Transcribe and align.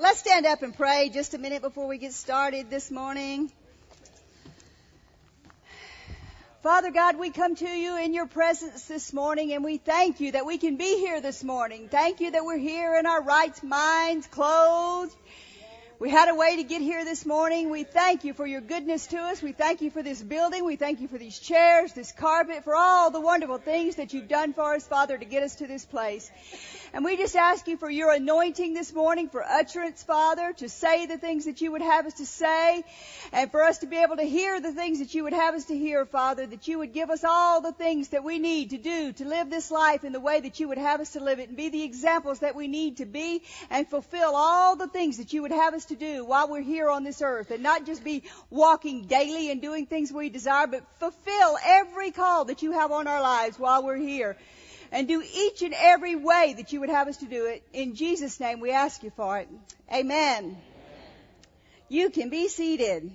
Let's 0.00 0.20
stand 0.20 0.46
up 0.46 0.62
and 0.62 0.74
pray 0.74 1.10
just 1.12 1.34
a 1.34 1.38
minute 1.38 1.60
before 1.60 1.86
we 1.86 1.98
get 1.98 2.14
started 2.14 2.70
this 2.70 2.90
morning. 2.90 3.52
Father 6.62 6.90
God, 6.90 7.18
we 7.18 7.28
come 7.28 7.54
to 7.56 7.68
you 7.68 7.98
in 7.98 8.14
your 8.14 8.24
presence 8.24 8.86
this 8.86 9.12
morning 9.12 9.52
and 9.52 9.62
we 9.62 9.76
thank 9.76 10.20
you 10.20 10.32
that 10.32 10.46
we 10.46 10.56
can 10.56 10.76
be 10.76 10.96
here 10.96 11.20
this 11.20 11.44
morning. 11.44 11.88
Thank 11.90 12.20
you 12.20 12.30
that 12.30 12.46
we're 12.46 12.56
here 12.56 12.96
in 12.96 13.04
our 13.04 13.22
right 13.22 13.62
minds, 13.62 14.26
clothed, 14.26 15.14
we 16.00 16.08
had 16.08 16.30
a 16.30 16.34
way 16.34 16.56
to 16.56 16.62
get 16.62 16.80
here 16.80 17.04
this 17.04 17.26
morning. 17.26 17.68
We 17.68 17.84
thank 17.84 18.24
you 18.24 18.32
for 18.32 18.46
your 18.46 18.62
goodness 18.62 19.08
to 19.08 19.18
us. 19.18 19.42
We 19.42 19.52
thank 19.52 19.82
you 19.82 19.90
for 19.90 20.02
this 20.02 20.22
building. 20.22 20.64
We 20.64 20.76
thank 20.76 21.02
you 21.02 21.08
for 21.08 21.18
these 21.18 21.38
chairs, 21.38 21.92
this 21.92 22.10
carpet, 22.10 22.64
for 22.64 22.74
all 22.74 23.10
the 23.10 23.20
wonderful 23.20 23.58
things 23.58 23.96
that 23.96 24.14
you've 24.14 24.26
done 24.26 24.54
for 24.54 24.74
us, 24.74 24.88
Father, 24.88 25.18
to 25.18 25.24
get 25.26 25.42
us 25.42 25.56
to 25.56 25.66
this 25.66 25.84
place. 25.84 26.30
And 26.94 27.04
we 27.04 27.18
just 27.18 27.36
ask 27.36 27.68
you 27.68 27.76
for 27.76 27.90
your 27.90 28.12
anointing 28.12 28.72
this 28.72 28.94
morning, 28.94 29.28
for 29.28 29.44
utterance, 29.44 30.02
Father, 30.02 30.54
to 30.54 30.70
say 30.70 31.04
the 31.04 31.18
things 31.18 31.44
that 31.44 31.60
you 31.60 31.70
would 31.70 31.82
have 31.82 32.06
us 32.06 32.14
to 32.14 32.26
say, 32.26 32.82
and 33.30 33.50
for 33.50 33.62
us 33.62 33.78
to 33.78 33.86
be 33.86 33.98
able 33.98 34.16
to 34.16 34.24
hear 34.24 34.58
the 34.58 34.72
things 34.72 35.00
that 35.00 35.14
you 35.14 35.24
would 35.24 35.34
have 35.34 35.54
us 35.54 35.66
to 35.66 35.76
hear, 35.76 36.06
Father, 36.06 36.46
that 36.46 36.66
you 36.66 36.78
would 36.78 36.94
give 36.94 37.10
us 37.10 37.24
all 37.24 37.60
the 37.60 37.72
things 37.72 38.08
that 38.08 38.24
we 38.24 38.38
need 38.38 38.70
to 38.70 38.78
do 38.78 39.12
to 39.12 39.24
live 39.26 39.50
this 39.50 39.70
life 39.70 40.02
in 40.02 40.12
the 40.12 40.18
way 40.18 40.40
that 40.40 40.58
you 40.58 40.68
would 40.68 40.78
have 40.78 41.00
us 41.00 41.12
to 41.12 41.22
live 41.22 41.40
it, 41.40 41.48
and 41.48 41.58
be 41.58 41.68
the 41.68 41.82
examples 41.82 42.38
that 42.38 42.56
we 42.56 42.68
need 42.68 42.96
to 42.96 43.04
be, 43.04 43.42
and 43.68 43.86
fulfill 43.86 44.34
all 44.34 44.74
the 44.76 44.88
things 44.88 45.18
that 45.18 45.34
you 45.34 45.42
would 45.42 45.52
have 45.52 45.74
us 45.74 45.84
to 45.90 45.96
do 45.96 46.24
while 46.24 46.48
we're 46.48 46.62
here 46.62 46.90
on 46.90 47.04
this 47.04 47.22
earth 47.22 47.50
and 47.50 47.62
not 47.62 47.86
just 47.86 48.02
be 48.02 48.24
walking 48.48 49.04
daily 49.04 49.50
and 49.50 49.62
doing 49.62 49.86
things 49.86 50.12
we 50.12 50.30
desire, 50.30 50.66
but 50.66 50.82
fulfill 50.98 51.58
every 51.64 52.10
call 52.10 52.46
that 52.46 52.62
you 52.62 52.72
have 52.72 52.90
on 52.90 53.06
our 53.06 53.20
lives 53.20 53.58
while 53.58 53.84
we're 53.84 53.96
here 53.96 54.36
and 54.90 55.06
do 55.06 55.22
each 55.22 55.62
and 55.62 55.74
every 55.76 56.16
way 56.16 56.54
that 56.56 56.72
you 56.72 56.80
would 56.80 56.88
have 56.88 57.06
us 57.06 57.18
to 57.18 57.26
do 57.26 57.46
it. 57.46 57.62
In 57.72 57.94
Jesus' 57.94 58.40
name 58.40 58.60
we 58.60 58.72
ask 58.72 59.02
you 59.02 59.12
for 59.14 59.38
it. 59.38 59.48
Amen. 59.92 60.44
Amen. 60.44 60.62
You 61.88 62.10
can 62.10 62.30
be 62.30 62.48
seated. 62.48 63.10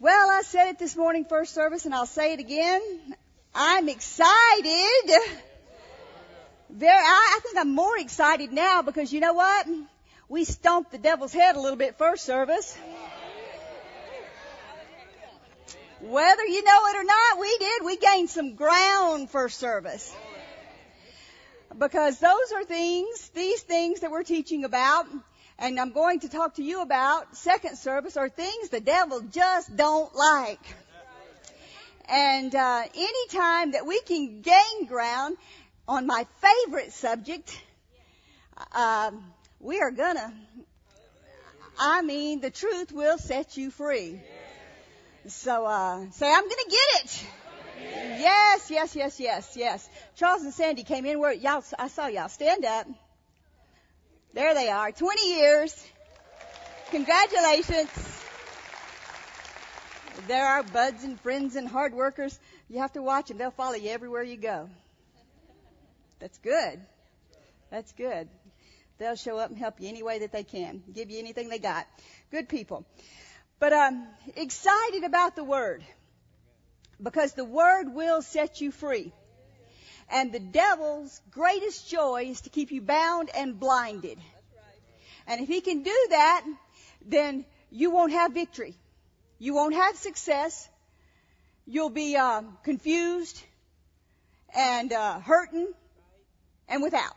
Well, 0.00 0.30
I 0.30 0.42
said 0.42 0.68
it 0.70 0.78
this 0.78 0.96
morning 0.96 1.24
first 1.24 1.54
service 1.54 1.84
and 1.84 1.94
I'll 1.94 2.06
say 2.06 2.32
it 2.32 2.40
again. 2.40 2.80
I'm 3.54 3.88
excited 3.88 5.10
I, 6.82 6.86
I 6.86 7.40
think 7.42 7.58
I'm 7.58 7.74
more 7.74 7.96
excited 7.98 8.52
now 8.52 8.82
because 8.82 9.12
you 9.12 9.20
know 9.20 9.34
what? 9.34 9.66
We 10.28 10.44
stomped 10.44 10.90
the 10.90 10.98
devil's 10.98 11.32
head 11.32 11.56
a 11.56 11.60
little 11.60 11.78
bit 11.78 11.98
first 11.98 12.24
service. 12.24 12.76
Whether 16.00 16.44
you 16.44 16.62
know 16.64 16.86
it 16.86 16.96
or 16.96 17.04
not, 17.04 17.40
we 17.40 17.58
did. 17.58 17.84
We 17.84 17.96
gained 17.96 18.30
some 18.30 18.54
ground 18.54 19.30
first 19.30 19.58
service. 19.58 20.14
Because 21.78 22.18
those 22.18 22.52
are 22.54 22.64
things, 22.64 23.30
these 23.30 23.62
things 23.62 24.00
that 24.00 24.10
we're 24.10 24.22
teaching 24.22 24.64
about, 24.64 25.06
and 25.58 25.80
I'm 25.80 25.92
going 25.92 26.20
to 26.20 26.28
talk 26.28 26.56
to 26.56 26.62
you 26.62 26.82
about 26.82 27.36
second 27.36 27.76
service, 27.76 28.16
are 28.16 28.28
things 28.28 28.68
the 28.68 28.80
devil 28.80 29.22
just 29.22 29.74
don't 29.74 30.14
like. 30.14 30.60
And 32.06 32.54
uh, 32.54 32.82
any 32.94 33.28
time 33.30 33.72
that 33.72 33.86
we 33.86 34.00
can 34.02 34.42
gain 34.42 34.86
ground, 34.86 35.36
on 35.86 36.06
my 36.06 36.26
favorite 36.40 36.92
subject, 36.92 37.60
um, 38.72 39.24
we 39.60 39.80
are 39.80 39.90
gonna. 39.90 40.32
I 41.78 42.02
mean, 42.02 42.40
the 42.40 42.50
truth 42.50 42.92
will 42.92 43.18
set 43.18 43.56
you 43.56 43.70
free. 43.70 44.20
So 45.26 45.66
uh, 45.66 46.10
say, 46.12 46.30
I'm 46.30 46.42
gonna 46.42 46.70
get 46.70 47.04
it. 47.04 47.26
Yes, 48.20 48.70
yes, 48.70 48.94
yes, 48.94 49.20
yes, 49.20 49.56
yes. 49.56 49.88
Charles 50.16 50.42
and 50.42 50.54
Sandy 50.54 50.84
came 50.84 51.04
in 51.06 51.18
where 51.18 51.32
y'all. 51.32 51.64
I 51.78 51.88
saw 51.88 52.06
y'all 52.06 52.28
stand 52.28 52.64
up. 52.64 52.86
There 54.32 54.54
they 54.54 54.68
are. 54.68 54.90
20 54.90 55.36
years. 55.36 55.86
Congratulations. 56.90 57.88
There 60.28 60.46
are 60.46 60.62
buds 60.62 61.04
and 61.04 61.20
friends 61.20 61.56
and 61.56 61.66
hard 61.68 61.94
workers. 61.94 62.38
You 62.68 62.78
have 62.78 62.92
to 62.92 63.02
watch 63.02 63.28
them. 63.28 63.38
They'll 63.38 63.50
follow 63.50 63.74
you 63.74 63.90
everywhere 63.90 64.22
you 64.22 64.36
go. 64.36 64.68
That's 66.24 66.38
good. 66.38 66.80
That's 67.70 67.92
good. 67.92 68.30
They'll 68.96 69.14
show 69.14 69.36
up 69.36 69.50
and 69.50 69.58
help 69.58 69.78
you 69.78 69.90
any 69.90 70.02
way 70.02 70.20
that 70.20 70.32
they 70.32 70.42
can, 70.42 70.82
give 70.90 71.10
you 71.10 71.18
anything 71.18 71.50
they 71.50 71.58
got. 71.58 71.86
Good 72.30 72.48
people. 72.48 72.86
But 73.58 73.74
um, 73.74 74.06
excited 74.34 75.04
about 75.04 75.36
the 75.36 75.44
Word 75.44 75.84
because 77.02 77.34
the 77.34 77.44
Word 77.44 77.92
will 77.92 78.22
set 78.22 78.62
you 78.62 78.70
free. 78.70 79.12
And 80.08 80.32
the 80.32 80.40
devil's 80.40 81.20
greatest 81.30 81.90
joy 81.90 82.28
is 82.30 82.40
to 82.40 82.48
keep 82.48 82.72
you 82.72 82.80
bound 82.80 83.28
and 83.34 83.60
blinded. 83.60 84.18
And 85.26 85.42
if 85.42 85.48
he 85.48 85.60
can 85.60 85.82
do 85.82 86.06
that, 86.08 86.46
then 87.04 87.44
you 87.70 87.90
won't 87.90 88.12
have 88.12 88.32
victory. 88.32 88.74
You 89.38 89.52
won't 89.52 89.74
have 89.74 89.94
success. 89.96 90.70
You'll 91.66 91.90
be 91.90 92.16
uh, 92.16 92.44
confused 92.62 93.42
and 94.56 94.90
uh, 94.90 95.20
hurting 95.20 95.68
and 96.68 96.82
without. 96.82 97.16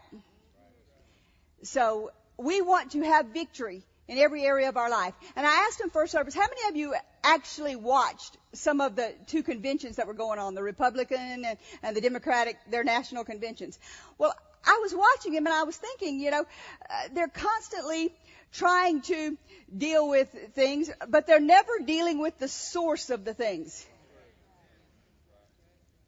So 1.63 2.12
we 2.38 2.62
want 2.62 2.91
to 2.91 3.02
have 3.02 3.28
victory 3.28 3.84
in 4.08 4.18
every 4.18 4.44
area 4.44 4.69
of 4.69 4.78
our 4.78 4.90
life. 4.90 5.13
And 5.35 5.46
I 5.46 5.66
asked 5.68 5.81
him 5.81 5.90
first 5.90 6.12
service, 6.12 6.34
how 6.34 6.47
many 6.47 6.69
of 6.69 6.75
you 6.78 6.96
actually 7.24 7.75
watched 7.75 8.38
some 8.53 8.80
of 8.80 8.96
the 8.96 9.13
two 9.28 9.44
conventions 9.44 9.97
that 9.97 10.08
were 10.08 10.13
going 10.13 10.40
on, 10.40 10.56
the 10.56 10.63
Republican 10.63 11.46
and, 11.46 11.58
and 11.84 11.96
the 11.96 12.02
Democratic, 12.02 12.58
their 12.69 12.84
national 12.84 13.25
conventions? 13.25 13.78
Well, 14.18 14.34
I 14.66 14.80
was 14.81 14.94
watching 14.96 15.34
them 15.34 15.46
and 15.46 15.53
I 15.53 15.64
was 15.64 15.75
thinking, 15.75 16.19
you 16.19 16.31
know, 16.31 16.46
uh, 16.90 17.08
they're 17.14 17.28
constantly 17.28 18.14
trying 18.52 19.02
to 19.02 19.38
deal 19.75 20.08
with 20.08 20.29
things, 20.53 20.90
but 21.09 21.28
they're 21.28 21.40
never 21.40 21.79
dealing 21.85 22.19
with 22.19 22.38
the 22.40 22.47
source 22.47 23.09
of 23.09 23.25
the 23.25 23.34
things. 23.34 23.85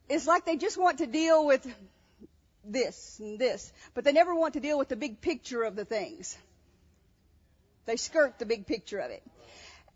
It's 0.07 0.25
like 0.25 0.45
they 0.45 0.56
just 0.56 0.77
want 0.77 1.00
to 1.00 1.06
deal 1.06 1.45
with 1.45 1.67
this 2.63 3.19
and 3.19 3.39
this, 3.39 3.71
but 3.93 4.03
they 4.03 4.11
never 4.11 4.33
want 4.35 4.53
to 4.53 4.59
deal 4.59 4.77
with 4.77 4.89
the 4.89 4.95
big 4.95 5.21
picture 5.21 5.63
of 5.63 5.75
the 5.75 5.85
things. 5.85 6.37
They 7.85 7.95
skirt 7.95 8.39
the 8.39 8.45
big 8.45 8.67
picture 8.67 8.99
of 8.99 9.11
it. 9.11 9.23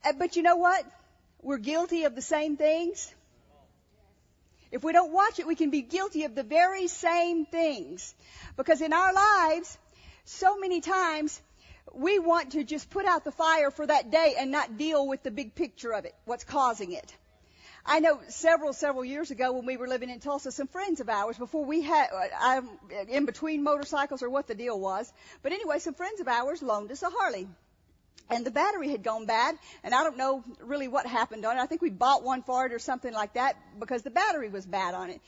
Uh, 0.03 0.13
but 0.18 0.35
you 0.35 0.44
know 0.44 0.56
what? 0.56 0.85
We're 1.41 1.57
guilty 1.57 2.06
of 2.06 2.16
the 2.16 2.22
same 2.22 2.57
things. 2.57 3.13
If 4.72 4.84
we 4.84 4.91
don't 4.91 5.13
watch 5.13 5.38
it, 5.38 5.46
we 5.46 5.56
can 5.56 5.69
be 5.69 5.81
guilty 5.81 6.24
of 6.24 6.34
the 6.34 6.44
very 6.44 6.88
same 6.88 7.46
things. 7.46 8.16
Because 8.57 8.81
in 8.81 8.91
our 8.91 9.13
lives, 9.13 9.78
so 10.25 10.57
many 10.57 10.81
times, 10.81 11.40
we 11.94 12.18
want 12.18 12.53
to 12.53 12.63
just 12.63 12.90
put 12.90 13.06
out 13.06 13.24
the 13.24 13.31
fire 13.31 13.69
for 13.69 13.85
that 13.85 14.09
day 14.09 14.35
and 14.40 14.51
not 14.51 14.78
deal 14.78 15.07
with 15.07 15.22
the 15.22 15.31
big 15.31 15.53
picture 15.53 15.94
of 15.94 16.06
it, 16.06 16.16
what's 16.25 16.44
causing 16.44 16.94
it. 16.94 17.16
I 17.86 18.00
know 18.00 18.20
several, 18.30 18.72
several 18.72 19.04
years 19.04 19.30
ago 19.32 19.52
when 19.52 19.66
we 19.66 19.76
were 19.76 19.88
living 19.88 20.10
in 20.10 20.20
Tulsa, 20.20 20.52
some 20.52 20.68
friends 20.68 21.02
of 21.02 21.10
ours, 21.10 21.38
before 21.38 21.66
we 21.66 21.82
had, 21.82 22.08
I, 22.40 22.62
in 23.10 23.26
between 23.26 23.64
motorcycles 23.64 24.24
or 24.24 24.30
what 24.30 24.48
the 24.48 24.56
deal 24.56 24.80
was, 24.80 25.12
but 25.42 25.52
anyway, 25.52 25.80
some 25.80 25.94
friends 25.94 26.22
of 26.22 26.28
ours 26.30 26.62
loaned 26.62 26.92
us 26.92 27.04
a 27.04 27.10
Harley. 27.10 27.48
And 28.30 28.46
the 28.46 28.52
battery 28.52 28.90
had 28.90 29.04
gone 29.04 29.26
bad, 29.26 29.58
and 29.84 29.94
I 29.94 30.04
don't 30.04 30.16
know 30.16 30.46
really 30.62 30.88
what 30.88 31.06
happened 31.06 31.46
on 31.46 31.58
it. 31.58 31.60
I 31.60 31.66
think 31.66 31.82
we 31.82 31.90
bought 31.90 32.24
one 32.24 32.42
for 32.42 32.66
it 32.66 32.72
or 32.72 32.80
something 32.80 33.14
like 33.14 33.34
that 33.34 33.58
because 33.78 34.02
the 34.02 34.12
battery 34.12 34.48
was 34.48 34.66
bad 34.66 34.94
on 34.96 35.10
it. 35.10 35.20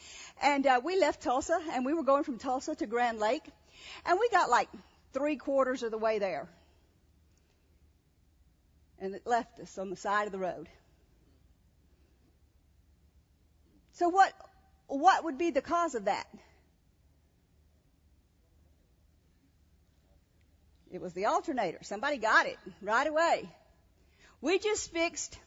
And 0.42 0.66
uh, 0.66 0.80
we 0.82 0.98
left 0.98 1.22
Tulsa, 1.22 1.60
and 1.74 1.86
we 1.86 1.94
were 1.94 2.04
going 2.04 2.24
from 2.24 2.38
Tulsa 2.38 2.74
to 2.76 2.86
Grand 2.86 3.20
Lake, 3.20 3.44
and 4.06 4.18
we 4.18 4.30
got 4.30 4.50
like 4.50 4.70
three 5.12 5.36
quarters 5.36 5.84
of 5.84 5.92
the 5.92 5.98
way 5.98 6.20
there. 6.20 6.48
And 9.00 9.14
it 9.14 9.28
left 9.28 9.60
us 9.60 9.78
on 9.78 9.90
the 9.90 9.98
side 9.98 10.26
of 10.26 10.32
the 10.32 10.40
road. 10.40 10.70
So 13.96 14.10
what, 14.10 14.34
what 14.88 15.24
would 15.24 15.38
be 15.38 15.52
the 15.52 15.62
cause 15.62 15.96
of 15.96 16.06
that? 16.06 16.28
It 20.92 21.02
was 21.02 21.14
the 21.14 21.26
alternator. 21.26 21.80
Somebody 21.82 22.18
got 22.18 22.46
it 22.46 22.58
right 22.82 23.08
away. 23.08 23.50
We 24.42 24.60
just 24.60 24.92
fixed 24.92 25.38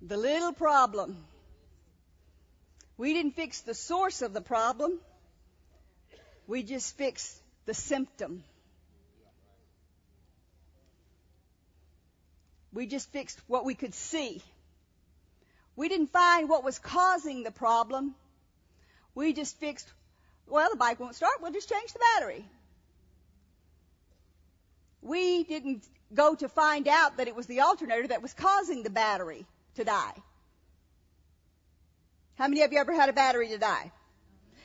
the 0.00 0.16
little 0.16 0.52
problem. 0.52 1.24
We 2.96 3.14
didn't 3.14 3.32
fix 3.32 3.62
the 3.62 3.74
source 3.74 4.22
of 4.22 4.32
the 4.32 4.40
problem. 4.40 5.00
We 6.46 6.62
just 6.62 6.96
fixed 6.96 7.36
the 7.66 7.74
symptom. 7.74 8.44
We 12.72 12.86
just 12.86 13.10
fixed 13.12 13.40
what 13.46 13.64
we 13.64 13.74
could 13.74 13.94
see. 13.94 14.42
We 15.76 15.88
didn't 15.88 16.08
find 16.08 16.48
what 16.48 16.64
was 16.64 16.78
causing 16.78 17.42
the 17.42 17.50
problem. 17.50 18.14
We 19.14 19.32
just 19.32 19.58
fixed, 19.58 19.90
well, 20.46 20.70
the 20.70 20.76
bike 20.76 21.00
won't 21.00 21.14
start, 21.14 21.40
we'll 21.40 21.52
just 21.52 21.68
change 21.68 21.92
the 21.92 22.00
battery. 22.14 22.44
We 25.02 25.44
didn't 25.44 25.84
go 26.14 26.34
to 26.34 26.48
find 26.48 26.88
out 26.88 27.16
that 27.16 27.28
it 27.28 27.34
was 27.34 27.46
the 27.46 27.60
alternator 27.60 28.08
that 28.08 28.22
was 28.22 28.32
causing 28.34 28.82
the 28.82 28.90
battery 28.90 29.46
to 29.74 29.84
die. 29.84 30.14
How 32.36 32.48
many 32.48 32.62
of 32.62 32.72
you 32.72 32.78
ever 32.78 32.92
had 32.92 33.08
a 33.08 33.12
battery 33.12 33.48
to 33.48 33.58
die? 33.58 33.92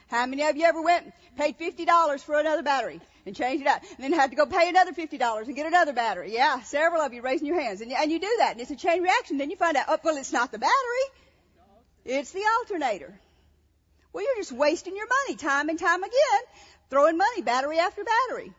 How 0.07 0.25
many 0.25 0.43
of 0.43 0.55
you 0.55 0.65
ever 0.65 0.81
went, 0.81 1.13
paid 1.37 1.59
$50 1.59 2.21
for 2.21 2.39
another 2.39 2.63
battery 2.63 3.01
and 3.25 3.35
changed 3.35 3.63
it 3.63 3.67
out 3.67 3.81
and 3.81 3.99
then 3.99 4.13
had 4.13 4.29
to 4.29 4.37
go 4.37 4.45
pay 4.45 4.69
another 4.69 4.93
$50 4.93 5.45
and 5.45 5.55
get 5.55 5.65
another 5.65 5.91
battery? 5.91 6.33
Yeah, 6.33 6.61
several 6.61 7.01
of 7.01 7.13
you 7.13 7.21
raising 7.21 7.45
your 7.45 7.59
hands 7.59 7.81
and, 7.81 7.91
and 7.91 8.11
you 8.11 8.19
do 8.19 8.35
that 8.39 8.53
and 8.53 8.61
it's 8.61 8.71
a 8.71 8.75
chain 8.75 9.03
reaction. 9.03 9.37
Then 9.37 9.49
you 9.49 9.57
find 9.57 9.75
out, 9.75 9.85
oh, 9.89 9.97
well, 10.03 10.15
it's 10.15 10.31
not 10.31 10.51
the 10.51 10.59
battery. 10.59 10.73
It's 12.05 12.31
the 12.31 12.43
alternator. 12.59 13.19
Well, 14.13 14.23
you're 14.23 14.37
just 14.37 14.53
wasting 14.53 14.95
your 14.95 15.07
money 15.07 15.35
time 15.35 15.67
and 15.67 15.77
time 15.77 16.01
again, 16.01 16.41
throwing 16.89 17.17
money 17.17 17.41
battery 17.41 17.79
after 17.79 18.03
battery. 18.03 18.53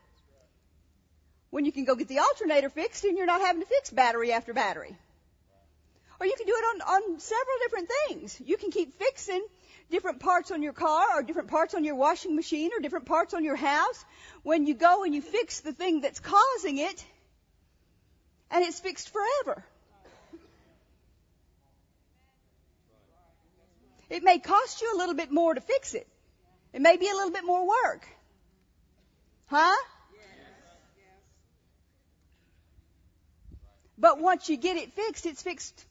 When 1.49 1.65
you 1.65 1.71
can 1.71 1.83
go 1.83 1.95
get 1.95 2.07
the 2.07 2.19
alternator 2.19 2.69
fixed 2.69 3.05
and 3.05 3.17
you're 3.17 3.25
not 3.25 3.41
having 3.41 3.63
to 3.63 3.67
fix 3.67 3.89
battery 3.89 4.31
after 4.31 4.53
battery. 4.53 4.95
Or 6.19 6.27
you 6.27 6.35
can 6.37 6.45
do 6.45 6.53
it 6.55 6.63
on, 6.63 6.81
on 6.81 7.19
several 7.19 7.57
different 7.63 7.89
things. 8.07 8.39
You 8.45 8.57
can 8.57 8.69
keep 8.69 8.99
fixing 8.99 9.43
different 9.89 10.19
parts 10.19 10.51
on 10.51 10.61
your 10.61 10.73
car 10.73 11.05
or 11.15 11.23
different 11.23 11.49
parts 11.49 11.73
on 11.73 11.83
your 11.83 11.95
washing 11.95 12.35
machine 12.35 12.71
or 12.75 12.79
different 12.79 13.05
parts 13.05 13.33
on 13.33 13.43
your 13.43 13.55
house 13.55 14.05
when 14.43 14.65
you 14.65 14.73
go 14.73 15.03
and 15.03 15.13
you 15.13 15.21
fix 15.21 15.61
the 15.61 15.73
thing 15.73 16.01
that's 16.01 16.19
causing 16.19 16.77
it 16.77 17.05
and 18.51 18.63
it's 18.63 18.79
fixed 18.79 19.09
forever. 19.09 19.63
It 24.09 24.23
may 24.23 24.39
cost 24.39 24.81
you 24.81 24.91
a 24.95 24.97
little 24.97 25.15
bit 25.15 25.31
more 25.31 25.53
to 25.53 25.61
fix 25.61 25.93
it. 25.93 26.07
It 26.73 26.81
may 26.81 26.97
be 26.97 27.07
a 27.07 27.13
little 27.13 27.31
bit 27.31 27.45
more 27.45 27.67
work. 27.67 28.07
Huh? 29.47 29.75
But 33.97 34.19
once 34.19 34.49
you 34.49 34.55
get 34.55 34.77
it 34.77 34.93
fixed, 34.93 35.25
it's 35.25 35.43
fixed 35.43 35.85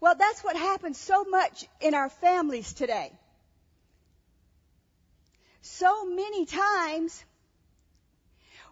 Well, 0.00 0.14
that's 0.16 0.42
what 0.44 0.56
happens 0.56 0.98
so 0.98 1.24
much 1.24 1.66
in 1.80 1.94
our 1.94 2.08
families 2.08 2.72
today. 2.72 3.12
So 5.62 6.06
many 6.06 6.46
times 6.46 7.24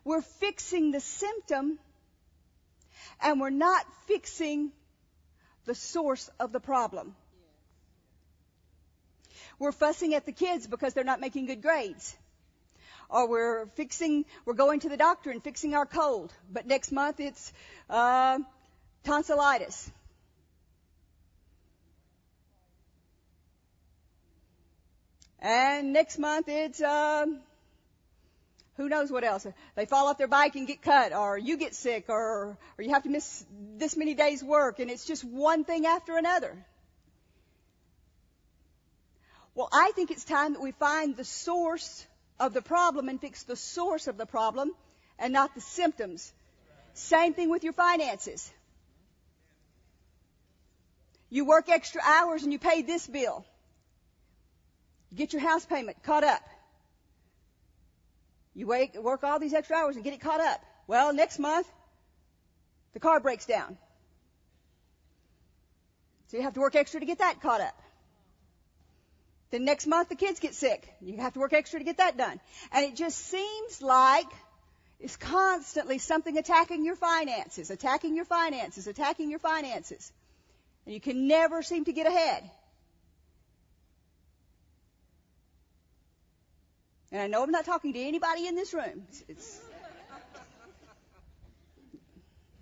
we're 0.04 0.22
fixing 0.22 0.92
the 0.92 1.00
symptom 1.00 1.78
and 3.20 3.40
we're 3.40 3.50
not 3.50 3.84
fixing 4.06 4.70
the 5.64 5.74
source 5.74 6.30
of 6.38 6.52
the 6.52 6.60
problem. 6.60 7.16
We're 9.58 9.72
fussing 9.72 10.14
at 10.14 10.26
the 10.26 10.32
kids 10.32 10.66
because 10.66 10.94
they're 10.94 11.04
not 11.04 11.20
making 11.20 11.46
good 11.46 11.60
grades. 11.60 12.16
Or 13.08 13.28
we're 13.28 13.66
fixing, 13.74 14.26
we're 14.44 14.54
going 14.54 14.80
to 14.80 14.88
the 14.88 14.96
doctor 14.96 15.30
and 15.30 15.42
fixing 15.42 15.74
our 15.74 15.86
cold. 15.86 16.32
But 16.52 16.66
next 16.66 16.92
month 16.92 17.20
it's, 17.20 17.52
uh, 17.90 18.38
tonsillitis. 19.04 19.90
And 25.40 25.92
next 25.92 26.18
month 26.18 26.48
it's, 26.48 26.80
uh, 26.80 27.26
who 28.76 28.88
knows 28.88 29.10
what 29.10 29.24
else. 29.24 29.46
They 29.74 29.86
fall 29.86 30.08
off 30.08 30.18
their 30.18 30.28
bike 30.28 30.54
and 30.56 30.66
get 30.66 30.82
cut, 30.82 31.12
or 31.12 31.38
you 31.38 31.56
get 31.56 31.74
sick, 31.74 32.06
or, 32.08 32.58
or 32.78 32.84
you 32.84 32.90
have 32.90 33.04
to 33.04 33.08
miss 33.08 33.44
this 33.76 33.96
many 33.96 34.14
days 34.14 34.42
work, 34.42 34.80
and 34.80 34.90
it's 34.90 35.04
just 35.04 35.24
one 35.24 35.64
thing 35.64 35.86
after 35.86 36.16
another. 36.16 36.56
Well, 39.54 39.68
I 39.72 39.92
think 39.94 40.10
it's 40.10 40.24
time 40.24 40.52
that 40.52 40.60
we 40.60 40.72
find 40.72 41.16
the 41.16 41.24
source 41.24 42.06
of 42.38 42.52
the 42.52 42.60
problem 42.60 43.08
and 43.08 43.18
fix 43.18 43.44
the 43.44 43.56
source 43.56 44.06
of 44.06 44.18
the 44.18 44.26
problem 44.26 44.72
and 45.18 45.32
not 45.32 45.54
the 45.54 45.62
symptoms. 45.62 46.30
Same 46.92 47.32
thing 47.32 47.48
with 47.48 47.64
your 47.64 47.72
finances. 47.72 48.50
You 51.30 51.46
work 51.46 51.70
extra 51.70 52.02
hours 52.04 52.42
and 52.42 52.52
you 52.52 52.58
pay 52.58 52.82
this 52.82 53.06
bill. 53.06 53.46
You 55.10 55.18
get 55.18 55.32
your 55.32 55.42
house 55.42 55.64
payment 55.64 56.02
caught 56.02 56.24
up. 56.24 56.42
You 58.54 58.66
work 58.66 59.22
all 59.22 59.38
these 59.38 59.54
extra 59.54 59.76
hours 59.76 59.96
and 59.96 60.04
get 60.04 60.14
it 60.14 60.20
caught 60.20 60.40
up. 60.40 60.60
Well, 60.86 61.12
next 61.12 61.38
month, 61.38 61.66
the 62.94 63.00
car 63.00 63.20
breaks 63.20 63.44
down. 63.44 63.76
So 66.28 66.38
you 66.38 66.42
have 66.42 66.54
to 66.54 66.60
work 66.60 66.74
extra 66.74 66.98
to 67.00 67.06
get 67.06 67.18
that 67.18 67.40
caught 67.42 67.60
up. 67.60 67.80
Then 69.50 69.64
next 69.64 69.86
month 69.86 70.08
the 70.08 70.16
kids 70.16 70.40
get 70.40 70.54
sick. 70.54 70.88
You 71.00 71.18
have 71.18 71.34
to 71.34 71.38
work 71.38 71.52
extra 71.52 71.78
to 71.78 71.84
get 71.84 71.98
that 71.98 72.16
done. 72.16 72.40
And 72.72 72.84
it 72.84 72.96
just 72.96 73.18
seems 73.18 73.80
like 73.80 74.26
it's 74.98 75.16
constantly 75.16 75.98
something 75.98 76.36
attacking 76.36 76.84
your 76.84 76.96
finances, 76.96 77.70
attacking 77.70 78.16
your 78.16 78.24
finances, 78.24 78.86
attacking 78.86 79.30
your 79.30 79.38
finances. 79.38 80.10
And 80.84 80.94
you 80.94 81.00
can 81.00 81.28
never 81.28 81.62
seem 81.62 81.84
to 81.84 81.92
get 81.92 82.06
ahead. 82.06 82.50
And 87.12 87.20
I 87.20 87.26
know 87.28 87.42
I'm 87.42 87.50
not 87.50 87.64
talking 87.64 87.92
to 87.92 88.00
anybody 88.00 88.46
in 88.46 88.54
this 88.54 88.74
room. 88.74 89.04
It's, 89.08 89.24
it's 89.28 89.60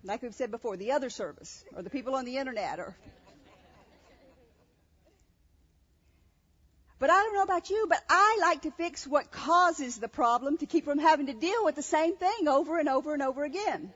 like 0.03 0.21
we've 0.21 0.35
said 0.35 0.51
before, 0.51 0.77
the 0.77 0.91
other 0.91 1.09
service 1.09 1.63
or 1.75 1.81
the 1.81 1.89
people 1.89 2.15
on 2.15 2.25
the 2.25 2.37
internet 2.37 2.79
or 2.79 2.95
But 6.97 7.09
I 7.09 7.23
don't 7.23 7.33
know 7.33 7.43
about 7.43 7.69
you, 7.69 7.87
but 7.89 8.01
I 8.09 8.37
like 8.39 8.61
to 8.61 8.71
fix 8.71 9.05
what 9.05 9.29
causes 9.29 9.97
the 9.97 10.07
problem 10.07 10.57
to 10.59 10.65
keep 10.65 10.85
from 10.85 10.97
having 10.97 11.25
to 11.25 11.33
deal 11.33 11.65
with 11.65 11.75
the 11.75 11.83
same 11.83 12.15
thing 12.15 12.47
over 12.47 12.79
and 12.79 12.87
over 12.87 13.13
and 13.13 13.21
over 13.21 13.43
again. 13.43 13.91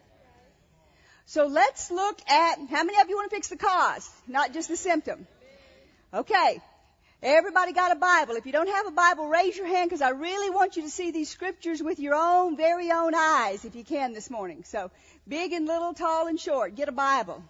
So 1.25 1.48
let's 1.48 1.92
look 1.92 2.19
at 2.30 2.60
how 2.69 2.84
many 2.84 3.00
of 3.00 3.07
you 3.07 3.16
want 3.16 3.30
to 3.30 3.36
fix 3.36 3.48
the 3.48 3.57
cause, 3.57 4.10
not 4.28 4.54
just 4.54 4.68
the 4.68 4.75
symptom. 4.75 5.28
Okay. 6.13 6.60
Everybody 7.21 7.74
got 7.74 7.92
a 7.92 7.95
Bible. 7.95 8.36
If 8.36 8.45
you 8.45 8.54
don't 8.54 8.69
have 8.69 8.88
a 8.88 8.92
Bible, 8.92 9.27
raise 9.27 9.57
your 9.57 9.68
hand 9.68 9.89
because 9.89 10.01
I 10.01 10.12
really 10.12 10.50
want 10.50 10.77
you 10.77 10.83
to 10.83 10.89
see 10.89 11.12
these 11.12 11.30
scriptures 11.30 11.83
with 11.83 12.00
your 12.00 12.16
own, 12.16 12.56
very 12.56 12.92
own 12.92 13.13
eyes 13.13 13.66
if 13.66 13.75
you 13.75 13.83
can 13.83 14.13
this 14.13 14.30
morning. 14.30 14.63
So, 14.63 14.89
big 15.27 15.51
and 15.51 15.66
little, 15.66 15.94
tall 15.94 16.27
and 16.27 16.39
short, 16.39 16.75
get 16.75 16.88
a 16.88 16.94
Bible. 16.94 17.44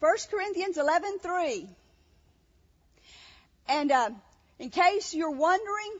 First 0.00 0.30
Corinthians 0.30 0.76
11:3. 0.76 1.68
And 3.68 3.92
uh, 3.92 4.10
in 4.58 4.70
case 4.70 5.14
you're 5.14 5.30
wondering, 5.30 5.92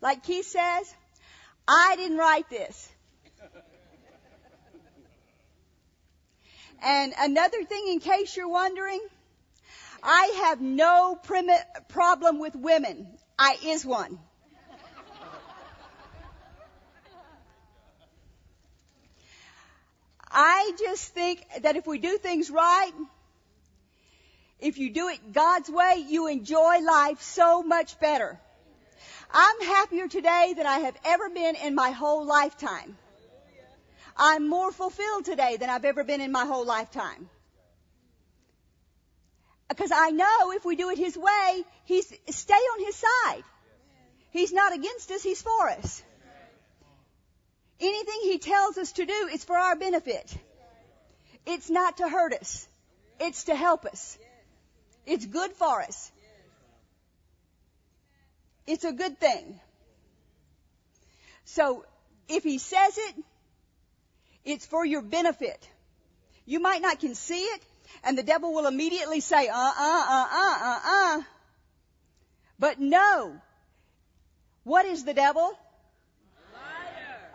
like 0.00 0.22
Keith 0.22 0.46
says, 0.46 0.94
I 1.66 1.94
didn't 1.96 2.18
write 2.18 2.48
this. 2.50 2.88
And 6.84 7.14
another 7.16 7.62
thing, 7.62 7.86
in 7.86 8.00
case 8.00 8.36
you're 8.36 8.48
wondering, 8.48 8.98
I 10.02 10.48
have 10.48 10.60
no 10.60 11.16
primi- 11.22 11.54
problem 11.88 12.40
with 12.40 12.56
women. 12.56 13.06
I 13.38 13.56
is 13.64 13.86
one. 13.86 14.18
I 20.28 20.72
just 20.78 21.12
think 21.14 21.44
that 21.60 21.76
if 21.76 21.86
we 21.86 21.98
do 21.98 22.16
things 22.16 22.50
right, 22.50 22.92
if 24.58 24.78
you 24.78 24.90
do 24.90 25.08
it 25.08 25.32
God's 25.32 25.68
way, 25.68 26.04
you 26.08 26.26
enjoy 26.26 26.78
life 26.80 27.20
so 27.20 27.62
much 27.62 28.00
better. 28.00 28.40
I'm 29.32 29.60
happier 29.62 30.08
today 30.08 30.54
than 30.56 30.66
I 30.66 30.80
have 30.80 30.96
ever 31.04 31.30
been 31.30 31.56
in 31.56 31.74
my 31.74 31.90
whole 31.90 32.24
lifetime. 32.24 32.96
I'm 34.16 34.48
more 34.48 34.70
fulfilled 34.72 35.24
today 35.24 35.56
than 35.56 35.70
I've 35.70 35.86
ever 35.86 36.04
been 36.04 36.20
in 36.20 36.32
my 36.32 36.44
whole 36.44 36.66
lifetime. 36.66 37.30
Because 39.68 39.90
I 39.90 40.10
know 40.10 40.52
if 40.52 40.66
we 40.66 40.76
do 40.76 40.90
it 40.90 40.98
His 40.98 41.16
way, 41.16 41.64
He's, 41.84 42.12
stay 42.28 42.54
on 42.54 42.84
His 42.84 42.96
side. 42.96 43.42
He's 44.30 44.52
not 44.52 44.74
against 44.74 45.10
us, 45.10 45.22
He's 45.22 45.40
for 45.40 45.68
us. 45.70 46.02
Anything 47.80 48.20
He 48.24 48.38
tells 48.38 48.76
us 48.76 48.92
to 48.92 49.06
do 49.06 49.28
is 49.32 49.44
for 49.44 49.56
our 49.56 49.76
benefit. 49.76 50.36
It's 51.46 51.70
not 51.70 51.96
to 51.96 52.08
hurt 52.08 52.34
us. 52.34 52.68
It's 53.18 53.44
to 53.44 53.56
help 53.56 53.86
us. 53.86 54.18
It's 55.06 55.24
good 55.24 55.52
for 55.52 55.80
us. 55.80 56.11
It's 58.66 58.84
a 58.84 58.92
good 58.92 59.18
thing. 59.18 59.60
So 61.44 61.84
if 62.28 62.44
he 62.44 62.58
says 62.58 62.96
it, 62.96 63.14
it's 64.44 64.66
for 64.66 64.84
your 64.84 65.02
benefit. 65.02 65.68
You 66.46 66.60
might 66.60 66.82
not 66.82 67.00
can 67.00 67.14
see 67.14 67.42
it, 67.42 67.62
and 68.02 68.16
the 68.16 68.22
devil 68.22 68.52
will 68.52 68.66
immediately 68.66 69.20
say, 69.20 69.48
uh, 69.48 69.54
uh, 69.54 70.04
uh, 70.08 70.28
uh, 70.32 70.58
uh, 70.62 70.80
uh. 70.84 71.22
But 72.58 72.80
no. 72.80 73.40
What 74.64 74.86
is 74.86 75.04
the 75.04 75.14
devil? 75.14 75.58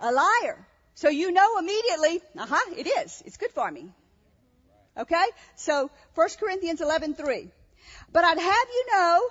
A 0.01 0.11
liar. 0.11 0.11
A 0.11 0.11
liar. 0.11 0.67
So 0.95 1.09
you 1.09 1.31
know 1.31 1.57
immediately, 1.59 2.21
uh 2.37 2.45
huh, 2.47 2.73
it 2.77 2.87
is. 2.87 3.21
It's 3.25 3.37
good 3.37 3.51
for 3.51 3.69
me. 3.69 3.91
Okay? 4.97 5.25
So, 5.55 5.91
1 6.15 6.29
Corinthians 6.39 6.81
11:3. 6.81 7.51
But 8.11 8.23
I'd 8.23 8.39
have 8.39 8.67
you 8.73 8.85
know 8.91 9.21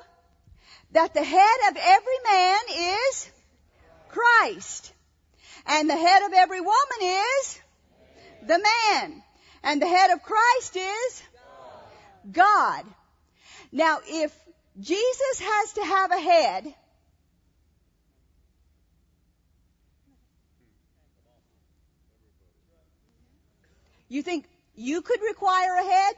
that 0.92 1.14
the 1.14 1.24
head 1.24 1.70
of 1.70 1.76
every 1.76 2.18
man 2.30 2.60
is 2.68 3.30
Christ. 4.08 4.92
And 5.66 5.90
the 5.90 5.96
head 5.96 6.22
of 6.22 6.32
every 6.32 6.60
woman 6.60 7.00
is 7.00 7.60
the 8.42 8.58
man. 8.58 9.22
And 9.62 9.82
the 9.82 9.88
head 9.88 10.10
of 10.10 10.22
Christ 10.22 10.76
is 10.76 11.22
God. 12.30 12.84
Now 13.72 13.98
if 14.06 14.32
Jesus 14.80 15.40
has 15.40 15.72
to 15.74 15.84
have 15.84 16.12
a 16.12 16.20
head, 16.20 16.74
you 24.08 24.22
think 24.22 24.46
you 24.74 25.02
could 25.02 25.20
require 25.22 25.76
a 25.76 25.84
head? 25.84 26.14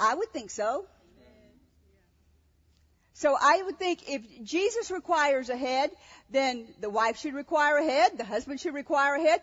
I 0.00 0.14
would 0.14 0.32
think 0.32 0.50
so. 0.50 0.86
So 3.14 3.36
I 3.40 3.62
would 3.64 3.78
think 3.78 4.08
if 4.08 4.22
Jesus 4.44 4.92
requires 4.92 5.48
a 5.48 5.56
head, 5.56 5.90
then 6.30 6.68
the 6.80 6.88
wife 6.88 7.18
should 7.18 7.34
require 7.34 7.78
a 7.78 7.82
head, 7.82 8.16
the 8.16 8.24
husband 8.24 8.60
should 8.60 8.74
require 8.74 9.16
a 9.16 9.20
head. 9.20 9.40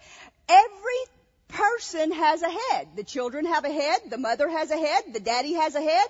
Every 0.48 1.02
person 1.50 2.14
has 2.14 2.42
a 2.42 2.50
head. 2.50 2.88
The 2.96 3.04
children 3.04 3.46
have 3.46 3.66
a 3.66 3.72
head, 3.72 4.00
the 4.10 4.18
mother 4.18 4.48
has 4.48 4.72
a 4.72 4.78
head, 4.78 5.04
the 5.12 5.20
daddy 5.20 5.54
has 5.54 5.76
a 5.76 5.82
head, 5.82 6.08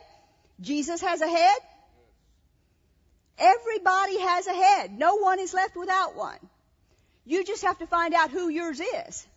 Jesus 0.62 1.02
has 1.02 1.22
a 1.22 1.28
head. 1.28 1.58
Everybody 3.38 4.20
has 4.20 4.48
a 4.48 4.54
head. 4.54 4.98
No 4.98 5.16
one 5.16 5.40
is 5.40 5.54
left 5.54 5.76
without 5.76 6.16
one. 6.16 6.40
You 7.26 7.44
just 7.44 7.64
have 7.64 7.80
to 7.80 7.88
find 7.88 8.14
out 8.14 8.30
who 8.30 8.48
yours 8.48 8.80
is. 8.80 9.28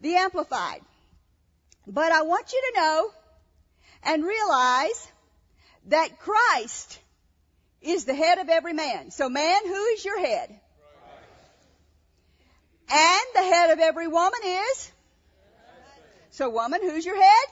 The 0.00 0.16
Amplified. 0.16 0.80
But 1.86 2.12
I 2.12 2.22
want 2.22 2.52
you 2.52 2.62
to 2.72 2.80
know 2.80 3.10
and 4.04 4.24
realize 4.24 5.08
that 5.86 6.18
Christ 6.18 6.98
is 7.82 8.04
the 8.04 8.14
head 8.14 8.38
of 8.38 8.48
every 8.48 8.72
man. 8.72 9.10
So 9.10 9.28
man, 9.28 9.66
who 9.66 9.84
is 9.86 10.04
your 10.04 10.18
head? 10.18 10.60
And 12.90 13.26
the 13.34 13.42
head 13.42 13.70
of 13.70 13.78
every 13.78 14.08
woman 14.08 14.40
is? 14.44 14.92
So 16.30 16.50
woman, 16.50 16.80
who's 16.82 17.04
your 17.04 17.20
head? 17.20 17.48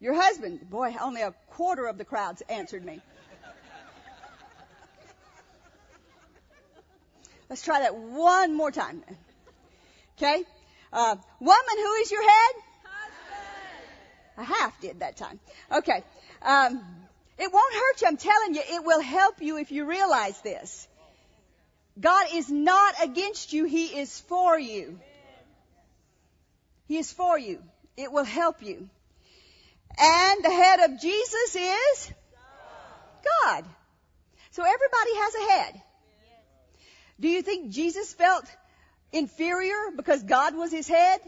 Your 0.00 0.14
husband. 0.14 0.68
Boy, 0.68 0.96
only 1.00 1.22
a 1.22 1.34
quarter 1.50 1.86
of 1.86 1.98
the 1.98 2.04
crowds 2.04 2.42
answered 2.48 2.84
me. 2.84 3.00
Let's 7.48 7.62
try 7.62 7.80
that 7.80 7.96
one 7.96 8.54
more 8.54 8.70
time. 8.70 9.02
Okay? 10.16 10.44
Uh, 10.92 11.16
woman, 11.40 11.76
who 11.76 11.92
is 11.94 12.10
your 12.10 12.22
head? 12.22 12.54
I 14.40 14.44
half 14.44 14.80
did 14.80 15.00
that 15.00 15.16
time. 15.16 15.38
Okay. 15.70 16.02
Um, 16.42 16.80
it 17.38 17.52
won't 17.52 17.74
hurt 17.74 18.00
you. 18.00 18.08
I'm 18.08 18.16
telling 18.16 18.54
you, 18.54 18.62
it 18.72 18.84
will 18.84 19.00
help 19.00 19.42
you 19.42 19.58
if 19.58 19.70
you 19.70 19.84
realize 19.84 20.40
this. 20.40 20.88
God 22.00 22.26
is 22.32 22.50
not 22.50 22.94
against 23.02 23.52
you. 23.52 23.64
He 23.64 23.86
is 23.86 24.20
for 24.20 24.58
you. 24.58 24.98
He 26.88 26.96
is 26.98 27.12
for 27.12 27.38
you. 27.38 27.62
It 27.96 28.10
will 28.10 28.24
help 28.24 28.62
you. 28.62 28.88
And 29.98 30.44
the 30.44 30.50
head 30.50 30.80
of 30.80 31.00
Jesus 31.00 31.56
is 31.56 32.12
God. 33.42 33.64
So 34.52 34.62
everybody 34.62 35.14
has 35.16 35.34
a 35.34 35.52
head. 35.52 35.82
Do 37.20 37.28
you 37.28 37.42
think 37.42 37.70
Jesus 37.70 38.14
felt 38.14 38.44
inferior 39.12 39.90
because 39.94 40.22
God 40.22 40.56
was 40.56 40.72
his 40.72 40.88
head? 40.88 41.20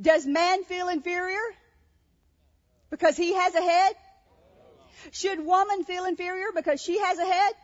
Does 0.00 0.26
man 0.26 0.64
feel 0.64 0.88
inferior? 0.88 1.40
Because 2.90 3.16
he 3.16 3.34
has 3.34 3.54
a 3.54 3.62
head? 3.62 3.94
Should 5.12 5.44
woman 5.44 5.84
feel 5.84 6.04
inferior 6.04 6.48
because 6.54 6.80
she 6.82 6.98
has 6.98 7.18
a 7.18 7.24
head? 7.24 7.54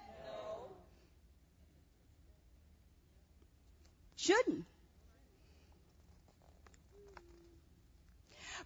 Shouldn't. 4.17 4.65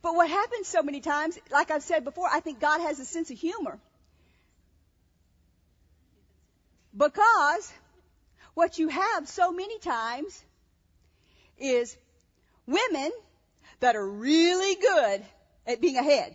But 0.03 0.15
what 0.15 0.29
happens 0.29 0.69
so 0.69 0.83
many 0.83 1.01
times, 1.01 1.39
like 1.51 1.71
I've 1.71 1.83
said 1.83 2.05
before, 2.05 2.29
I 2.31 2.41
think 2.41 2.61
God 2.61 2.81
has 2.81 3.01
a 3.01 3.05
sense 3.05 3.31
of 3.31 3.39
humor. 3.39 3.79
Because 6.97 7.73
what 8.55 8.79
you 8.79 8.89
have 8.89 9.29
so 9.29 9.51
many 9.53 9.79
times 9.79 10.45
is 11.59 11.97
women 12.67 13.11
that 13.81 13.97
are 13.97 14.09
really 14.09 14.75
good 14.77 15.25
at 15.67 15.81
being 15.81 15.97
ahead. 15.97 16.35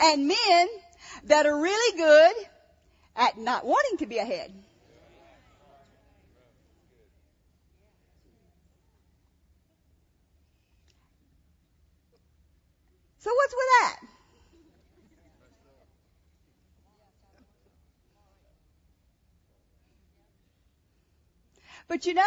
And 0.00 0.28
men 0.28 0.68
that 1.24 1.46
are 1.46 1.60
really 1.60 1.98
good 1.98 2.46
at 3.16 3.38
not 3.38 3.64
wanting 3.64 3.98
to 3.98 4.06
be 4.06 4.18
ahead. 4.18 4.52
So 13.18 13.30
what's 13.34 13.54
with 13.54 13.66
that? 13.80 14.13
But 21.88 22.06
you 22.06 22.14
know, 22.14 22.22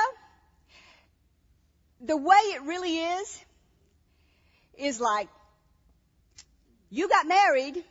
the 2.01 2.17
way 2.17 2.35
it 2.35 2.61
really 2.63 2.97
is, 2.97 3.43
is 4.77 4.99
like, 4.99 5.27
you 6.89 7.09
got 7.09 7.27
married, 7.27 7.83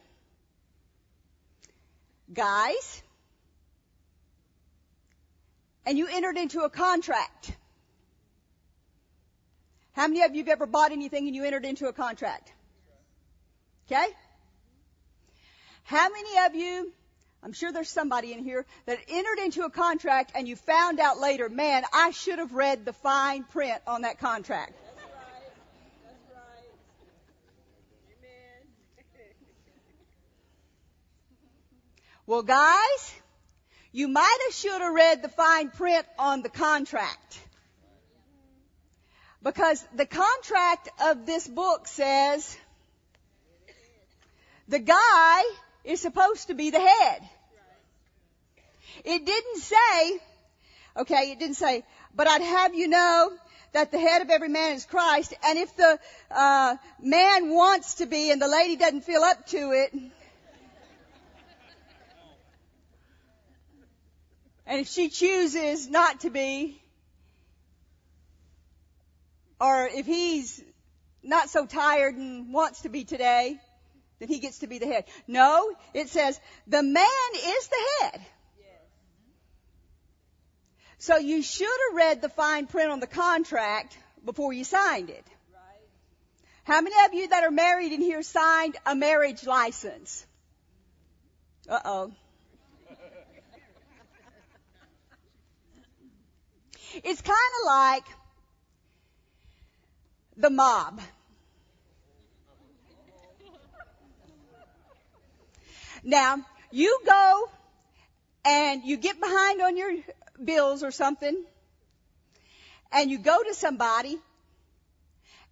guys, 2.32 3.02
and 5.84 5.98
you 5.98 6.06
entered 6.10 6.36
into 6.36 6.60
a 6.60 6.70
contract. 6.70 7.52
How 9.92 10.08
many 10.08 10.22
of 10.22 10.34
you 10.34 10.42
have 10.42 10.48
ever 10.48 10.66
bought 10.66 10.92
anything 10.92 11.26
and 11.26 11.34
you 11.34 11.44
entered 11.44 11.64
into 11.64 11.88
a 11.88 11.92
contract? 11.92 12.52
Okay? 13.86 14.06
How 15.84 16.08
many 16.08 16.46
of 16.46 16.54
you 16.54 16.92
I'm 17.42 17.52
sure 17.52 17.70
there's 17.72 17.90
somebody 17.90 18.32
in 18.32 18.42
here 18.42 18.66
that 18.86 18.98
entered 19.08 19.38
into 19.38 19.62
a 19.62 19.70
contract 19.70 20.32
and 20.34 20.48
you 20.48 20.56
found 20.56 20.98
out 20.98 21.18
later, 21.18 21.48
man, 21.48 21.84
I 21.92 22.10
should 22.10 22.38
have 22.38 22.52
read 22.52 22.84
the 22.84 22.92
fine 22.92 23.44
print 23.44 23.80
on 23.86 24.02
that 24.02 24.18
contract. 24.18 24.72
That's 24.72 25.06
right. 25.14 25.52
That's 26.04 26.34
right. 26.34 26.64
Amen. 28.18 28.66
well, 32.26 32.42
guys, 32.42 33.14
you 33.92 34.08
might 34.08 34.38
have 34.46 34.54
should 34.54 34.80
have 34.80 34.92
read 34.92 35.22
the 35.22 35.28
fine 35.28 35.70
print 35.70 36.04
on 36.18 36.42
the 36.42 36.48
contract. 36.48 37.40
Because 39.42 39.86
the 39.94 40.06
contract 40.06 40.88
of 41.00 41.24
this 41.24 41.46
book 41.46 41.86
says 41.86 42.56
the 44.66 44.80
guy 44.80 45.42
is 45.86 46.00
supposed 46.00 46.48
to 46.48 46.54
be 46.54 46.70
the 46.70 46.80
head. 46.80 47.22
It 49.04 49.24
didn't 49.24 49.60
say, 49.60 50.20
okay, 50.96 51.30
it 51.30 51.38
didn't 51.38 51.54
say, 51.56 51.84
but 52.14 52.26
I'd 52.26 52.42
have 52.42 52.74
you 52.74 52.88
know 52.88 53.32
that 53.72 53.92
the 53.92 53.98
head 53.98 54.22
of 54.22 54.30
every 54.30 54.48
man 54.48 54.74
is 54.74 54.84
Christ, 54.84 55.34
and 55.44 55.58
if 55.58 55.76
the 55.76 55.98
uh, 56.30 56.76
man 57.00 57.50
wants 57.50 57.94
to 57.96 58.06
be 58.06 58.30
and 58.30 58.40
the 58.40 58.48
lady 58.48 58.76
doesn't 58.76 59.02
feel 59.02 59.22
up 59.22 59.46
to 59.48 59.72
it, 59.72 59.92
and 64.66 64.80
if 64.80 64.88
she 64.88 65.08
chooses 65.08 65.88
not 65.88 66.20
to 66.20 66.30
be, 66.30 66.80
or 69.60 69.86
if 69.86 70.06
he's 70.06 70.62
not 71.22 71.48
so 71.48 71.66
tired 71.66 72.16
and 72.16 72.52
wants 72.52 72.82
to 72.82 72.88
be 72.88 73.04
today, 73.04 73.60
then 74.18 74.28
he 74.28 74.38
gets 74.38 74.58
to 74.60 74.66
be 74.66 74.78
the 74.78 74.86
head. 74.86 75.04
No, 75.26 75.72
it 75.92 76.08
says 76.08 76.40
the 76.66 76.82
man 76.82 77.30
is 77.34 77.68
the 77.68 77.86
head. 78.00 78.20
So 80.98 81.18
you 81.18 81.42
should 81.42 81.68
have 81.88 81.96
read 81.96 82.22
the 82.22 82.28
fine 82.28 82.66
print 82.66 82.90
on 82.90 83.00
the 83.00 83.06
contract 83.06 83.96
before 84.24 84.52
you 84.52 84.64
signed 84.64 85.10
it. 85.10 85.24
How 86.64 86.80
many 86.80 86.96
of 87.04 87.14
you 87.14 87.28
that 87.28 87.44
are 87.44 87.50
married 87.50 87.92
in 87.92 88.00
here 88.00 88.22
signed 88.22 88.76
a 88.84 88.96
marriage 88.96 89.46
license? 89.46 90.26
Uh 91.68 91.78
oh. 91.84 92.12
it's 97.04 97.20
kind 97.20 97.52
of 97.60 97.66
like 97.66 98.04
the 100.36 100.50
mob. 100.50 101.00
Now, 106.06 106.38
you 106.70 107.00
go 107.04 107.50
and 108.44 108.84
you 108.84 108.96
get 108.96 109.18
behind 109.18 109.60
on 109.60 109.76
your 109.76 109.92
bills 110.42 110.84
or 110.84 110.92
something, 110.92 111.44
and 112.92 113.10
you 113.10 113.18
go 113.18 113.42
to 113.42 113.54
somebody 113.54 114.16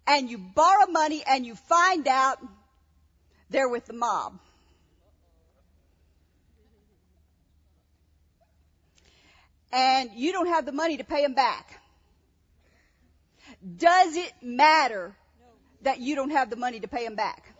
and 0.07 0.29
you 0.29 0.37
borrow 0.37 0.87
money 0.87 1.23
and 1.27 1.45
you 1.45 1.55
find 1.55 2.07
out 2.07 2.39
they're 3.49 3.67
with 3.67 3.85
the 3.85 3.91
mob. 3.91 4.39
And 9.73 10.11
you 10.15 10.31
don't 10.31 10.47
have 10.47 10.65
the 10.65 10.71
money 10.71 10.95
to 10.97 11.03
pay 11.03 11.21
them 11.21 11.33
back. 11.33 11.81
Does 13.75 14.15
it 14.15 14.31
matter 14.41 15.13
that 15.81 15.99
you 15.99 16.15
don't 16.15 16.29
have 16.29 16.49
the 16.49 16.55
money 16.55 16.79
to 16.79 16.87
pay 16.87 17.03
them 17.03 17.15
back? 17.15 17.54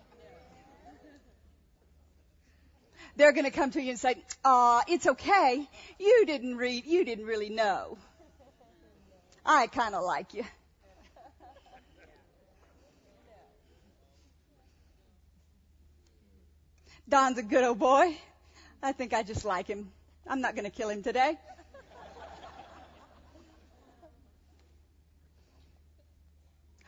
They're 3.15 3.31
going 3.31 3.45
to 3.45 3.51
come 3.51 3.71
to 3.71 3.81
you 3.81 3.91
and 3.91 3.99
say, 3.99 4.15
"Ah, 4.43 4.83
it's 4.87 5.07
okay. 5.07 5.67
You 5.99 6.25
didn't 6.25 6.57
read. 6.57 6.85
You 6.85 7.05
didn't 7.05 7.25
really 7.25 7.49
know. 7.49 7.97
I 9.45 9.67
kind 9.67 9.95
of 9.95 10.03
like 10.03 10.33
you." 10.33 10.43
Don's 17.07 17.37
a 17.37 17.43
good 17.43 17.63
old 17.63 17.79
boy. 17.79 18.17
I 18.81 18.91
think 18.91 19.13
I 19.13 19.23
just 19.23 19.45
like 19.45 19.67
him. 19.67 19.91
I'm 20.27 20.41
not 20.41 20.55
going 20.55 20.65
to 20.65 20.71
kill 20.71 20.89
him 20.89 21.03
today. 21.03 21.37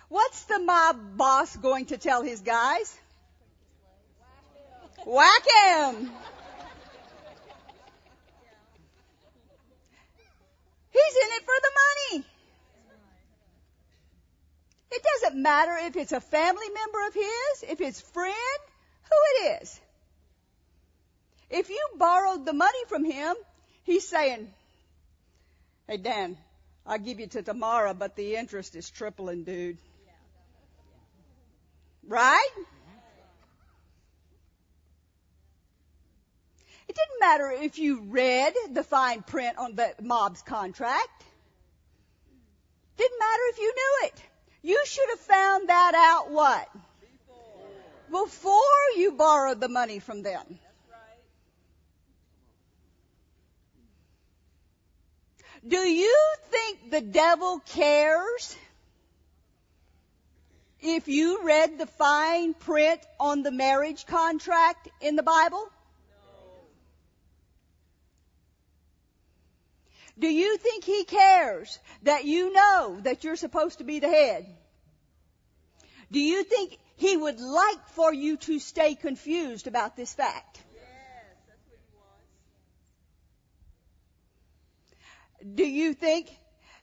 What's 0.10 0.46
the 0.46 0.60
mob 0.60 1.18
boss 1.18 1.56
going 1.56 1.86
to 1.88 1.98
tell 1.98 2.24
his 2.24 2.42
guys? 2.42 3.00
Whack 5.08 5.44
him! 5.66 5.96
He's 10.92 11.16
in 11.16 11.30
it 11.32 11.44
for 11.46 11.58
the 11.62 11.72
money. 11.80 12.26
It 14.92 15.02
doesn't 15.04 15.42
matter 15.42 15.78
if 15.86 15.96
it's 15.96 16.12
a 16.12 16.20
family 16.20 16.70
member 16.74 17.08
of 17.08 17.14
his, 17.14 17.72
if 17.72 17.80
it's 17.80 18.02
friend, 18.02 18.60
who 19.04 19.46
it 19.48 19.62
is. 19.62 19.80
If 21.50 21.70
you 21.70 21.88
borrowed 21.96 22.46
the 22.46 22.52
money 22.52 22.84
from 22.90 23.06
him, 23.06 23.34
he's 23.84 24.06
saying, 24.06 24.54
Hey 25.88 25.96
Dan, 25.96 26.38
I'll 26.86 27.00
give 27.00 27.22
you 27.22 27.28
to 27.28 27.44
tomorrow, 27.44 27.94
but 27.94 28.18
the 28.18 28.36
interest 28.36 28.76
is 28.76 28.90
tripling, 28.90 29.46
dude. 29.46 29.78
Right? 32.06 32.50
Didn't 36.98 37.20
matter 37.20 37.52
if 37.52 37.78
you 37.78 38.02
read 38.02 38.54
the 38.72 38.84
fine 38.84 39.22
print 39.22 39.58
on 39.58 39.76
the 39.76 39.94
mob's 40.02 40.42
contract. 40.42 41.24
Didn't 42.98 43.20
matter 43.20 43.44
if 43.50 43.60
you 43.60 43.74
knew 43.76 44.08
it. 44.08 44.24
You 44.64 44.84
should 44.86 45.10
have 45.10 45.20
found 45.20 45.70
that 45.70 45.94
out 45.96 46.32
what? 46.32 46.68
Before, 48.10 48.26
Before 48.26 48.98
you 48.98 49.12
borrowed 49.12 49.60
the 49.60 49.70
money 49.70 50.00
from 50.00 50.24
them. 50.24 50.60
Do 55.68 55.78
you 55.78 56.16
think 56.50 56.92
the 56.92 57.02
devil 57.02 57.60
cares 57.60 58.56
if 60.80 61.08
you 61.08 61.44
read 61.44 61.78
the 61.78 61.88
fine 61.88 62.54
print 62.54 63.02
on 63.20 63.44
the 63.44 63.52
marriage 63.52 64.06
contract 64.06 64.88
in 65.02 65.16
the 65.16 65.24
Bible? 65.24 65.68
Do 70.20 70.28
you 70.28 70.58
think 70.58 70.84
he 70.84 71.04
cares 71.04 71.80
that 72.04 72.26
you 72.26 72.52
know 72.52 73.00
that 73.04 73.24
you're 73.24 73.36
supposed 73.36 73.78
to 73.78 73.84
be 73.84 74.00
the 74.00 74.10
head? 74.10 74.48
Do 76.12 76.20
you 76.20 76.44
think 76.44 76.78
he 76.96 77.16
would 77.16 77.40
like 77.40 77.88
for 77.90 78.14
you 78.14 78.38
to 78.38 78.60
stay 78.60 78.96
confused 78.96 79.68
about 79.68 79.96
this 79.96 80.14
fact? 80.14 80.60
Yes, 80.74 80.84
Do 85.56 85.64
you 85.64 85.94
think 85.94 86.30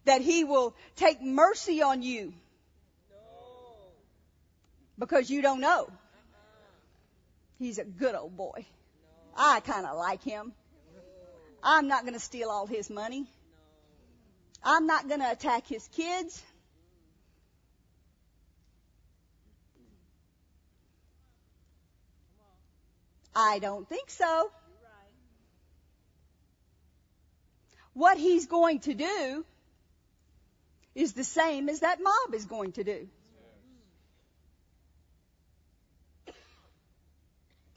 that 0.05 0.21
he 0.21 0.45
will 0.45 0.77
take 0.97 1.21
mercy 1.23 1.83
on 1.83 2.03
you? 2.03 2.35
Because 4.97 5.29
you 5.29 5.43
don't 5.43 5.61
know. 5.61 5.91
He's 7.59 7.79
a 7.79 7.85
good 7.85 8.15
old 8.15 8.37
boy. 8.37 8.67
I 9.37 9.59
kind 9.61 9.87
of 9.87 9.97
like 9.97 10.23
him. 10.23 10.53
I'm 11.65 11.89
not 11.89 12.03
going 12.03 12.15
to 12.15 12.21
steal 12.21 12.51
all 12.51 12.67
his 12.67 12.91
money. 12.91 13.27
I'm 14.63 14.87
not 14.87 15.09
going 15.09 15.21
to 15.21 15.31
attack 15.31 15.67
his 15.67 15.89
kids. 15.89 16.43
I 23.35 23.59
don't 23.59 23.89
think 23.89 24.11
so. 24.11 24.51
what 27.95 28.19
he's 28.19 28.47
going 28.47 28.81
to 28.81 28.95
do 28.95 29.45
is 30.95 31.13
the 31.15 31.25
same 31.25 31.69
as 31.69 31.81
that 31.81 32.01
mob 32.03 32.35
is 32.35 32.45
going 32.45 32.73
to 32.73 32.85
do. 32.85 33.09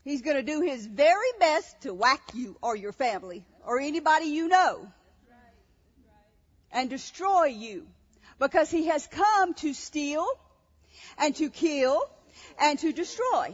He's 0.03 0.21
going 0.21 0.37
to 0.37 0.43
do 0.43 0.61
his 0.61 0.85
very 0.85 1.31
best 1.39 1.81
to 1.81 1.93
whack 1.93 2.21
you 2.33 2.57
or 2.61 2.75
your 2.75 2.93
family 2.93 3.43
or 3.67 3.79
anybody 3.79 4.27
you 4.27 4.47
know 4.47 4.87
and 6.71 6.89
destroy 6.89 7.45
you 7.45 7.85
because 8.39 8.71
he 8.71 8.87
has 8.87 9.05
come 9.07 9.53
to 9.55 9.73
steal 9.73 10.25
and 11.17 11.35
to 11.35 11.49
kill 11.49 12.01
and 12.59 12.79
to 12.79 12.93
destroy. 12.93 13.53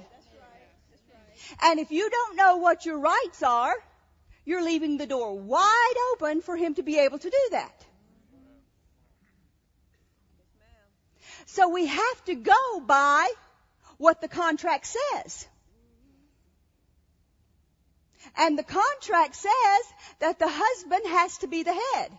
And 1.64 1.80
if 1.80 1.92
you 1.92 2.10
don't 2.10 2.36
know 2.36 2.58
what 2.58 2.86
your 2.86 3.00
rights 3.00 3.42
are, 3.42 3.74
you're 4.46 4.64
leaving 4.64 4.98
the 4.98 5.08
door 5.08 5.34
wide 5.36 5.96
open 6.12 6.42
for 6.42 6.56
him 6.56 6.76
to 6.76 6.84
be 6.84 7.00
able 7.00 7.18
to 7.18 7.30
do 7.30 7.48
that. 7.52 7.86
So 11.48 11.70
we 11.70 11.88
have 11.88 12.26
to 12.26 12.36
go 12.36 12.82
by 12.86 13.30
what 13.98 14.22
the 14.22 14.28
contract 14.28 14.86
says. 14.86 15.48
And 18.38 18.58
the 18.58 18.64
contract 18.64 19.36
says 19.36 19.94
that 20.20 20.40
the 20.40 20.48
husband 20.50 21.02
has 21.08 21.38
to 21.40 21.48
be 21.48 21.64
the 21.64 21.74
head. 21.74 22.12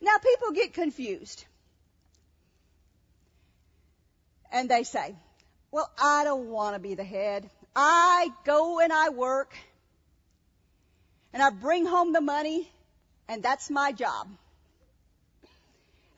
Now 0.00 0.18
people 0.18 0.52
get 0.52 0.74
confused. 0.74 1.44
And 4.50 4.68
they 4.68 4.82
say, 4.82 5.14
well, 5.70 5.90
I 5.98 6.24
don't 6.24 6.48
want 6.48 6.74
to 6.74 6.80
be 6.80 6.94
the 6.94 7.04
head. 7.04 7.48
I 7.74 8.30
go 8.44 8.80
and 8.80 8.92
I 8.92 9.08
work 9.08 9.54
and 11.32 11.42
I 11.42 11.50
bring 11.50 11.86
home 11.86 12.12
the 12.12 12.20
money 12.20 12.70
and 13.28 13.42
that's 13.42 13.70
my 13.70 13.92
job. 13.92 14.28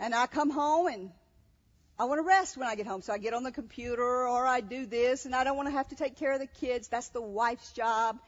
And 0.00 0.14
I 0.14 0.26
come 0.26 0.50
home 0.50 0.88
and 0.88 1.10
I 1.98 2.04
want 2.04 2.18
to 2.18 2.26
rest 2.26 2.56
when 2.56 2.66
I 2.66 2.74
get 2.74 2.86
home. 2.86 3.02
So 3.02 3.12
I 3.12 3.18
get 3.18 3.34
on 3.34 3.44
the 3.44 3.52
computer 3.52 4.02
or 4.02 4.46
I 4.46 4.60
do 4.60 4.84
this 4.86 5.26
and 5.26 5.34
I 5.34 5.44
don't 5.44 5.56
want 5.56 5.68
to 5.68 5.72
have 5.72 5.88
to 5.88 5.94
take 5.94 6.16
care 6.16 6.32
of 6.32 6.40
the 6.40 6.46
kids. 6.46 6.88
That's 6.88 7.08
the 7.08 7.22
wife's 7.22 7.72
job. 7.72 8.18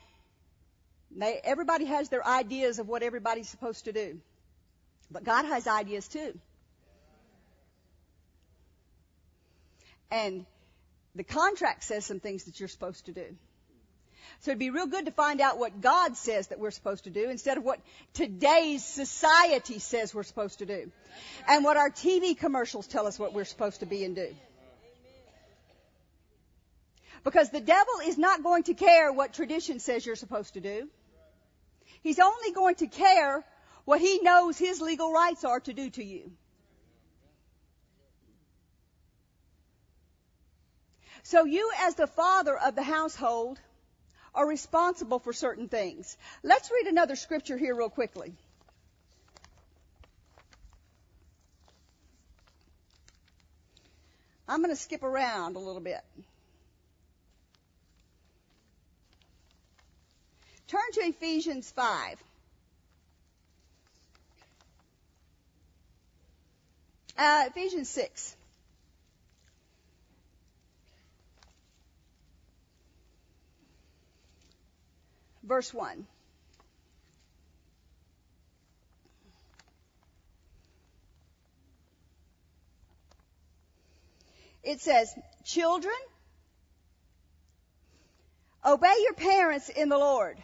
They, 1.10 1.40
everybody 1.42 1.86
has 1.86 2.08
their 2.08 2.24
ideas 2.26 2.78
of 2.78 2.88
what 2.88 3.02
everybody's 3.02 3.48
supposed 3.48 3.86
to 3.86 3.92
do. 3.92 4.20
But 5.10 5.24
God 5.24 5.44
has 5.46 5.66
ideas 5.66 6.06
too. 6.06 6.38
And 10.10 10.46
the 11.16 11.24
contract 11.24 11.82
says 11.82 12.04
some 12.04 12.20
things 12.20 12.44
that 12.44 12.60
you're 12.60 12.68
supposed 12.68 13.06
to 13.06 13.12
do. 13.12 13.36
So 14.40 14.50
it'd 14.50 14.58
be 14.58 14.70
real 14.70 14.86
good 14.86 15.06
to 15.06 15.12
find 15.12 15.40
out 15.40 15.58
what 15.58 15.80
God 15.80 16.16
says 16.16 16.48
that 16.48 16.58
we're 16.58 16.70
supposed 16.70 17.04
to 17.04 17.10
do 17.10 17.28
instead 17.30 17.58
of 17.58 17.64
what 17.64 17.80
today's 18.14 18.84
society 18.84 19.78
says 19.78 20.14
we're 20.14 20.22
supposed 20.22 20.58
to 20.58 20.66
do. 20.66 20.90
And 21.48 21.64
what 21.64 21.76
our 21.76 21.90
TV 21.90 22.36
commercials 22.36 22.86
tell 22.86 23.06
us 23.06 23.18
what 23.18 23.32
we're 23.32 23.44
supposed 23.44 23.80
to 23.80 23.86
be 23.86 24.04
and 24.04 24.14
do. 24.14 24.34
Because 27.24 27.50
the 27.50 27.60
devil 27.60 27.94
is 28.04 28.18
not 28.18 28.44
going 28.44 28.62
to 28.64 28.74
care 28.74 29.12
what 29.12 29.32
tradition 29.32 29.80
says 29.80 30.06
you're 30.06 30.14
supposed 30.14 30.54
to 30.54 30.60
do. 30.60 30.88
He's 32.02 32.20
only 32.20 32.52
going 32.52 32.76
to 32.76 32.86
care 32.86 33.44
what 33.84 34.00
he 34.00 34.20
knows 34.22 34.58
his 34.58 34.80
legal 34.80 35.12
rights 35.12 35.44
are 35.44 35.60
to 35.60 35.72
do 35.72 35.90
to 35.90 36.04
you. 36.04 36.30
So 41.24 41.44
you 41.44 41.72
as 41.80 41.96
the 41.96 42.06
father 42.06 42.56
of 42.56 42.76
the 42.76 42.84
household 42.84 43.58
are 44.36 44.46
responsible 44.46 45.18
for 45.18 45.32
certain 45.32 45.66
things. 45.66 46.16
Let's 46.42 46.70
read 46.70 46.86
another 46.86 47.16
scripture 47.16 47.56
here 47.56 47.74
real 47.74 47.88
quickly. 47.88 48.34
I'm 54.46 54.58
going 54.62 54.70
to 54.70 54.80
skip 54.80 55.02
around 55.02 55.56
a 55.56 55.58
little 55.58 55.80
bit. 55.80 56.02
Turn 60.68 60.92
to 60.92 61.00
Ephesians 61.00 61.70
5. 61.70 62.22
Uh, 67.18 67.44
Ephesians 67.48 67.88
6. 67.88 68.35
Verse 75.46 75.72
1. 75.72 76.06
It 84.64 84.80
says, 84.80 85.14
Children, 85.44 85.94
obey 88.64 88.92
your 89.04 89.14
parents 89.14 89.68
in 89.68 89.88
the 89.88 89.96
Lord, 89.96 90.36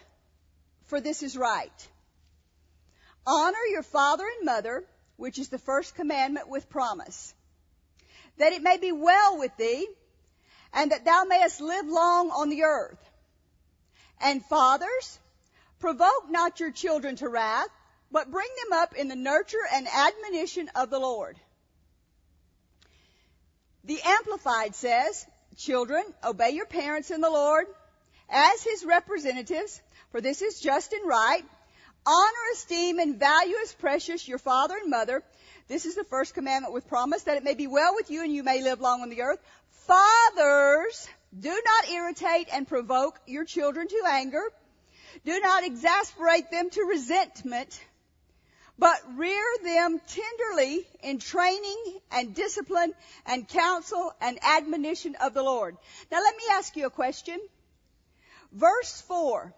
for 0.85 1.01
this 1.01 1.25
is 1.25 1.37
right. 1.37 1.89
Honor 3.27 3.65
your 3.69 3.83
father 3.83 4.25
and 4.25 4.47
mother, 4.47 4.85
which 5.17 5.41
is 5.41 5.49
the 5.49 5.59
first 5.59 5.97
commandment 5.97 6.49
with 6.49 6.71
promise, 6.71 7.35
that 8.39 8.53
it 8.53 8.63
may 8.63 8.77
be 8.77 8.93
well 8.93 9.39
with 9.39 9.57
thee, 9.57 9.89
and 10.73 10.93
that 10.93 11.05
thou 11.05 11.25
mayest 11.25 11.61
live 11.61 11.87
long 11.87 12.31
on 12.31 12.49
the 12.49 12.63
earth. 12.63 13.12
And 14.23 14.45
fathers, 14.45 15.19
provoke 15.81 16.31
not 16.31 16.61
your 16.61 16.71
children 16.71 17.17
to 17.17 17.29
wrath, 17.29 17.69
but 18.11 18.31
bring 18.31 18.49
them 18.63 18.79
up 18.79 18.95
in 18.95 19.09
the 19.09 19.17
nurture 19.17 19.67
and 19.73 19.89
admonition 19.89 20.71
of 20.75 20.91
the 20.91 20.99
Lord. 20.99 21.37
The 23.85 24.01
Amplified 24.03 24.75
says, 24.75 25.27
Children, 25.57 26.05
obey 26.25 26.51
your 26.51 26.67
parents 26.67 27.11
in 27.11 27.21
the 27.21 27.31
Lord 27.31 27.67
as 28.31 28.63
his 28.63 28.85
representatives, 28.85 29.81
for 30.11 30.21
this 30.21 30.41
is 30.41 30.61
just 30.61 30.93
and 30.93 31.07
right. 31.07 31.45
Honor, 32.07 32.45
esteem, 32.53 32.99
and 32.99 33.19
value 33.19 33.57
as 33.63 33.75
precious 33.75 34.27
your 34.27 34.39
father 34.39 34.77
and 34.77 34.91
mother. 34.91 35.23
This 35.69 35.87
is 35.87 35.95
the 35.95 36.05
first 36.05 36.35
commandment 36.35 36.75
with 36.75 36.89
promise 36.89 37.23
that 37.25 37.37
it 37.37 37.45
may 37.45 37.55
be 37.55 37.67
well 37.67 37.95
with 37.95 38.11
you 38.11 38.23
and 38.23 38.35
you 38.35 38.43
may 38.43 38.63
live 38.63 38.81
long 38.81 39.03
on 39.03 39.11
the 39.11 39.23
earth. 39.23 39.41
Fathers, 39.87 41.09
do 41.39 41.63
not 41.65 41.89
irritate 41.91 42.49
and 42.53 42.69
provoke 42.69 43.19
your 43.27 43.45
children 43.45 43.89
to 43.89 44.03
anger. 44.09 44.45
Do 45.25 45.41
not 45.41 45.65
exasperate 45.65 46.51
them 46.51 46.71
to 46.71 46.83
resentment 46.83 47.81
but 48.79 49.01
rear 49.17 49.45
them 49.63 50.01
tenderly 50.09 50.85
in 51.05 51.19
training 51.19 52.01
and 52.11 52.35
discipline 52.35 52.93
and 53.27 53.47
counsel 53.47 54.13
and 54.21 54.39
admonition 54.43 55.15
of 55.23 55.35
the 55.35 55.43
Lord. 55.43 55.77
Now 56.11 56.21
let 56.21 56.37
me 56.37 56.43
ask 56.53 56.77
you 56.77 56.87
a 56.87 56.91
question. 56.91 57.39
Verse 58.51 59.01
4. 59.03 59.55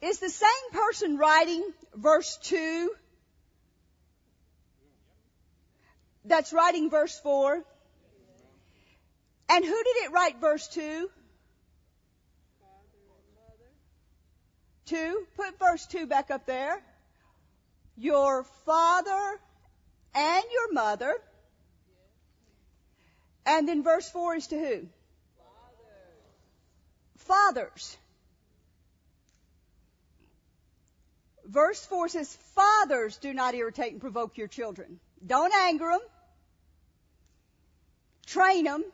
Is 0.00 0.18
the 0.18 0.30
same 0.30 0.70
person 0.72 1.18
writing 1.18 1.64
verse 1.94 2.38
2 2.42 2.90
that's 6.24 6.52
writing 6.52 6.88
verse 6.88 7.18
4? 7.20 7.64
And 9.52 9.62
who 9.62 9.84
did 9.84 9.96
it 10.04 10.12
write 10.12 10.40
verse 10.40 10.66
2? 10.68 11.10
2. 14.86 15.26
Put 15.36 15.58
verse 15.58 15.84
2 15.86 16.06
back 16.06 16.30
up 16.30 16.46
there. 16.46 16.82
Your 17.98 18.44
father 18.64 19.40
and 20.14 20.44
your 20.50 20.72
mother. 20.72 21.14
And 23.44 23.68
then 23.68 23.82
verse 23.82 24.08
4 24.08 24.36
is 24.36 24.46
to 24.46 24.58
who? 24.58 24.88
Fathers. 27.18 27.58
Fathers. 27.66 27.96
Verse 31.44 31.84
4 31.84 32.08
says, 32.08 32.34
Fathers, 32.54 33.18
do 33.18 33.34
not 33.34 33.54
irritate 33.54 33.92
and 33.92 34.00
provoke 34.00 34.38
your 34.38 34.48
children. 34.48 34.98
Don't 35.26 35.52
anger 35.52 35.90
them. 35.90 36.00
Train 38.24 38.64
them. 38.64 38.84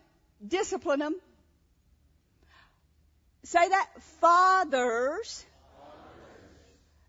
Discipline 0.46 1.00
them. 1.00 1.16
Say 3.44 3.68
that. 3.68 3.88
Fathers 4.20 5.44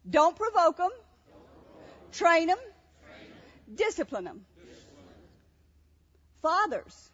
don't 0.09 0.35
provoke 0.35 0.77
them. 0.77 0.91
Train 2.11 2.47
them. 2.47 2.57
Discipline 3.73 4.23
them. 4.23 4.45
Fathers. 6.41 7.09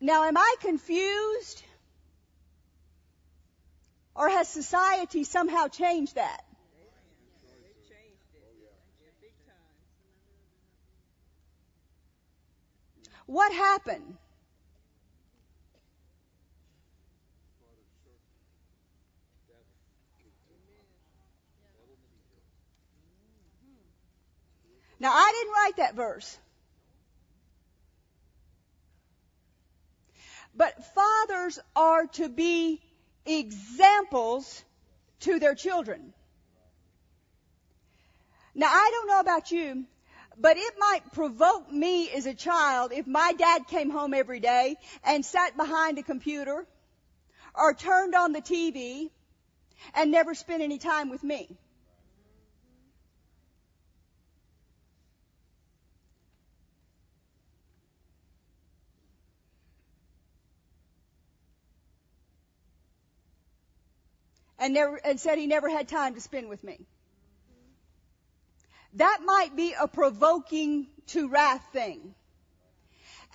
Now, 0.00 0.24
am 0.24 0.36
I 0.36 0.54
confused? 0.60 1.62
Or 4.14 4.28
has 4.28 4.48
society 4.48 5.24
somehow 5.24 5.68
changed 5.68 6.14
that? 6.14 6.43
What 13.26 13.52
happened? 13.52 14.16
Now, 25.00 25.12
I 25.12 25.32
didn't 25.32 25.52
write 25.52 25.76
that 25.76 25.94
verse. 25.96 26.38
But 30.54 30.84
fathers 30.94 31.58
are 31.74 32.06
to 32.06 32.28
be 32.28 32.80
examples 33.26 34.64
to 35.20 35.38
their 35.38 35.54
children. 35.54 36.14
Now, 38.54 38.68
I 38.68 38.90
don't 38.92 39.08
know 39.08 39.20
about 39.20 39.50
you, 39.50 39.84
but 40.38 40.56
it 40.56 40.74
might 40.78 41.12
provoke 41.12 41.70
me 41.70 42.10
as 42.10 42.26
a 42.26 42.34
child 42.34 42.92
if 42.92 43.06
my 43.06 43.32
dad 43.32 43.66
came 43.68 43.90
home 43.90 44.14
every 44.14 44.40
day 44.40 44.76
and 45.04 45.24
sat 45.24 45.56
behind 45.56 45.98
a 45.98 46.02
computer 46.02 46.66
or 47.54 47.74
turned 47.74 48.14
on 48.14 48.32
the 48.32 48.42
TV 48.42 49.10
and 49.94 50.10
never 50.10 50.34
spent 50.34 50.62
any 50.62 50.78
time 50.78 51.10
with 51.10 51.22
me. 51.22 51.56
and, 64.64 64.72
never, 64.72 64.96
and 65.04 65.20
said 65.20 65.36
he 65.36 65.46
never 65.46 65.68
had 65.68 65.88
time 65.88 66.14
to 66.14 66.22
spend 66.22 66.48
with 66.48 66.64
me. 66.64 66.86
That 68.94 69.20
might 69.24 69.56
be 69.56 69.74
a 69.78 69.88
provoking 69.88 70.86
to 71.08 71.28
wrath 71.28 71.66
thing. 71.72 72.14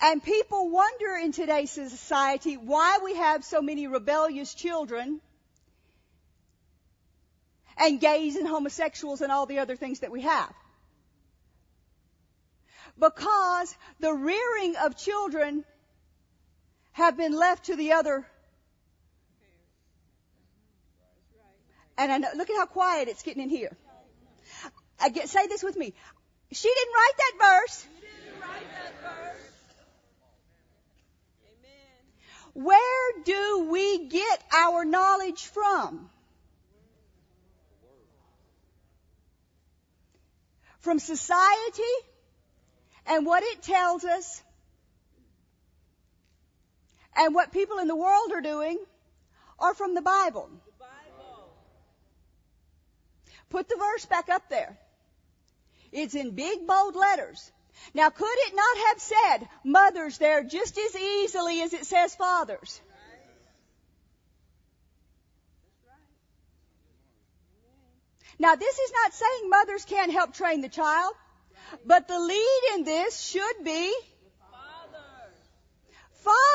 And 0.00 0.22
people 0.22 0.70
wonder 0.70 1.16
in 1.16 1.32
today's 1.32 1.70
society 1.70 2.56
why 2.56 3.00
we 3.04 3.16
have 3.16 3.44
so 3.44 3.60
many 3.60 3.86
rebellious 3.86 4.54
children 4.54 5.20
and 7.76 8.00
gays 8.00 8.36
and 8.36 8.48
homosexuals 8.48 9.20
and 9.20 9.30
all 9.30 9.46
the 9.46 9.58
other 9.58 9.76
things 9.76 10.00
that 10.00 10.10
we 10.10 10.22
have. 10.22 10.52
Because 12.98 13.76
the 13.98 14.12
rearing 14.12 14.76
of 14.76 14.96
children 14.96 15.64
have 16.92 17.16
been 17.16 17.32
left 17.32 17.66
to 17.66 17.76
the 17.76 17.92
other 17.92 18.26
And 22.00 22.10
I 22.10 22.16
know, 22.16 22.28
look 22.34 22.48
at 22.48 22.56
how 22.56 22.64
quiet 22.64 23.08
it's 23.08 23.22
getting 23.22 23.42
in 23.42 23.50
here. 23.50 23.76
I 25.00 25.08
get, 25.08 25.28
say 25.28 25.46
this 25.46 25.62
with 25.62 25.76
me. 25.76 25.94
She 26.52 26.68
didn't 26.68 26.94
write 26.94 27.16
that 27.16 27.32
verse. 27.38 27.86
Write 28.40 28.66
that 28.74 28.92
verse. 29.02 29.40
Where 32.52 33.22
do 33.24 33.68
we 33.70 34.08
get 34.08 34.42
our 34.52 34.84
knowledge 34.84 35.46
from? 35.46 36.10
From 40.80 40.98
society 40.98 41.82
and 43.06 43.24
what 43.26 43.42
it 43.42 43.62
tells 43.62 44.04
us 44.04 44.42
and 47.16 47.34
what 47.34 47.52
people 47.52 47.78
in 47.78 47.88
the 47.88 47.96
world 47.96 48.32
are 48.32 48.40
doing 48.40 48.78
or 49.58 49.74
from 49.74 49.94
the 49.94 50.02
Bible? 50.02 50.50
Put 53.50 53.68
the 53.68 53.76
verse 53.76 54.06
back 54.06 54.28
up 54.28 54.48
there. 54.48 54.78
It's 55.92 56.14
in 56.14 56.32
big 56.32 56.66
bold 56.66 56.96
letters. 56.96 57.50
Now 57.94 58.10
could 58.10 58.26
it 58.28 58.54
not 58.54 58.76
have 58.88 59.00
said 59.00 59.48
mothers 59.64 60.18
there 60.18 60.44
just 60.44 60.78
as 60.78 60.96
easily 60.96 61.62
as 61.62 61.72
it 61.72 61.86
says 61.86 62.14
fathers? 62.14 62.80
Now 68.38 68.54
this 68.54 68.78
is 68.78 68.92
not 69.02 69.12
saying 69.12 69.50
mothers 69.50 69.84
can't 69.84 70.12
help 70.12 70.34
train 70.34 70.62
the 70.62 70.68
child. 70.68 71.14
But 71.84 72.08
the 72.08 72.18
lead 72.18 72.60
in 72.74 72.84
this 72.84 73.20
should 73.20 73.64
be 73.64 73.94
fathers. 74.50 75.36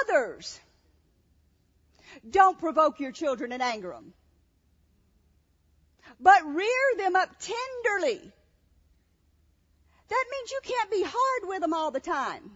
Fathers. 0.07 0.59
Don't 2.29 2.59
provoke 2.59 2.99
your 2.99 3.11
children 3.11 3.51
and 3.51 3.61
anger 3.61 3.91
them. 3.91 4.13
But 6.19 6.45
rear 6.45 6.97
them 6.97 7.15
up 7.15 7.29
tenderly. 7.39 8.31
That 10.09 10.25
means 10.31 10.51
you 10.51 10.59
can't 10.63 10.91
be 10.91 11.03
hard 11.03 11.49
with 11.49 11.61
them 11.61 11.73
all 11.73 11.91
the 11.91 11.99
time. 11.99 12.51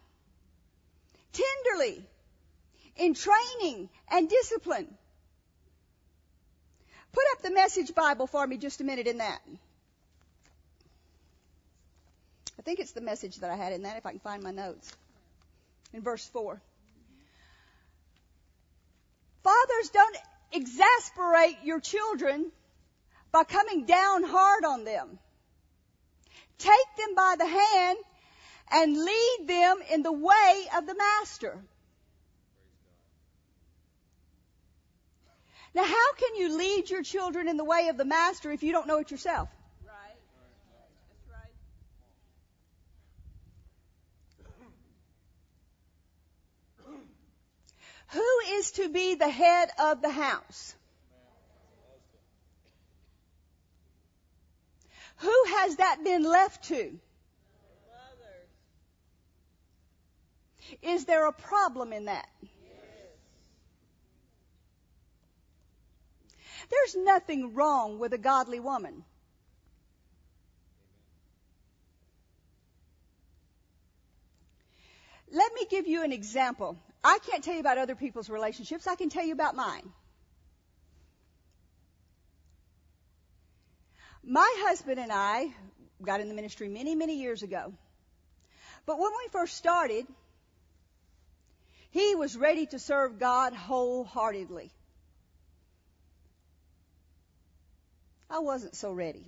Tenderly. 1.34 2.04
In 2.98 3.14
training 3.14 3.90
and 4.12 4.30
discipline. 4.30 4.88
Put 7.12 7.24
up 7.32 7.42
the 7.42 7.52
message 7.52 7.96
Bible 7.96 8.28
for 8.28 8.46
me 8.46 8.58
just 8.58 8.82
a 8.82 8.84
minute 8.84 9.08
in 9.08 9.18
that. 9.18 9.40
I 12.60 12.62
think 12.62 12.80
it's 12.80 12.92
the 12.92 13.02
message 13.02 13.38
that 13.38 13.50
I 13.50 13.56
had 13.56 13.74
in 13.74 13.84
that 13.84 13.98
if 13.98 14.06
I 14.06 14.12
can 14.12 14.20
find 14.20 14.44
my 14.44 14.52
notes. 14.52 14.94
In 15.94 16.02
verse 16.02 16.28
4. 16.28 16.62
Fathers, 19.44 19.90
don't 19.92 20.18
exasperate 20.52 21.58
your 21.64 21.80
children 21.80 22.52
by 23.32 23.44
coming 23.44 23.86
down 23.86 24.24
hard 24.24 24.66
on 24.66 24.84
them. 24.84 25.20
Take 26.60 26.95
them 26.98 27.15
by 27.15 27.36
the 27.38 27.48
hand 27.48 27.98
and 28.72 28.95
lead 28.95 29.38
them 29.48 29.80
in 29.91 30.04
the 30.04 30.12
way 30.12 30.65
of 30.78 30.86
the 30.86 30.93
master. 30.93 31.58
Now, 35.74 35.86
how 35.86 36.13
can 36.13 36.36
you 36.36 36.58
lead 36.58 36.89
your 36.89 37.04
children 37.04 37.48
in 37.48 37.56
the 37.56 37.63
way 37.63 37.88
of 37.88 37.98
the 37.98 38.06
master 38.06 38.52
if 38.52 38.63
you 38.63 38.72
don't 38.72 38.88
know 38.88 38.98
it 38.98 39.12
yourself? 39.12 39.50
Right. 39.86 40.15
That's 41.10 41.30
right. 46.88 46.98
Who 48.10 48.58
is 48.58 48.72
to 48.72 48.89
be 48.89 49.15
the 49.15 49.30
head 49.30 49.69
of 49.80 50.02
the 50.02 50.10
house? 50.10 50.76
Who 55.20 55.44
has 55.58 55.76
that 55.78 56.04
been 56.04 56.24
left 56.24 56.66
to? 56.66 57.00
Is 60.82 61.06
there 61.06 61.28
a 61.28 61.34
problem 61.34 61.94
in 61.94 62.06
that? 62.06 62.28
There's 66.70 66.96
nothing 66.96 67.56
wrong 67.56 68.00
with 68.00 68.14
a 68.14 68.18
godly 68.18 68.60
woman. 68.60 69.04
Let 75.32 75.54
me 75.54 75.66
give 75.70 75.88
you 75.88 76.04
an 76.04 76.12
example. 76.12 76.78
I 77.04 77.20
can't 77.30 77.44
tell 77.44 77.54
you 77.54 77.60
about 77.60 77.78
other 77.78 77.96
people's 77.96 78.30
relationships. 78.30 78.88
I 78.88 78.96
can 78.96 79.10
tell 79.10 79.26
you 79.26 79.34
about 79.34 79.56
mine. 79.56 79.92
My 84.24 84.54
husband 84.60 85.00
and 85.00 85.12
I 85.12 85.54
got 86.04 86.22
in 86.22 86.28
the 86.28 86.36
ministry 86.36 86.68
many, 86.68 86.96
many 86.96 87.20
years 87.20 87.44
ago. 87.44 87.74
But 88.86 89.00
when 89.00 89.12
we 89.12 89.30
first 89.32 89.56
started, 89.56 90.06
he 91.92 92.16
was 92.16 92.38
ready 92.38 92.66
to 92.68 92.80
serve 92.80 93.20
God 93.20 93.54
wholeheartedly. 93.54 94.72
I 98.30 98.40
wasn't 98.40 98.76
so 98.76 98.92
ready. 98.92 99.26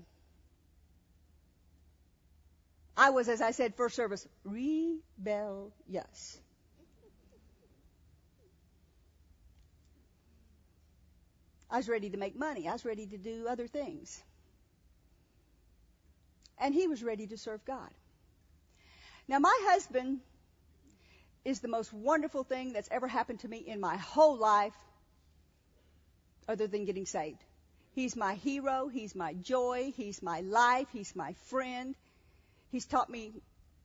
I 2.95 3.09
was, 3.09 3.29
as 3.29 3.41
I 3.41 3.51
said, 3.51 3.75
first 3.75 3.95
service, 3.95 4.27
rebellious. 4.43 6.39
I 11.69 11.77
was 11.77 11.87
ready 11.87 12.09
to 12.09 12.17
make 12.17 12.37
money. 12.37 12.67
I 12.67 12.73
was 12.73 12.85
ready 12.85 13.07
to 13.07 13.17
do 13.17 13.47
other 13.49 13.65
things. 13.65 14.21
And 16.61 16.73
he 16.73 16.87
was 16.87 17.03
ready 17.03 17.27
to 17.27 17.37
serve 17.37 17.65
God. 17.65 17.89
Now, 19.27 19.39
my 19.39 19.57
husband 19.63 20.19
is 21.43 21.59
the 21.59 21.67
most 21.67 21.91
wonderful 21.91 22.43
thing 22.43 22.71
that's 22.71 22.89
ever 22.91 23.07
happened 23.07 23.39
to 23.39 23.47
me 23.47 23.57
in 23.57 23.79
my 23.79 23.97
whole 23.97 24.37
life, 24.37 24.75
other 26.47 26.67
than 26.67 26.85
getting 26.85 27.05
saved. 27.05 27.43
He's 27.93 28.15
my 28.15 28.35
hero. 28.35 28.87
He's 28.87 29.15
my 29.15 29.33
joy. 29.33 29.91
He's 29.95 30.21
my 30.21 30.41
life. 30.41 30.87
He's 30.93 31.15
my 31.15 31.33
friend. 31.49 31.95
He's 32.71 32.85
taught 32.85 33.09
me 33.09 33.33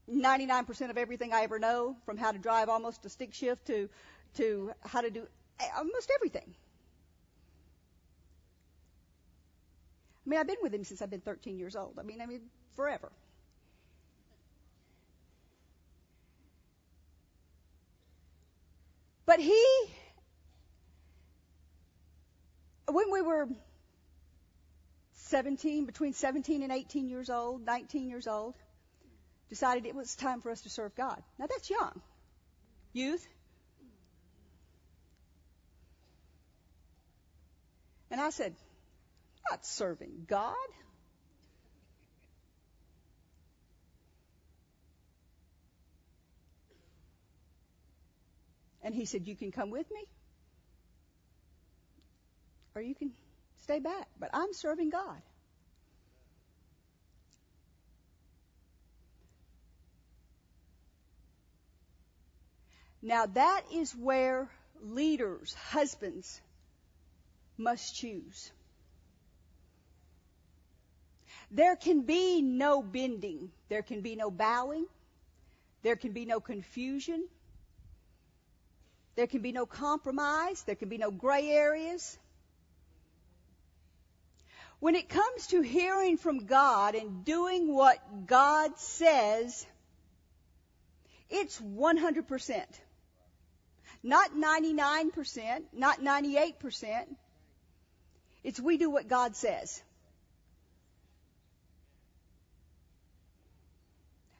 99% 0.09 0.91
of 0.91 0.99
everything 0.99 1.33
I 1.33 1.43
ever 1.43 1.59
know, 1.59 1.97
from 2.05 2.17
how 2.17 2.31
to 2.31 2.39
drive 2.39 2.69
almost 2.69 3.05
a 3.05 3.09
stick 3.09 3.35
shift 3.35 3.67
to, 3.67 3.89
to 4.37 4.73
how 4.85 5.01
to 5.01 5.11
do 5.11 5.27
almost 5.77 6.11
everything. 6.15 6.55
I 10.27 10.29
mean, 10.29 10.41
I've 10.41 10.47
been 10.47 10.57
with 10.61 10.75
him 10.75 10.83
since 10.83 11.03
I've 11.03 11.11
been 11.11 11.21
13 11.21 11.59
years 11.59 11.77
old. 11.77 11.99
I 12.01 12.03
mean, 12.03 12.21
I 12.21 12.27
mean, 12.27 12.41
forever. 12.75 13.13
But 19.25 19.41
he, 19.41 19.65
when 22.91 23.13
we 23.13 23.23
were 23.23 23.49
17, 25.15 25.85
between 25.85 26.13
17 26.13 26.63
and 26.63 26.73
18 26.73 27.09
years 27.09 27.31
old, 27.31 27.65
19 27.65 28.09
years 28.09 28.27
old, 28.27 28.55
decided 29.49 29.87
it 29.87 29.95
was 29.95 30.15
time 30.17 30.41
for 30.41 30.51
us 30.51 30.63
to 30.63 30.71
serve 30.71 30.95
God. 30.97 31.23
Now 31.39 31.47
that's 31.47 31.71
young. 31.71 32.01
Youth. 32.93 33.27
And 38.11 38.21
I 38.21 38.31
said, 38.31 38.55
not 39.51 39.65
serving 39.65 40.27
God. 40.29 40.55
And 48.83 48.95
he 48.95 49.05
said, 49.05 49.27
You 49.27 49.35
can 49.35 49.51
come 49.51 49.71
with 49.71 49.91
me, 49.91 50.07
or 52.75 52.83
you 52.83 52.95
can 52.95 53.11
stay 53.63 53.81
back. 53.81 54.07
But 54.19 54.31
I'm 54.33 54.53
serving 54.53 54.91
God. 54.91 55.21
Now 63.03 63.27
that 63.27 63.63
is 63.73 63.93
where 63.95 64.49
leaders, 64.83 65.55
husbands, 65.55 66.41
must 67.57 67.95
choose. 67.95 68.51
There 71.51 71.77
can 71.77 72.03
be 72.03 72.43
no 72.43 72.83
bending. 72.83 73.51
There 73.69 73.83
can 73.83 74.01
be 74.01 74.17
no 74.17 74.31
bowing. 74.31 74.87
There 75.83 75.97
can 75.97 76.13
be 76.13 76.25
no 76.25 76.41
confusion. 76.41 77.27
There 79.15 79.27
can 79.27 79.41
be 79.41 79.53
no 79.53 79.67
compromise. 79.67 80.63
There 80.65 80.75
can 80.75 80.89
be 80.89 80.99
no 80.99 81.11
gray 81.11 81.49
areas. 81.49 82.19
When 84.79 84.95
it 84.95 85.09
comes 85.09 85.47
to 85.49 85.63
hearing 85.63 86.19
from 86.19 86.45
God 86.45 86.95
and 86.95 87.25
doing 87.25 87.73
what 87.73 88.27
God 88.27 88.79
says, 88.79 89.67
it's 91.31 91.59
100%. 91.61 92.65
Not 94.03 94.33
99%, 94.33 95.63
not 95.73 96.01
98%. 96.01 97.07
It's 98.45 98.61
we 98.61 98.77
do 98.77 98.91
what 98.91 99.09
God 99.09 99.35
says. 99.35 99.83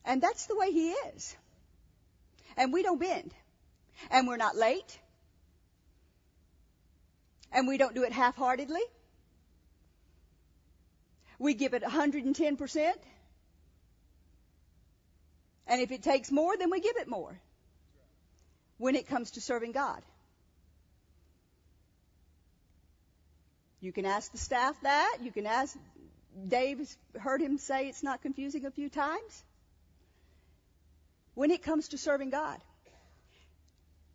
And 0.07 0.23
that's 0.23 0.47
the 0.47 0.57
way 0.57 0.71
He 0.71 0.91
is. 0.91 1.37
And 2.57 2.73
we 2.73 2.83
don't 2.83 2.99
bend. 2.99 3.35
And 4.11 4.27
we're 4.29 4.37
not 4.37 4.57
late. 4.57 4.99
And 7.53 7.67
we 7.67 7.77
don't 7.77 7.95
do 7.95 8.05
it 8.05 8.13
half-heartedly. 8.13 8.83
We 11.39 11.55
give 11.55 11.75
it 11.75 11.83
110%. 11.83 12.93
And 15.67 15.83
if 15.83 15.91
it 15.91 16.03
takes 16.03 16.31
more, 16.31 16.57
then 16.57 16.71
we 16.71 16.81
give 16.81 16.97
it 16.97 17.09
more. 17.09 17.39
When 18.79 18.95
it 18.95 19.09
comes 19.09 19.33
to 19.33 19.41
serving 19.41 19.73
God. 19.73 20.03
You 23.81 23.93
can 23.93 24.07
ask 24.07 24.31
the 24.33 24.39
staff 24.39 24.77
that. 24.83 25.19
You 25.23 25.33
can 25.33 25.47
ask, 25.47 25.77
Dave 26.49 26.89
heard 27.19 27.41
him 27.41 27.59
say 27.59 27.89
it's 27.89 28.03
not 28.03 28.23
confusing 28.23 28.67
a 28.67 28.71
few 28.71 28.89
times. 28.89 29.45
When 31.37 31.51
it 31.51 31.63
comes 31.63 31.89
to 31.89 31.99
serving 31.99 32.31
God, 32.31 32.59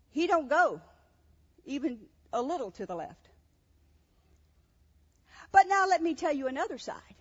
he 0.09 0.25
don't 0.25 0.49
go 0.49 0.81
even 1.65 1.99
a 2.33 2.41
little 2.41 2.71
to 2.71 2.87
the 2.87 2.95
left. 2.95 3.29
But 5.51 5.67
now 5.67 5.85
let 5.87 6.01
me 6.01 6.15
tell 6.15 6.33
you 6.33 6.47
another 6.47 6.79
side. 6.79 7.15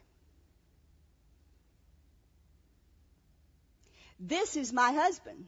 This 4.19 4.57
is 4.57 4.73
my 4.73 4.91
husband. 4.93 5.45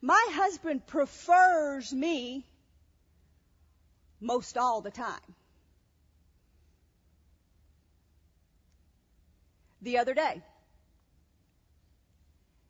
My 0.00 0.26
husband 0.30 0.86
prefers 0.86 1.92
me 1.92 2.46
most 4.22 4.56
all 4.56 4.80
the 4.80 4.90
time. 4.90 5.36
The 9.82 9.98
other 9.98 10.14
day, 10.14 10.42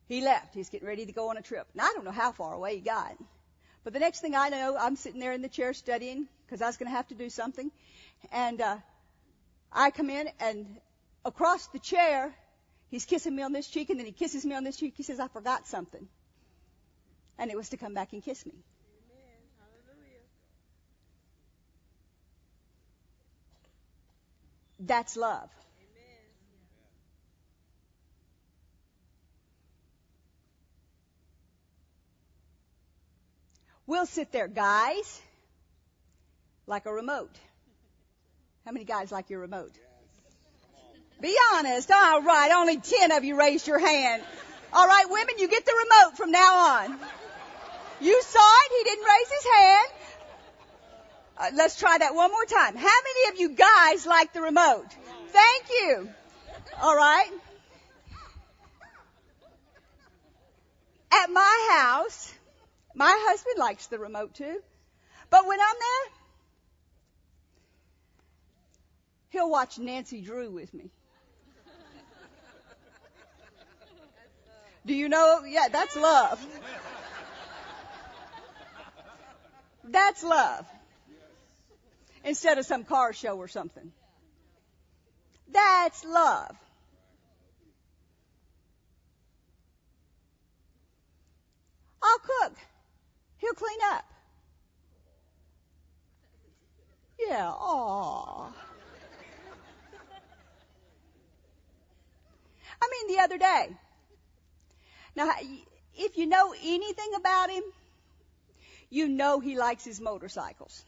he 0.09 0.23
left. 0.23 0.55
He's 0.55 0.69
getting 0.69 0.89
ready 0.89 1.07
to 1.07 1.13
go 1.13 1.31
on 1.31 1.37
a 1.37 1.43
trip. 1.43 1.67
And 1.73 1.81
I 1.81 1.93
don't 1.95 2.05
know 2.05 2.11
how 2.11 2.33
far 2.33 2.53
away 2.55 2.77
he 2.77 2.81
got. 2.81 3.17
But 3.85 3.93
the 3.93 3.99
next 3.99 4.21
thing 4.21 4.35
I 4.35 4.49
know, 4.49 4.77
I'm 4.79 4.97
sitting 4.97 5.21
there 5.21 5.33
in 5.33 5.43
the 5.43 5.49
chair 5.49 5.75
studying 5.75 6.29
because 6.47 6.63
I 6.63 6.67
was 6.67 6.77
going 6.77 6.91
to 6.91 6.97
have 6.97 7.09
to 7.09 7.15
do 7.15 7.29
something. 7.29 7.71
And 8.31 8.61
uh, 8.61 8.77
I 9.73 9.91
come 9.91 10.11
in, 10.11 10.29
and 10.41 10.79
across 11.25 11.67
the 11.69 11.79
chair, 11.79 12.33
he's 12.91 13.05
kissing 13.05 13.35
me 13.35 13.43
on 13.43 13.53
this 13.53 13.67
cheek, 13.67 13.91
and 13.91 13.99
then 13.99 14.07
he 14.07 14.13
kisses 14.13 14.45
me 14.45 14.55
on 14.55 14.65
this 14.65 14.77
cheek. 14.77 14.95
He 14.97 15.03
says, 15.03 15.19
I 15.19 15.29
forgot 15.29 15.67
something. 15.67 16.07
And 17.39 17.51
it 17.51 17.57
was 17.57 17.71
to 17.71 17.77
come 17.77 17.95
back 17.95 18.13
and 18.13 18.23
kiss 18.23 18.47
me. 18.47 18.55
That's 24.79 25.17
love. 25.17 25.49
We'll 33.93 34.07
sit 34.07 34.33
there, 34.33 34.49
guys, 34.49 35.21
like 36.67 36.87
a 36.87 36.93
remote. 36.95 37.37
How 38.65 38.73
many 38.73 38.87
guys 38.87 39.13
like 39.13 39.29
your 39.29 39.41
remote? 39.41 39.73
Be 41.21 41.37
honest. 41.53 41.91
All 41.91 42.23
right, 42.23 42.53
only 42.53 42.79
ten 42.79 43.13
of 43.13 43.23
you 43.23 43.39
raised 43.39 43.67
your 43.67 43.79
hand. 43.79 44.23
All 44.73 44.87
right, 44.87 45.05
women, 45.11 45.35
you 45.37 45.47
get 45.47 45.67
the 45.67 45.75
remote 45.85 46.17
from 46.17 46.31
now 46.31 46.55
on. 46.57 46.99
You 48.01 48.23
saw 48.23 48.55
it. 48.65 48.73
He 48.79 48.85
didn't 48.85 49.05
raise 49.05 49.29
his 49.29 49.53
hand. 49.53 49.89
Uh, 51.37 51.51
let's 51.57 51.79
try 51.79 51.99
that 51.99 52.15
one 52.15 52.31
more 52.31 52.47
time. 52.47 52.75
How 52.75 52.99
many 53.05 53.35
of 53.35 53.41
you 53.41 53.51
guys 53.51 54.07
like 54.07 54.33
the 54.33 54.41
remote? 54.41 54.87
Thank 55.29 55.65
you. 55.69 56.09
All 56.81 56.97
right. 56.97 57.31
At 61.13 61.31
my 61.31 61.69
house, 61.73 62.33
my 62.95 63.15
husband 63.29 63.59
likes 63.59 63.87
the 63.87 63.99
remote 63.99 64.35
too. 64.35 64.61
But 65.31 65.47
when 65.47 65.59
I'm 65.61 65.77
there, 65.79 66.13
he'll 69.31 69.51
watch 69.51 69.79
Nancy 69.79 70.21
Drew 70.21 70.51
with 70.51 70.73
me. 70.75 70.91
Do 74.85 74.95
you 74.95 75.09
know? 75.09 75.45
Yeah, 75.47 75.69
that's 75.71 75.97
love. 75.97 76.45
That's 79.85 80.23
love. 80.23 80.67
Instead 82.25 82.59
of 82.59 82.67
some 82.67 82.85
car 82.85 83.13
show 83.13 83.37
or 83.37 83.49
something. 83.49 83.93
That's 85.51 86.05
love. 86.05 86.57
I'll 92.03 92.19
cook. 92.19 92.59
He'll 93.43 93.55
clean 93.55 93.79
up. 93.93 94.05
Yeah, 97.19 97.51
aw. 97.51 98.53
I 102.81 102.89
mean, 102.91 103.17
the 103.17 103.23
other 103.23 103.39
day. 103.39 103.77
Now, 105.17 105.33
if 105.97 106.17
you 106.17 106.27
know 106.27 106.55
anything 106.63 107.15
about 107.17 107.51
him, 107.51 107.65
you 108.91 109.09
know 109.09 109.41
he 109.41 109.57
likes 109.57 109.85
his 109.85 110.01
motorcycles. 110.01 110.85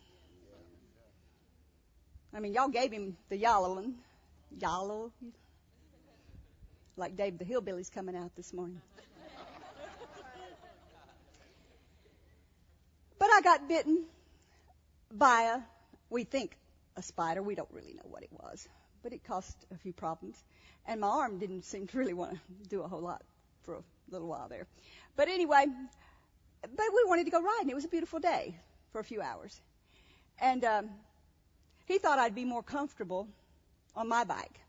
I 2.32 2.38
mean, 2.38 2.54
y'all 2.54 2.68
gave 2.68 2.92
him 2.92 3.16
the 3.30 3.36
yellow 3.36 3.74
one. 3.74 3.96
Yellow. 4.60 5.10
Like 6.96 7.16
Dave 7.16 7.36
the 7.36 7.44
Hillbilly's 7.44 7.90
coming 7.90 8.14
out 8.14 8.30
this 8.36 8.52
morning. 8.52 8.80
But 13.24 13.32
I 13.32 13.40
got 13.40 13.68
bitten 13.68 14.04
by 15.10 15.54
a, 15.56 15.60
we 16.10 16.24
think 16.24 16.58
a 16.94 17.02
spider. 17.02 17.42
We 17.42 17.54
don't 17.54 17.70
really 17.72 17.94
know 17.94 18.04
what 18.04 18.22
it 18.22 18.28
was, 18.30 18.68
but 19.02 19.14
it 19.14 19.24
caused 19.24 19.56
a 19.72 19.78
few 19.78 19.94
problems. 19.94 20.44
And 20.87 21.00
my 21.00 21.08
arm 21.08 21.38
didn't 21.38 21.64
seem 21.72 21.87
to 21.87 21.96
really 21.96 22.12
want 22.12 22.32
to 22.34 22.68
do 22.68 22.82
a 22.82 22.87
whole 22.87 23.00
lot 23.00 23.22
for 23.62 23.76
a 23.76 23.82
little 24.10 24.28
while 24.28 24.50
there. 24.50 24.66
But 25.16 25.28
anyway, 25.28 25.64
but 26.60 26.87
we 26.94 27.04
wanted 27.06 27.24
to 27.24 27.30
go 27.30 27.40
riding. 27.40 27.70
It 27.70 27.74
was 27.74 27.87
a 27.87 27.88
beautiful 27.88 28.20
day 28.20 28.58
for 28.92 28.98
a 28.98 29.04
few 29.04 29.22
hours. 29.22 29.58
And 30.38 30.62
um, 30.62 30.90
he 31.87 31.96
thought 31.96 32.18
I'd 32.18 32.34
be 32.34 32.44
more 32.44 32.62
comfortable 32.62 33.26
on 33.96 34.06
my 34.06 34.24
bike. 34.24 34.60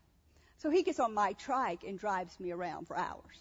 So 0.56 0.70
he 0.70 0.82
gets 0.82 0.98
on 0.98 1.12
my 1.12 1.34
trike 1.34 1.84
and 1.86 1.98
drives 1.98 2.40
me 2.40 2.52
around 2.52 2.86
for 2.86 2.96
hours. 2.96 3.36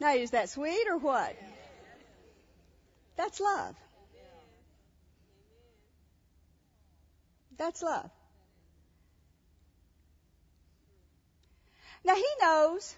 Now, 0.00 0.16
is 0.16 0.32
that 0.32 0.48
sweet 0.48 0.88
or 0.88 0.98
what? 0.98 1.36
That's 3.16 3.40
love. 3.40 3.76
That's 7.56 7.82
love. 7.82 8.10
Now 12.04 12.14
he 12.14 12.26
knows. 12.40 12.94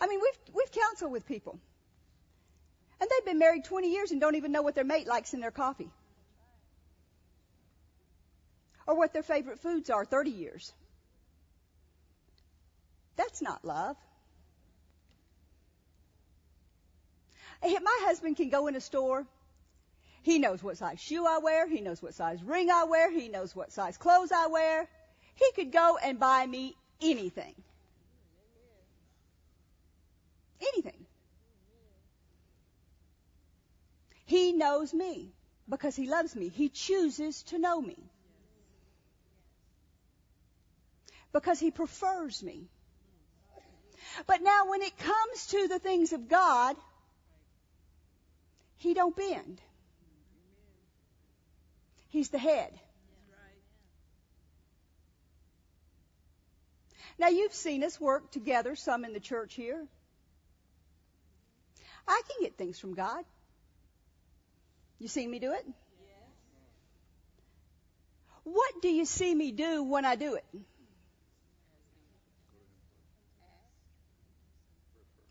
I 0.00 0.06
mean, 0.06 0.20
we've 0.20 0.54
we've 0.54 0.70
counseled 0.70 1.10
with 1.10 1.26
people, 1.26 1.58
and 3.00 3.10
they've 3.10 3.24
been 3.24 3.38
married 3.38 3.64
20 3.64 3.90
years 3.90 4.10
and 4.12 4.20
don't 4.20 4.36
even 4.36 4.52
know 4.52 4.62
what 4.62 4.74
their 4.74 4.84
mate 4.84 5.06
likes 5.06 5.34
in 5.34 5.40
their 5.40 5.50
coffee, 5.50 5.90
or 8.86 8.96
what 8.96 9.12
their 9.12 9.22
favorite 9.22 9.60
foods 9.60 9.90
are 9.90 10.04
30 10.04 10.30
years. 10.30 10.72
That's 13.16 13.42
not 13.42 13.64
love. 13.64 13.96
My 17.62 17.98
husband 18.02 18.36
can 18.36 18.50
go 18.50 18.68
in 18.68 18.76
a 18.76 18.80
store 18.80 19.26
he 20.22 20.38
knows 20.38 20.62
what 20.62 20.76
size 20.76 21.00
shoe 21.00 21.26
I 21.26 21.38
wear. 21.38 21.68
He 21.68 21.80
knows 21.80 22.02
what 22.02 22.14
size 22.14 22.42
ring 22.42 22.70
I 22.70 22.84
wear. 22.84 23.10
He 23.10 23.28
knows 23.28 23.54
what 23.54 23.72
size 23.72 23.96
clothes 23.96 24.32
I 24.32 24.46
wear. 24.46 24.88
He 25.34 25.52
could 25.54 25.72
go 25.72 25.98
and 26.02 26.18
buy 26.18 26.46
me 26.46 26.76
anything. 27.00 27.54
Anything. 30.60 31.06
He 34.24 34.52
knows 34.52 34.92
me 34.92 35.32
because 35.68 35.96
he 35.96 36.06
loves 36.06 36.34
me. 36.34 36.48
He 36.48 36.68
chooses 36.68 37.42
to 37.44 37.58
know 37.58 37.80
me. 37.80 37.96
Because 41.32 41.60
he 41.60 41.70
prefers 41.70 42.42
me. 42.42 42.68
But 44.26 44.42
now 44.42 44.68
when 44.68 44.82
it 44.82 44.98
comes 44.98 45.46
to 45.48 45.68
the 45.68 45.78
things 45.78 46.12
of 46.12 46.28
God, 46.28 46.76
he 48.76 48.94
don't 48.94 49.14
bend. 49.14 49.60
He's 52.08 52.30
the 52.30 52.38
head. 52.38 52.72
Now 57.18 57.28
you've 57.28 57.54
seen 57.54 57.82
us 57.82 58.00
work 58.00 58.30
together, 58.30 58.76
some 58.76 59.04
in 59.04 59.12
the 59.12 59.20
church 59.20 59.54
here. 59.54 59.86
I 62.06 62.22
can 62.28 62.42
get 62.42 62.56
things 62.56 62.78
from 62.78 62.94
God. 62.94 63.24
You 64.98 65.08
seen 65.08 65.30
me 65.30 65.38
do 65.38 65.52
it? 65.52 65.66
What 68.44 68.80
do 68.80 68.88
you 68.88 69.04
see 69.04 69.34
me 69.34 69.52
do 69.52 69.82
when 69.82 70.04
I 70.04 70.16
do 70.16 70.34
it? 70.36 70.44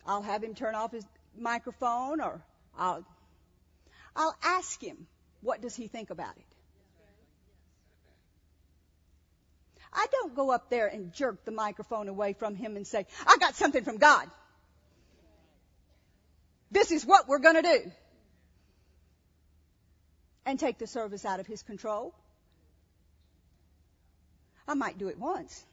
I'll 0.06 0.22
have 0.22 0.42
him 0.42 0.54
turn 0.54 0.74
off 0.74 0.92
his 0.92 1.04
microphone 1.36 2.20
or 2.20 2.40
I'll 2.78 3.04
I'll 4.16 4.36
ask 4.42 4.80
him, 4.80 5.06
what 5.42 5.60
does 5.60 5.76
he 5.76 5.86
think 5.88 6.10
about 6.10 6.36
it? 6.36 6.47
I 9.92 10.06
don't 10.10 10.34
go 10.34 10.50
up 10.50 10.70
there 10.70 10.86
and 10.86 11.12
jerk 11.12 11.44
the 11.44 11.50
microphone 11.50 12.08
away 12.08 12.32
from 12.32 12.54
him 12.54 12.76
and 12.76 12.86
say, 12.86 13.06
I 13.26 13.36
got 13.38 13.56
something 13.56 13.84
from 13.84 13.98
God. 13.98 14.28
This 16.70 16.90
is 16.90 17.06
what 17.06 17.28
we're 17.28 17.38
going 17.38 17.56
to 17.56 17.62
do. 17.62 17.90
And 20.44 20.58
take 20.58 20.78
the 20.78 20.86
service 20.86 21.24
out 21.24 21.40
of 21.40 21.46
his 21.46 21.62
control. 21.62 22.14
I 24.66 24.74
might 24.74 24.98
do 24.98 25.08
it 25.08 25.18
once. 25.18 25.64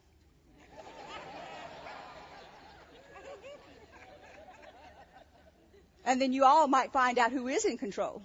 and 6.05 6.21
then 6.21 6.31
you 6.33 6.45
all 6.45 6.67
might 6.67 6.91
find 6.93 7.17
out 7.17 7.31
who 7.31 7.47
is 7.47 7.65
in 7.65 7.77
control. 7.77 8.21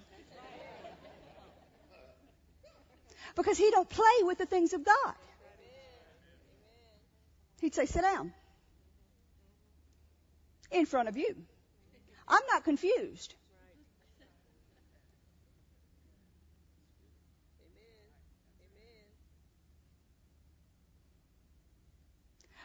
Because 3.35 3.57
he 3.57 3.71
don't 3.71 3.89
play 3.89 4.23
with 4.23 4.37
the 4.37 4.45
things 4.45 4.73
of 4.73 4.85
God. 4.85 5.15
He'd 7.61 7.75
say, 7.75 7.85
sit 7.85 8.01
down. 8.01 8.33
In 10.71 10.85
front 10.85 11.09
of 11.09 11.17
you. 11.17 11.35
I'm 12.27 12.41
not 12.51 12.63
confused. 12.63 13.33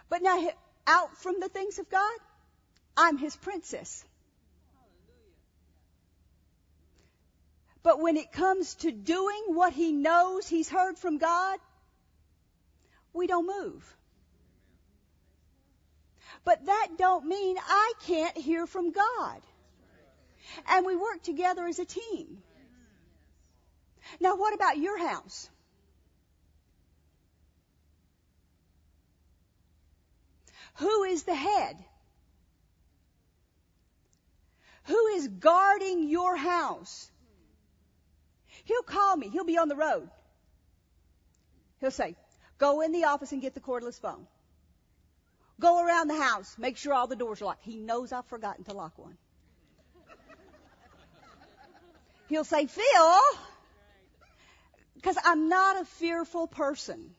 But 0.09 0.22
now, 0.22 0.49
out 0.86 1.16
from 1.18 1.40
the 1.40 1.49
things 1.49 1.78
of 1.80 1.90
God, 1.90 2.18
I'm 2.97 3.18
his 3.18 3.34
princess. 3.36 4.05
But 7.82 8.01
when 8.01 8.16
it 8.16 8.32
comes 8.32 8.74
to 8.76 8.92
doing 8.92 9.42
what 9.49 9.72
he 9.72 9.92
knows 9.92 10.47
he's 10.47 10.68
heard 10.68 10.97
from 10.97 11.18
God, 11.18 11.59
we 13.12 13.26
don't 13.26 13.47
move. 13.47 13.97
But 16.47 16.64
that 16.66 16.90
don't 16.97 17.26
mean 17.26 17.57
I 17.59 17.92
can't 18.07 18.38
hear 18.38 18.68
from 18.68 18.92
God. 18.92 19.40
And 20.68 20.86
we 20.86 20.94
work 20.94 21.20
together 21.24 21.66
as 21.66 21.80
a 21.80 21.84
team. 21.84 22.38
Now 24.20 24.36
what 24.36 24.55
about 24.55 24.78
your 24.78 24.97
house? 24.97 25.51
Who 30.76 31.03
is 31.03 31.24
the 31.24 31.34
head? 31.34 31.76
Who 34.84 35.07
is 35.16 35.26
guarding 35.26 36.09
your 36.09 36.36
house? 36.36 37.11
He'll 38.66 38.82
call 38.82 39.16
me. 39.16 39.30
He'll 39.30 39.44
be 39.44 39.59
on 39.59 39.68
the 39.68 39.74
road. 39.74 40.09
He'll 41.80 41.90
say, 41.90 42.14
go 42.59 42.82
in 42.82 42.92
the 42.92 43.07
office 43.07 43.32
and 43.32 43.42
get 43.42 43.55
the 43.55 43.61
cordless 43.61 44.01
phone. 44.01 44.28
Go 45.59 45.85
around 45.85 46.09
the 46.09 46.21
house. 46.21 46.57
Make 46.59 46.77
sure 46.77 46.93
all 46.93 47.07
the 47.07 47.17
doors 47.17 47.41
are 47.41 47.47
locked. 47.47 47.63
He 47.65 47.77
knows 47.77 48.13
I've 48.13 48.27
forgotten 48.27 48.65
to 48.65 48.73
lock 48.73 48.99
one. 48.99 49.17
He'll 52.29 52.45
say, 52.45 52.67
Phil, 52.67 53.21
because 54.97 55.17
I'm 55.25 55.49
not 55.49 55.81
a 55.81 55.85
fearful 55.85 56.47
person. 56.49 57.15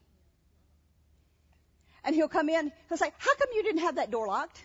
And 2.04 2.14
he'll 2.14 2.28
come 2.28 2.50
in, 2.50 2.72
he'll 2.90 2.98
say, 2.98 3.12
how 3.18 3.36
come 3.36 3.48
you 3.56 3.64
didn't 3.64 3.82
have 3.82 3.96
that 3.96 4.12
door 4.12 4.28
locked? 4.28 4.62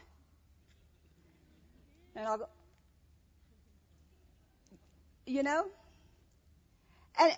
And 2.14 2.26
I'll 2.26 2.38
go, 2.38 2.48
you 5.26 5.42
know? 5.42 5.66
And 7.18 7.36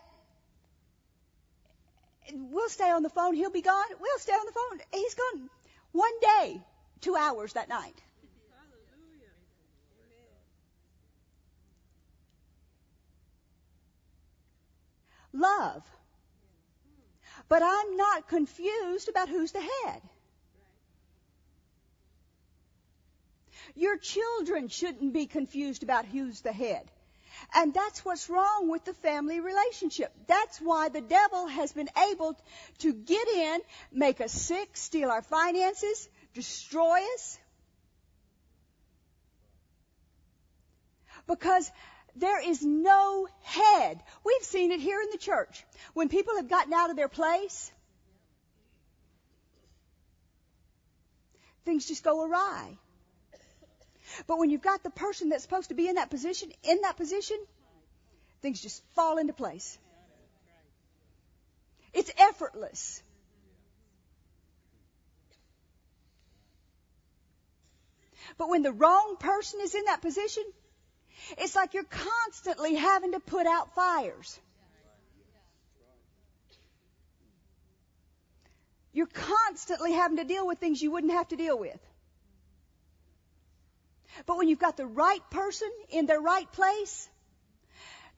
we'll 2.50 2.68
stay 2.70 2.90
on 2.90 3.02
the 3.02 3.10
phone. 3.10 3.34
He'll 3.34 3.50
be 3.50 3.60
gone. 3.60 3.84
We'll 4.00 4.18
stay 4.18 4.32
on 4.32 4.46
the 4.46 4.52
phone. 4.52 4.80
He's 4.92 5.14
gone 5.14 5.50
one 5.94 6.18
day, 6.20 6.60
two 7.00 7.14
hours 7.14 7.52
that 7.52 7.68
night. 7.68 8.02
Love. 15.32 15.82
But 17.48 17.62
I'm 17.62 17.96
not 17.96 18.28
confused 18.28 19.08
about 19.08 19.28
who's 19.28 19.52
the 19.52 19.60
head. 19.60 20.02
Your 23.76 23.96
children 23.96 24.68
shouldn't 24.68 25.12
be 25.12 25.26
confused 25.26 25.84
about 25.84 26.06
who's 26.06 26.40
the 26.40 26.52
head. 26.52 26.90
And 27.54 27.72
that's 27.72 28.04
what's 28.04 28.28
wrong 28.28 28.68
with 28.68 28.84
the 28.84 28.94
family 28.94 29.38
relationship. 29.38 30.12
That's 30.26 30.58
why 30.58 30.88
the 30.88 31.00
devil 31.00 31.46
has 31.46 31.72
been 31.72 31.88
able 32.10 32.36
to 32.78 32.92
get 32.92 33.28
in, 33.28 33.60
make 33.92 34.20
us 34.20 34.32
sick, 34.32 34.76
steal 34.76 35.08
our 35.08 35.22
finances, 35.22 36.08
destroy 36.34 36.98
us. 37.14 37.38
Because 41.28 41.70
there 42.16 42.40
is 42.40 42.62
no 42.62 43.28
head. 43.42 44.02
We've 44.24 44.42
seen 44.42 44.72
it 44.72 44.80
here 44.80 45.00
in 45.00 45.08
the 45.12 45.18
church. 45.18 45.64
When 45.94 46.08
people 46.08 46.36
have 46.36 46.48
gotten 46.48 46.72
out 46.72 46.90
of 46.90 46.96
their 46.96 47.08
place, 47.08 47.70
things 51.64 51.86
just 51.86 52.02
go 52.02 52.24
awry. 52.24 52.78
But 54.26 54.38
when 54.38 54.50
you've 54.50 54.62
got 54.62 54.82
the 54.82 54.90
person 54.90 55.28
that's 55.28 55.42
supposed 55.42 55.68
to 55.68 55.74
be 55.74 55.88
in 55.88 55.96
that 55.96 56.10
position, 56.10 56.50
in 56.62 56.82
that 56.82 56.96
position, 56.96 57.36
things 58.42 58.60
just 58.60 58.82
fall 58.94 59.18
into 59.18 59.32
place. 59.32 59.78
It's 61.92 62.10
effortless. 62.18 63.02
But 68.36 68.48
when 68.48 68.62
the 68.62 68.72
wrong 68.72 69.16
person 69.18 69.60
is 69.62 69.74
in 69.74 69.84
that 69.84 70.02
position, 70.02 70.44
it's 71.38 71.54
like 71.54 71.74
you're 71.74 71.84
constantly 71.84 72.74
having 72.74 73.12
to 73.12 73.20
put 73.20 73.46
out 73.46 73.74
fires. 73.74 74.38
You're 78.92 79.06
constantly 79.06 79.92
having 79.92 80.18
to 80.18 80.24
deal 80.24 80.46
with 80.46 80.58
things 80.58 80.80
you 80.80 80.90
wouldn't 80.90 81.12
have 81.12 81.28
to 81.28 81.36
deal 81.36 81.58
with. 81.58 81.80
But 84.26 84.36
when 84.36 84.48
you've 84.48 84.58
got 84.58 84.76
the 84.76 84.86
right 84.86 85.22
person 85.30 85.70
in 85.90 86.06
the 86.06 86.18
right 86.18 86.50
place, 86.52 87.08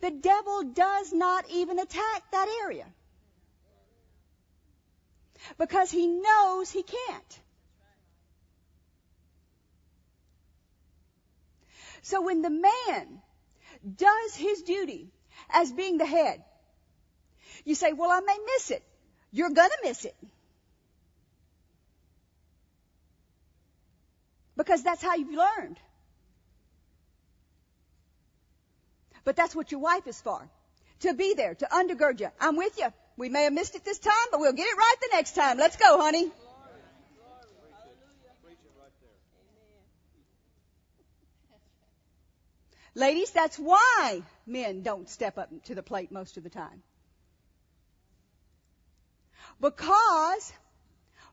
the 0.00 0.10
devil 0.10 0.62
does 0.62 1.12
not 1.12 1.48
even 1.50 1.78
attack 1.78 2.30
that 2.32 2.48
area. 2.62 2.86
Because 5.58 5.90
he 5.90 6.06
knows 6.06 6.70
he 6.70 6.82
can't. 6.82 7.40
So 12.02 12.20
when 12.20 12.42
the 12.42 12.50
man 12.50 13.22
does 13.96 14.34
his 14.34 14.62
duty 14.62 15.08
as 15.50 15.72
being 15.72 15.98
the 15.98 16.06
head, 16.06 16.42
you 17.64 17.74
say, 17.74 17.92
well, 17.92 18.10
I 18.10 18.20
may 18.20 18.38
miss 18.54 18.70
it. 18.70 18.82
You're 19.32 19.50
gonna 19.50 19.74
miss 19.82 20.04
it. 20.04 20.14
Because 24.56 24.82
that's 24.82 25.02
how 25.02 25.16
you've 25.16 25.34
learned. 25.34 25.78
But 29.26 29.34
that's 29.34 29.56
what 29.56 29.72
your 29.72 29.80
wife 29.80 30.06
is 30.06 30.20
for. 30.20 30.48
To 31.00 31.12
be 31.12 31.34
there, 31.34 31.56
to 31.56 31.66
undergird 31.66 32.20
you. 32.20 32.28
I'm 32.40 32.56
with 32.56 32.78
you. 32.78 32.86
We 33.16 33.28
may 33.28 33.42
have 33.42 33.52
missed 33.52 33.74
it 33.74 33.84
this 33.84 33.98
time, 33.98 34.28
but 34.30 34.38
we'll 34.38 34.52
get 34.52 34.68
it 34.68 34.76
right 34.76 34.94
the 35.00 35.08
next 35.12 35.34
time. 35.34 35.58
Let's 35.58 35.76
go, 35.76 36.00
honey. 36.00 36.30
Ladies, 42.94 43.30
that's 43.32 43.58
why 43.58 44.22
men 44.46 44.82
don't 44.82 45.08
step 45.08 45.38
up 45.38 45.50
to 45.64 45.74
the 45.74 45.82
plate 45.82 46.12
most 46.12 46.36
of 46.36 46.44
the 46.44 46.48
time. 46.48 46.82
Because 49.60 50.52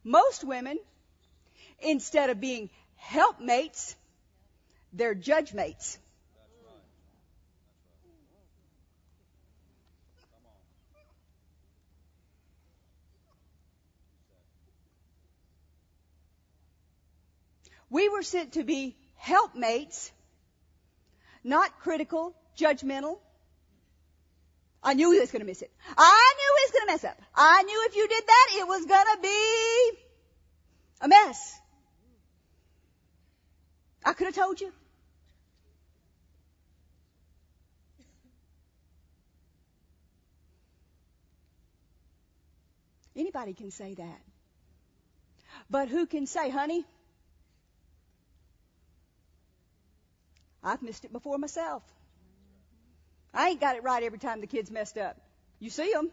most 0.04 0.44
women, 0.44 0.80
instead 1.80 2.32
of 2.32 2.42
being 2.42 2.72
helpmates, 2.96 3.96
they're 4.92 5.16
judge 5.16 5.54
We 17.94 18.10
were 18.10 18.24
sent 18.24 18.54
to 18.54 18.64
be 18.64 18.96
helpmates, 19.18 20.12
not 21.44 21.80
critical, 21.82 22.36
judgmental. 22.58 23.20
I 24.82 24.96
knew 24.96 25.12
he 25.12 25.20
was 25.20 25.32
going 25.32 25.42
to 25.42 25.46
miss 25.46 25.62
it. 25.62 25.72
I 25.96 26.34
knew 26.38 26.56
he 26.56 26.64
was 26.66 26.72
going 26.72 26.88
to 26.88 26.92
mess 26.94 27.04
up. 27.12 27.22
I 27.36 27.62
knew 27.62 27.86
if 27.88 27.96
you 27.96 28.08
did 28.08 28.24
that, 28.26 28.48
it 28.58 28.68
was 28.68 28.86
going 28.86 29.06
to 29.14 29.22
be 29.22 30.00
a 31.02 31.08
mess. 31.08 31.60
I 34.04 34.14
could 34.14 34.26
have 34.26 34.36
told 34.36 34.60
you. 34.60 34.74
Anybody 43.16 43.54
can 43.54 43.70
say 43.70 43.94
that. 43.94 44.22
But 45.70 45.90
who 45.90 46.08
can 46.08 46.26
say, 46.26 46.50
honey, 46.50 46.86
I've 50.64 50.82
missed 50.82 51.06
it 51.06 51.12
before 51.12 51.38
myself. 51.38 51.84
I 53.34 53.50
ain't 53.50 53.60
got 53.60 53.76
it 53.76 53.84
right 53.84 54.04
every 54.04 54.20
time 54.20 54.42
the 54.42 54.48
kids 54.48 54.72
messed 54.72 54.98
up. 54.98 55.18
You 55.60 55.70
see 55.70 55.92
them. 55.92 56.10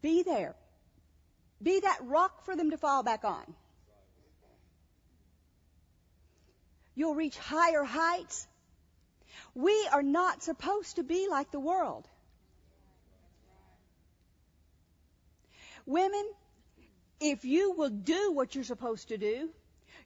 Be 0.00 0.22
there. 0.22 0.54
Be 1.62 1.80
that 1.80 1.98
rock 2.04 2.44
for 2.44 2.56
them 2.56 2.70
to 2.70 2.78
fall 2.78 3.02
back 3.02 3.24
on. 3.24 3.42
You'll 6.94 7.14
reach 7.14 7.36
higher 7.36 7.84
heights. 7.84 8.46
We 9.54 9.88
are 9.92 10.02
not 10.02 10.42
supposed 10.42 10.96
to 10.96 11.02
be 11.02 11.28
like 11.28 11.50
the 11.50 11.60
world. 11.60 12.06
Women, 15.86 16.24
if 17.20 17.44
you 17.44 17.72
will 17.72 17.90
do 17.90 18.32
what 18.32 18.54
you're 18.54 18.64
supposed 18.64 19.08
to 19.08 19.18
do, 19.18 19.50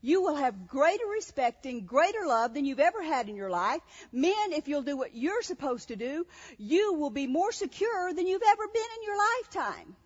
you 0.01 0.21
will 0.21 0.37
have 0.37 0.69
greater 0.69 1.07
respect 1.07 1.65
and 1.65 1.87
greater 1.87 2.27
love 2.27 2.53
than 2.53 2.67
you've 2.67 2.81
ever 2.81 3.03
had 3.03 3.29
in 3.29 3.37
your 3.37 3.49
life. 3.49 3.81
Men, 4.13 4.53
if 4.53 4.69
you'll 4.69 4.83
do 4.83 4.97
what 4.97 5.15
you're 5.15 5.43
supposed 5.43 5.89
to 5.89 5.97
do, 5.97 6.27
you 6.59 6.93
will 6.95 7.11
be 7.11 7.27
more 7.27 7.53
secure 7.53 8.13
than 8.13 8.27
you've 8.27 8.43
ever 8.47 8.69
been 8.69 8.91
in 8.97 9.03
your 9.03 9.17
lifetime. 9.17 9.97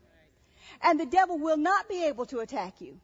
And 0.82 1.00
the 1.00 1.06
devil 1.06 1.38
will 1.38 1.56
not 1.56 1.88
be 1.88 2.04
able 2.04 2.26
to 2.26 2.38
attack 2.38 2.80
you. 2.80 3.00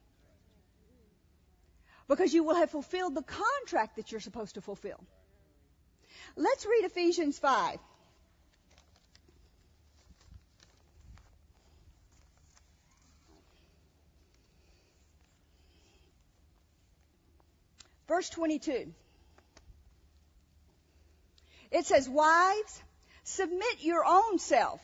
Because 2.07 2.33
you 2.33 2.43
will 2.43 2.55
have 2.55 2.69
fulfilled 2.69 3.15
the 3.15 3.23
contract 3.23 3.97
that 3.97 4.11
you're 4.11 4.21
supposed 4.21 4.55
to 4.55 4.61
fulfill. 4.61 5.03
Let's 6.35 6.65
read 6.65 6.83
Ephesians 6.83 7.39
5. 7.39 7.79
Verse 18.07 18.29
22. 18.29 18.93
It 21.71 21.85
says, 21.85 22.07
Wives, 22.07 22.81
submit 23.23 23.81
your 23.81 24.05
own 24.05 24.37
self. 24.39 24.81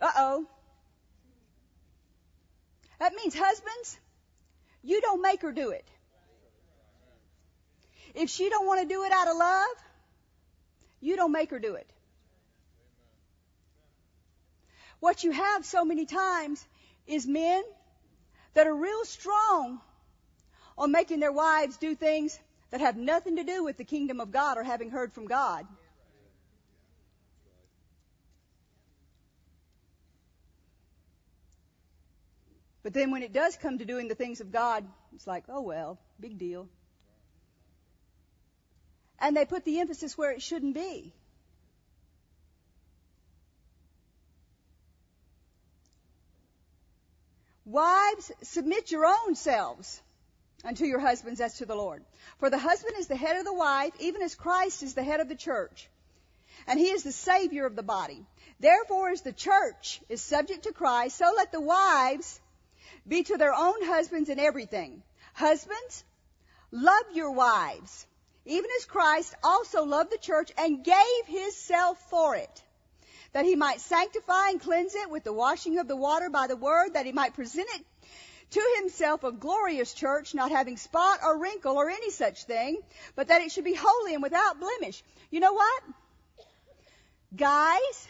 Uh 0.00 0.10
oh. 0.16 0.46
That 2.98 3.12
means 3.14 3.36
husbands, 3.36 3.98
you 4.82 5.00
don't 5.00 5.20
make 5.20 5.42
her 5.42 5.52
do 5.52 5.70
it. 5.70 5.84
If 8.14 8.30
she 8.30 8.48
don't 8.48 8.66
want 8.66 8.80
to 8.80 8.86
do 8.86 9.04
it 9.04 9.12
out 9.12 9.28
of 9.28 9.36
love, 9.36 9.76
you 11.00 11.16
don't 11.16 11.32
make 11.32 11.50
her 11.50 11.58
do 11.58 11.74
it. 11.74 11.88
What 15.00 15.24
you 15.24 15.30
have 15.30 15.64
so 15.64 15.84
many 15.84 16.06
times 16.06 16.66
is 17.06 17.26
men 17.26 17.62
that 18.54 18.66
are 18.66 18.74
real 18.74 19.04
strong 19.04 19.80
on 20.78 20.90
making 20.90 21.20
their 21.20 21.32
wives 21.32 21.76
do 21.76 21.94
things 21.94 22.38
that 22.70 22.80
have 22.80 22.96
nothing 22.96 23.36
to 23.36 23.44
do 23.44 23.62
with 23.62 23.76
the 23.76 23.84
kingdom 23.84 24.20
of 24.20 24.30
God 24.32 24.58
or 24.58 24.64
having 24.64 24.90
heard 24.90 25.12
from 25.12 25.26
God. 25.26 25.66
But 32.82 32.94
then 32.94 33.10
when 33.10 33.22
it 33.22 33.32
does 33.32 33.56
come 33.56 33.78
to 33.78 33.84
doing 33.84 34.08
the 34.08 34.14
things 34.14 34.40
of 34.40 34.52
God, 34.52 34.84
it's 35.12 35.26
like, 35.26 35.44
oh 35.48 35.60
well, 35.60 35.98
big 36.20 36.38
deal. 36.38 36.68
And 39.20 39.36
they 39.36 39.44
put 39.44 39.64
the 39.64 39.80
emphasis 39.80 40.16
where 40.16 40.32
it 40.32 40.42
shouldn't 40.42 40.74
be. 40.74 41.12
Wives, 47.64 48.30
submit 48.42 48.92
your 48.92 49.04
own 49.04 49.34
selves 49.34 50.00
unto 50.64 50.84
your 50.84 51.00
husbands 51.00 51.40
as 51.40 51.58
to 51.58 51.66
the 51.66 51.74
Lord. 51.74 52.04
For 52.38 52.48
the 52.48 52.58
husband 52.58 52.94
is 52.98 53.08
the 53.08 53.16
head 53.16 53.36
of 53.36 53.44
the 53.44 53.52
wife, 53.52 53.92
even 53.98 54.22
as 54.22 54.34
Christ 54.36 54.82
is 54.82 54.94
the 54.94 55.02
head 55.02 55.20
of 55.20 55.28
the 55.28 55.34
church. 55.34 55.88
And 56.66 56.78
he 56.78 56.90
is 56.90 57.02
the 57.02 57.12
savior 57.12 57.66
of 57.66 57.74
the 57.74 57.82
body. 57.82 58.24
Therefore, 58.60 59.10
as 59.10 59.22
the 59.22 59.32
church 59.32 60.00
is 60.08 60.20
subject 60.20 60.64
to 60.64 60.72
Christ, 60.72 61.16
so 61.16 61.32
let 61.36 61.52
the 61.52 61.60
wives 61.60 62.40
be 63.06 63.22
to 63.24 63.36
their 63.36 63.52
own 63.54 63.82
husbands 63.82 64.28
in 64.30 64.38
everything. 64.38 65.02
Husbands, 65.34 66.04
love 66.70 67.04
your 67.14 67.32
wives, 67.32 68.06
even 68.46 68.70
as 68.78 68.86
Christ 68.86 69.34
also 69.42 69.84
loved 69.84 70.12
the 70.12 70.18
church 70.18 70.52
and 70.56 70.82
gave 70.84 71.26
himself 71.26 71.98
for 72.08 72.36
it, 72.36 72.62
that 73.32 73.44
he 73.44 73.56
might 73.56 73.80
sanctify 73.80 74.50
and 74.50 74.60
cleanse 74.60 74.94
it 74.94 75.10
with 75.10 75.24
the 75.24 75.32
washing 75.32 75.78
of 75.78 75.88
the 75.88 75.96
water 75.96 76.30
by 76.30 76.46
the 76.46 76.56
word, 76.56 76.94
that 76.94 77.06
he 77.06 77.12
might 77.12 77.34
present 77.34 77.68
it 77.74 77.84
to 78.52 78.74
himself 78.78 79.24
a 79.24 79.32
glorious 79.32 79.92
church, 79.92 80.34
not 80.34 80.52
having 80.52 80.76
spot 80.76 81.20
or 81.24 81.38
wrinkle 81.38 81.76
or 81.76 81.90
any 81.90 82.10
such 82.10 82.44
thing, 82.44 82.78
but 83.16 83.28
that 83.28 83.42
it 83.42 83.50
should 83.50 83.64
be 83.64 83.74
holy 83.74 84.14
and 84.14 84.22
without 84.22 84.60
blemish. 84.60 85.02
You 85.30 85.40
know 85.40 85.52
what? 85.52 85.82
Guys, 87.34 88.08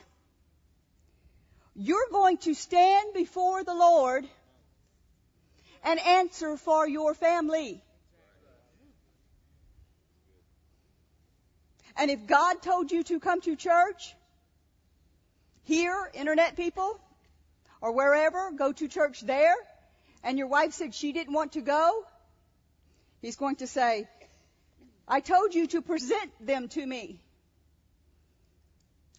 you're 1.74 2.08
going 2.12 2.36
to 2.38 2.54
stand 2.54 3.14
before 3.14 3.64
the 3.64 3.74
Lord 3.74 4.28
and 5.82 5.98
answer 5.98 6.56
for 6.56 6.86
your 6.86 7.14
family. 7.14 7.82
And 11.96 12.10
if 12.10 12.26
God 12.26 12.62
told 12.62 12.92
you 12.92 13.02
to 13.04 13.20
come 13.20 13.40
to 13.42 13.56
church, 13.56 14.14
here, 15.64 16.10
internet 16.14 16.56
people, 16.56 17.00
or 17.80 17.92
wherever, 17.92 18.50
go 18.52 18.72
to 18.72 18.88
church 18.88 19.20
there, 19.20 19.54
and 20.22 20.38
your 20.38 20.46
wife 20.48 20.72
said 20.72 20.94
she 20.94 21.12
didn't 21.12 21.32
want 21.32 21.52
to 21.52 21.60
go, 21.60 22.04
he's 23.22 23.36
going 23.36 23.56
to 23.56 23.66
say, 23.66 24.08
I 25.08 25.20
told 25.20 25.54
you 25.54 25.66
to 25.68 25.82
present 25.82 26.30
them 26.40 26.68
to 26.68 26.84
me. 26.84 27.20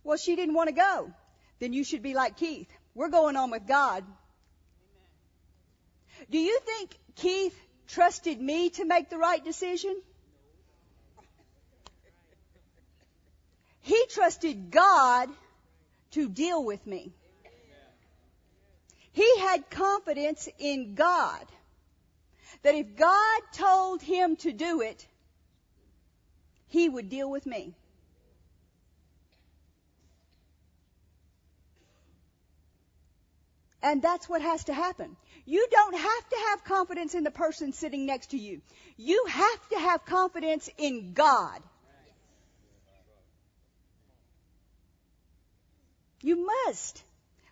Well, 0.04 0.18
she 0.18 0.36
didn't 0.36 0.56
want 0.56 0.70
to 0.70 0.76
go. 0.76 1.12
Then 1.60 1.74
you 1.74 1.84
should 1.84 2.04
be 2.04 2.14
like 2.14 2.38
Keith. 2.38 2.72
We're 2.94 3.10
going 3.10 3.36
on 3.36 3.52
with 3.52 3.68
God. 3.68 4.04
Do 6.30 6.38
you 6.38 6.60
think 6.60 6.98
Keith 7.16 7.58
trusted 7.88 8.40
me 8.40 8.70
to 8.72 8.86
make 8.86 9.10
the 9.10 9.18
right 9.18 9.44
decision? 9.44 9.96
He 13.88 14.06
trusted 14.10 14.70
God 14.70 15.30
to 16.12 16.28
deal 16.28 16.62
with 16.62 16.86
me. 16.86 17.14
He 19.14 19.40
had 19.40 19.70
confidence 19.70 20.50
in 20.60 20.94
God 20.94 21.46
that 22.64 22.76
if 22.76 22.98
God 22.98 23.42
told 23.54 24.02
him 24.02 24.36
to 24.38 24.52
do 24.52 24.82
it, 24.82 25.08
he 26.68 26.90
would 26.90 27.08
deal 27.08 27.32
with 27.32 27.46
me. 27.46 27.76
And 33.82 34.02
that's 34.02 34.28
what 34.28 34.42
has 34.42 34.66
to 34.66 34.74
happen. 34.74 35.16
You 35.46 35.66
don't 35.72 35.96
have 35.96 36.30
to 36.30 36.36
have 36.50 36.66
confidence 36.66 37.16
in 37.16 37.24
the 37.24 37.32
person 37.32 37.72
sitting 37.72 38.06
next 38.06 38.32
to 38.32 38.38
you. 38.38 38.62
You 38.98 39.24
have 39.30 39.70
to 39.70 39.80
have 39.80 40.06
confidence 40.06 40.70
in 40.78 41.14
God. 41.14 41.64
You 46.28 46.46
must. 46.46 47.02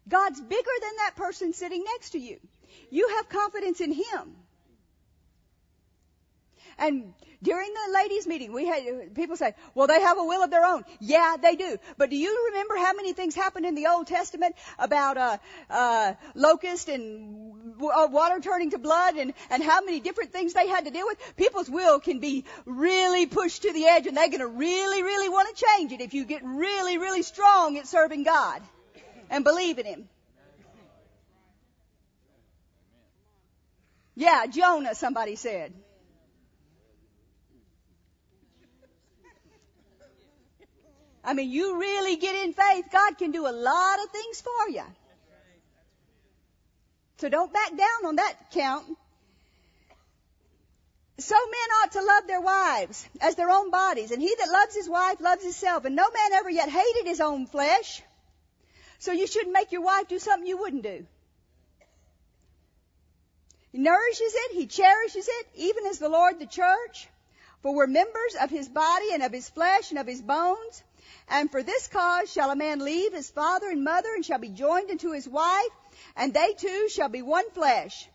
God's 0.09 0.41
bigger 0.41 0.78
than 0.82 0.95
that 0.97 1.15
person 1.15 1.53
sitting 1.53 1.86
next 1.86 2.09
to 2.09 2.19
you. 2.19 2.39
You 2.89 3.07
have 3.15 3.30
confidence 3.30 3.80
in 3.80 3.93
Him. 3.93 4.36
And 6.78 7.13
during 7.45 7.71
the 7.73 7.93
ladies' 7.93 8.27
meeting, 8.27 8.51
we 8.51 8.65
had 8.65 9.13
people 9.15 9.37
say, 9.37 9.53
"Well, 9.75 9.87
they 9.87 10.01
have 10.01 10.17
a 10.17 10.23
will 10.23 10.43
of 10.43 10.49
their 10.49 10.65
own." 10.65 10.83
Yeah, 10.99 11.37
they 11.41 11.55
do. 11.55 11.77
But 11.97 12.09
do 12.09 12.17
you 12.17 12.47
remember 12.47 12.75
how 12.75 12.93
many 12.93 13.13
things 13.13 13.35
happened 13.35 13.65
in 13.65 13.75
the 13.75 13.87
Old 13.87 14.07
Testament 14.07 14.55
about 14.79 15.17
uh, 15.17 15.37
uh, 15.69 16.13
locust 16.33 16.89
and 16.89 17.53
uh, 17.81 18.07
water 18.11 18.39
turning 18.41 18.71
to 18.71 18.79
blood, 18.79 19.15
and 19.15 19.33
and 19.51 19.63
how 19.63 19.81
many 19.81 19.99
different 19.99 20.33
things 20.33 20.53
they 20.53 20.67
had 20.67 20.85
to 20.85 20.91
deal 20.91 21.05
with? 21.05 21.19
People's 21.37 21.69
will 21.69 21.99
can 21.99 22.19
be 22.19 22.45
really 22.65 23.27
pushed 23.27 23.61
to 23.61 23.71
the 23.71 23.85
edge, 23.85 24.07
and 24.07 24.17
they're 24.17 24.29
going 24.29 24.39
to 24.39 24.47
really, 24.47 25.03
really 25.03 25.29
want 25.29 25.55
to 25.55 25.65
change 25.65 25.91
it 25.91 26.01
if 26.01 26.13
you 26.15 26.25
get 26.25 26.43
really, 26.43 26.97
really 26.97 27.21
strong 27.21 27.77
at 27.77 27.87
serving 27.87 28.23
God 28.23 28.61
and 29.29 29.43
believe 29.43 29.77
in 29.77 29.85
Him. 29.85 30.09
Yeah, 34.15 34.45
Jonah, 34.47 34.95
somebody 34.95 35.35
said. 35.35 35.73
I 41.26 41.34
mean, 41.34 41.49
you 41.49 41.80
really 41.80 42.17
get 42.17 42.36
in 42.36 42.53
faith, 42.53 42.86
God 42.91 43.17
can 43.17 43.32
do 43.32 43.47
a 43.47 43.51
lot 43.51 43.99
of 44.03 44.11
things 44.11 44.41
for 44.41 44.69
you. 44.69 44.84
So 47.17 47.30
don't 47.30 47.51
back 47.51 47.69
down 47.69 48.05
on 48.05 48.15
that 48.17 48.51
count. 48.51 48.86
So 51.17 51.36
men 51.36 51.78
ought 51.78 51.91
to 51.93 52.01
love 52.01 52.28
their 52.28 52.41
wives 52.41 53.07
as 53.21 53.36
their 53.36 53.49
own 53.49 53.71
bodies, 53.71 54.11
and 54.11 54.21
he 54.21 54.36
that 54.38 54.49
loves 54.49 54.76
his 54.76 54.89
wife 54.89 55.21
loves 55.21 55.43
himself, 55.43 55.86
and 55.86 55.95
no 55.95 56.03
man 56.11 56.34
ever 56.34 56.49
yet 56.49 56.69
hated 56.69 57.07
his 57.07 57.21
own 57.21 57.47
flesh. 57.47 58.03
So 58.99 59.13
you 59.13 59.26
shouldn't 59.26 59.53
make 59.53 59.71
your 59.71 59.82
wife 59.82 60.07
do 60.07 60.19
something 60.19 60.47
you 60.47 60.57
wouldn't 60.57 60.84
do. 60.84 61.05
He 63.71 63.78
nourishes 63.80 64.34
it, 64.36 64.51
he 64.51 64.67
cherishes 64.67 65.28
it, 65.28 65.47
even 65.55 65.86
as 65.86 65.99
the 65.99 66.09
Lord 66.09 66.39
the 66.39 66.45
church. 66.45 67.07
For 67.61 67.73
we're 67.73 67.88
members 67.88 68.36
of 68.41 68.49
his 68.49 68.69
body 68.69 69.13
and 69.13 69.23
of 69.23 69.32
his 69.32 69.49
flesh 69.49 69.89
and 69.89 69.99
of 69.99 70.07
his 70.07 70.21
bones. 70.21 70.84
And 71.28 71.49
for 71.49 71.63
this 71.63 71.88
cause 71.88 72.32
shall 72.32 72.51
a 72.51 72.55
man 72.55 72.80
leave 72.80 73.13
his 73.13 73.30
father 73.30 73.69
and 73.69 73.84
mother 73.84 74.13
and 74.13 74.26
shall 74.26 74.39
be 74.39 74.49
joined 74.49 74.91
unto 74.91 75.11
his 75.11 75.28
wife, 75.28 75.71
and 76.15 76.34
they 76.34 76.53
two 76.53 76.88
shall 76.89 77.09
be 77.09 77.21
one 77.21 77.49
flesh. 77.51 78.07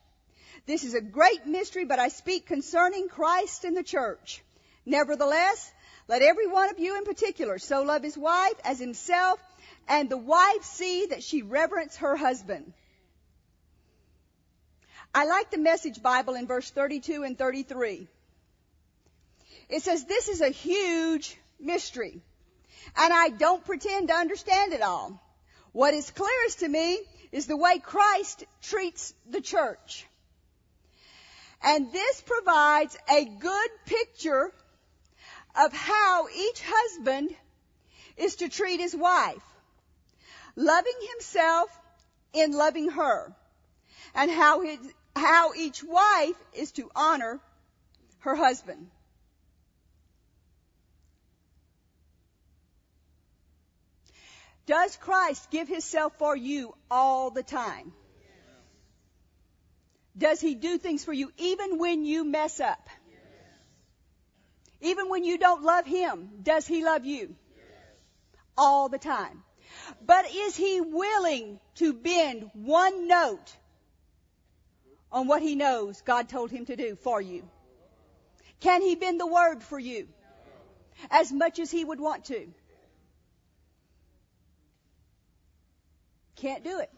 This 0.67 0.85
is 0.85 0.95
a 0.95 1.01
great 1.01 1.47
mystery, 1.47 1.85
but 1.85 1.99
I 1.99 2.09
speak 2.09 2.47
concerning 2.47 3.09
Christ 3.09 3.65
and 3.65 3.77
the 3.77 3.83
church. 3.83 4.43
Nevertheless, 4.87 5.73
let 6.07 6.23
every 6.23 6.47
one 6.47 6.71
of 6.71 6.79
you 6.79 6.97
in 6.99 7.05
particular 7.05 7.59
so 7.59 7.83
love 7.83 8.03
his 8.03 8.17
wife 8.17 8.55
as 8.65 8.79
himself, 8.79 9.41
and 9.89 10.09
the 10.09 10.17
wife 10.17 10.63
see 10.63 11.07
that 11.07 11.23
she 11.23 11.43
reverence 11.43 11.97
her 11.97 12.17
husband. 12.17 12.73
I 15.15 15.25
like 15.25 15.51
the 15.51 15.59
message 15.59 16.01
Bible 16.03 16.35
in 16.35 16.47
verse 16.47 16.71
32 16.71 17.25
and 17.25 17.37
33. 17.37 18.07
It 19.69 19.83
says, 19.83 20.05
this 20.05 20.29
is 20.29 20.41
a 20.41 20.51
huge 20.51 21.37
mystery, 21.59 22.23
and 22.97 23.13
I 23.13 23.29
don't 23.29 23.65
pretend 23.65 24.09
to 24.09 24.15
understand 24.15 24.73
it 24.73 24.83
all. 24.83 25.23
What 25.73 25.95
is 25.95 26.11
clearest 26.11 26.61
to 26.61 26.69
me 26.69 26.99
is 27.33 27.47
the 27.47 27.57
way 27.57 27.79
Christ 27.79 28.45
treats 28.63 29.15
the 29.29 29.41
church. 29.41 30.07
And 31.63 31.93
this 31.93 32.21
provides 32.23 32.97
a 33.09 33.25
good 33.25 33.71
picture 33.87 34.53
of 35.55 35.73
how 35.73 36.29
each 36.29 36.63
husband 36.65 37.35
is 38.17 38.37
to 38.37 38.49
treat 38.49 38.81
his 38.81 38.97
wife, 38.97 39.43
loving 40.57 40.99
himself 41.13 41.71
in 42.33 42.53
loving 42.53 42.91
her, 42.91 43.35
and 44.15 44.31
how, 44.31 44.61
his, 44.63 44.79
how 45.15 45.53
each 45.55 45.85
wife 45.85 46.37
is 46.55 46.73
to 46.73 46.91
honor 46.95 47.41
her 48.21 48.35
husband. 48.35 48.91
Does 54.71 54.97
Christ 54.99 55.51
give 55.51 55.67
himself 55.67 56.17
for 56.17 56.37
you 56.37 56.73
all 56.93 57.33
the 57.33 57.43
time? 57.43 57.93
Does 60.17 60.41
he 60.41 60.55
do 60.55 60.79
things 60.79 61.05
for 61.05 61.13
you 61.13 61.33
even 61.39 61.77
when 61.79 62.05
you 62.05 62.23
mess 62.23 62.61
up? 62.61 62.89
Even 64.81 65.09
when 65.09 65.25
you 65.25 65.39
don't 65.39 65.65
love 65.65 65.87
him, 65.87 66.29
does 66.45 66.69
he 66.69 66.85
love 66.85 67.05
you? 67.05 67.35
All 68.57 68.89
the 68.89 68.99
time. 68.99 69.43
But 70.07 70.33
is 70.33 70.55
he 70.55 70.81
willing 70.81 71.59
to 71.83 71.93
bend 71.93 72.49
one 72.53 73.09
note 73.09 73.57
on 75.11 75.27
what 75.27 75.43
he 75.43 75.57
knows 75.57 76.01
God 76.03 76.29
told 76.29 76.53
him 76.53 76.67
to 76.67 76.77
do 76.77 76.95
for 76.95 77.21
you? 77.21 77.43
Can 78.61 78.83
he 78.83 78.95
bend 78.95 79.19
the 79.19 79.27
word 79.27 79.65
for 79.65 79.81
you? 79.81 80.07
As 81.11 81.33
much 81.33 81.59
as 81.59 81.73
he 81.73 81.85
would 81.85 81.99
want 81.99 82.27
to. 82.27 82.47
Can't 86.41 86.65
do 86.65 86.81
it. 86.81 86.91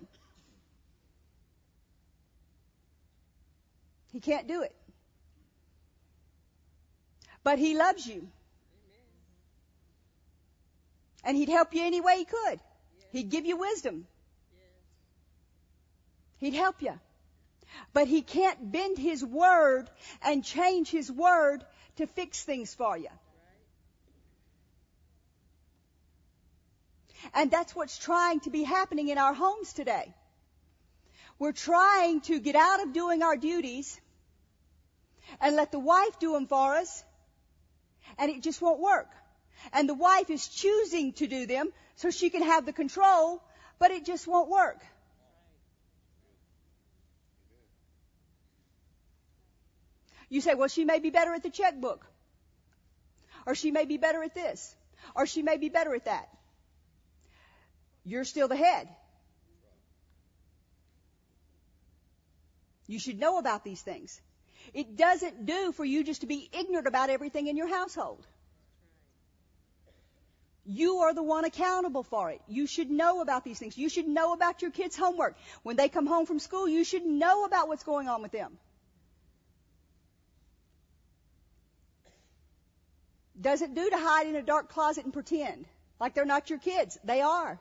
He 4.12 4.20
can't 4.20 4.46
do 4.46 4.62
it. 4.62 4.74
But 7.42 7.58
he 7.58 7.76
loves 7.76 8.06
you. 8.06 8.28
And 11.24 11.36
he'd 11.36 11.48
help 11.48 11.74
you 11.74 11.84
any 11.84 12.00
way 12.00 12.18
he 12.18 12.24
could. 12.24 12.60
He'd 13.10 13.30
give 13.30 13.44
you 13.44 13.56
wisdom. 13.56 14.06
He'd 16.38 16.54
help 16.54 16.80
you. 16.80 16.98
But 17.92 18.06
he 18.06 18.22
can't 18.22 18.70
bend 18.70 18.96
his 18.96 19.24
word 19.24 19.90
and 20.22 20.44
change 20.44 20.88
his 20.88 21.10
word 21.10 21.64
to 21.96 22.06
fix 22.06 22.44
things 22.44 22.74
for 22.74 22.96
you. 22.96 23.08
And 27.34 27.50
that's 27.50 27.74
what's 27.74 27.98
trying 27.98 28.40
to 28.40 28.50
be 28.50 28.62
happening 28.62 29.08
in 29.08 29.18
our 29.18 29.34
homes 29.34 29.72
today. 29.72 30.14
We're 31.38 31.52
trying 31.52 32.20
to 32.22 32.38
get 32.40 32.54
out 32.54 32.82
of 32.82 32.92
doing 32.92 33.22
our 33.22 33.36
duties 33.36 34.00
and 35.40 35.56
let 35.56 35.72
the 35.72 35.78
wife 35.78 36.18
do 36.18 36.32
them 36.32 36.46
for 36.46 36.74
us, 36.74 37.02
and 38.18 38.30
it 38.30 38.42
just 38.42 38.60
won't 38.60 38.80
work. 38.80 39.08
And 39.72 39.88
the 39.88 39.94
wife 39.94 40.30
is 40.30 40.46
choosing 40.48 41.12
to 41.14 41.26
do 41.26 41.46
them 41.46 41.72
so 41.96 42.10
she 42.10 42.30
can 42.30 42.42
have 42.42 42.66
the 42.66 42.72
control, 42.72 43.42
but 43.78 43.90
it 43.90 44.04
just 44.04 44.26
won't 44.26 44.50
work. 44.50 44.80
You 50.28 50.40
say, 50.40 50.54
well, 50.54 50.68
she 50.68 50.84
may 50.84 50.98
be 50.98 51.10
better 51.10 51.34
at 51.34 51.42
the 51.42 51.50
checkbook. 51.50 52.06
Or 53.44 53.54
she 53.54 53.70
may 53.70 53.84
be 53.84 53.98
better 53.98 54.22
at 54.22 54.34
this. 54.34 54.74
Or 55.14 55.26
she 55.26 55.42
may 55.42 55.58
be 55.58 55.68
better 55.68 55.94
at 55.94 56.06
that. 56.06 56.28
You're 58.04 58.24
still 58.24 58.48
the 58.48 58.56
head. 58.56 58.88
You 62.86 62.98
should 62.98 63.18
know 63.18 63.38
about 63.38 63.64
these 63.64 63.80
things. 63.80 64.20
It 64.74 64.96
doesn't 64.96 65.46
do 65.46 65.72
for 65.72 65.84
you 65.84 66.04
just 66.04 66.22
to 66.22 66.26
be 66.26 66.48
ignorant 66.52 66.86
about 66.86 67.10
everything 67.10 67.46
in 67.46 67.56
your 67.56 67.68
household. 67.68 68.26
You 70.64 70.98
are 70.98 71.12
the 71.12 71.22
one 71.22 71.44
accountable 71.44 72.04
for 72.04 72.30
it. 72.30 72.40
You 72.46 72.66
should 72.66 72.90
know 72.90 73.20
about 73.20 73.44
these 73.44 73.58
things. 73.58 73.76
You 73.76 73.88
should 73.88 74.06
know 74.06 74.32
about 74.32 74.62
your 74.62 74.70
kids' 74.70 74.96
homework. 74.96 75.36
When 75.62 75.76
they 75.76 75.88
come 75.88 76.06
home 76.06 76.26
from 76.26 76.38
school, 76.38 76.68
you 76.68 76.84
should 76.84 77.04
know 77.04 77.44
about 77.44 77.66
what's 77.68 77.82
going 77.82 78.08
on 78.08 78.22
with 78.22 78.30
them. 78.30 78.58
Doesn't 83.40 83.74
do 83.74 83.90
to 83.90 83.96
hide 83.96 84.28
in 84.28 84.36
a 84.36 84.42
dark 84.42 84.68
closet 84.68 85.04
and 85.04 85.12
pretend 85.12 85.66
like 85.98 86.14
they're 86.14 86.24
not 86.24 86.48
your 86.48 86.60
kids. 86.60 86.96
They 87.02 87.22
are. 87.22 87.58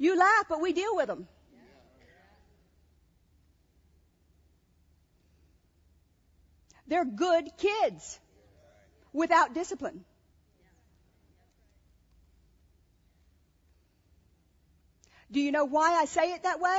You 0.00 0.16
laugh, 0.16 0.46
but 0.48 0.62
we 0.62 0.72
deal 0.72 0.96
with 0.96 1.08
them. 1.08 1.28
They're 6.86 7.04
good 7.04 7.50
kids 7.58 8.18
without 9.12 9.52
discipline. 9.52 10.02
Do 15.30 15.38
you 15.38 15.52
know 15.52 15.66
why 15.66 15.92
I 15.92 16.06
say 16.06 16.32
it 16.32 16.44
that 16.44 16.60
way? 16.60 16.78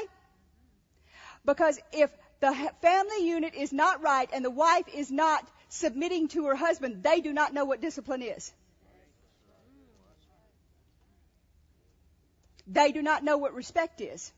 Because 1.45 1.80
if 1.93 2.09
the 2.39 2.72
family 2.82 3.28
unit 3.28 3.53
is 3.53 3.72
not 3.72 4.01
right 4.01 4.28
and 4.34 4.43
the 4.43 4.49
wife 4.49 4.88
is 4.95 5.11
not 5.11 5.47
submitting 5.69 6.28
to 6.30 6.47
her 6.47 6.55
husband, 6.55 7.03
they 7.03 7.22
do 7.22 7.32
not 7.34 7.53
know 7.53 7.65
what 7.65 7.82
discipline 7.82 8.24
is. 8.24 8.51
They 12.68 12.91
do 12.91 13.01
not 13.01 13.24
know 13.24 13.38
what 13.38 13.53
respect 13.53 14.01
is. 14.01 14.32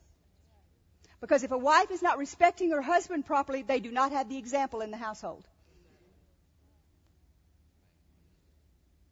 Because 1.21 1.43
if 1.43 1.51
a 1.51 1.57
wife 1.57 1.91
is 1.91 2.01
not 2.01 2.17
respecting 2.17 2.71
her 2.71 2.81
husband 2.81 3.25
properly, 3.25 3.61
they 3.61 3.79
do 3.79 3.91
not 3.91 4.11
have 4.11 4.29
the 4.29 4.37
example 4.37 4.81
in 4.81 4.91
the 4.91 4.97
household. 4.97 5.45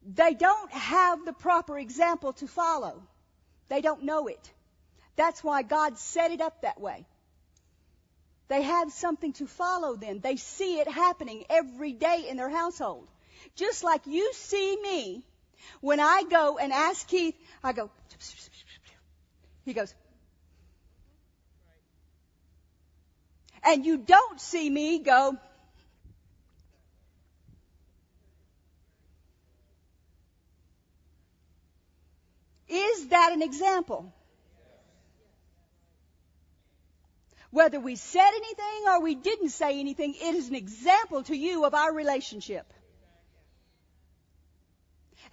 They 0.04 0.34
don't 0.34 0.72
have 0.72 1.24
the 1.26 1.34
proper 1.34 1.78
example 1.78 2.34
to 2.34 2.48
follow. 2.48 3.02
They 3.70 3.82
don't 3.82 4.04
know 4.04 4.28
it. 4.28 4.52
That's 5.16 5.44
why 5.44 5.62
God 5.62 5.98
set 5.98 6.32
it 6.32 6.42
up 6.42 6.64
that 6.64 6.82
way. 6.82 7.06
They 8.48 8.64
have 8.64 8.92
something 8.92 9.32
to 9.34 9.48
follow 9.48 9.96
then. 9.96 10.20
They 10.20 10.36
see 10.36 10.80
it 10.80 10.88
happening 10.90 11.46
every 11.50 11.94
day 11.94 12.26
in 12.28 12.36
their 12.36 12.50
household. 12.50 13.08
Just 13.56 13.84
like 13.84 14.06
you 14.08 14.34
see 14.34 14.78
me 14.82 15.26
when 15.80 16.00
I 16.00 16.24
go 16.30 16.58
and 16.58 16.74
ask 16.74 17.08
Keith, 17.08 17.36
I 17.64 17.72
go, 17.72 17.90
he 19.66 19.74
goes, 19.74 19.94
and 23.64 23.86
you 23.86 23.98
don't 23.98 24.40
see 24.40 24.70
me 24.70 25.00
go, 25.00 25.38
Is 32.72 33.08
that 33.10 33.34
an 33.34 33.42
example? 33.42 34.14
Whether 37.50 37.82
we 37.82 37.98
said 37.98 38.30
anything 38.30 38.88
or 38.88 39.02
we 39.02 39.14
didn't 39.14 39.50
say 39.50 39.78
anything, 39.78 40.16
it 40.16 40.36
is 40.36 40.48
an 40.48 40.56
example 40.56 41.22
to 41.24 41.36
you 41.36 41.66
of 41.66 41.74
our 41.74 41.94
relationship. 41.94 42.72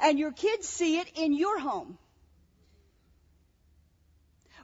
And 0.01 0.19
your 0.19 0.33
kids 0.33 0.69
see 0.69 0.99
it 0.99 1.13
in 1.15 1.33
your 1.33 1.61
home 1.61 1.97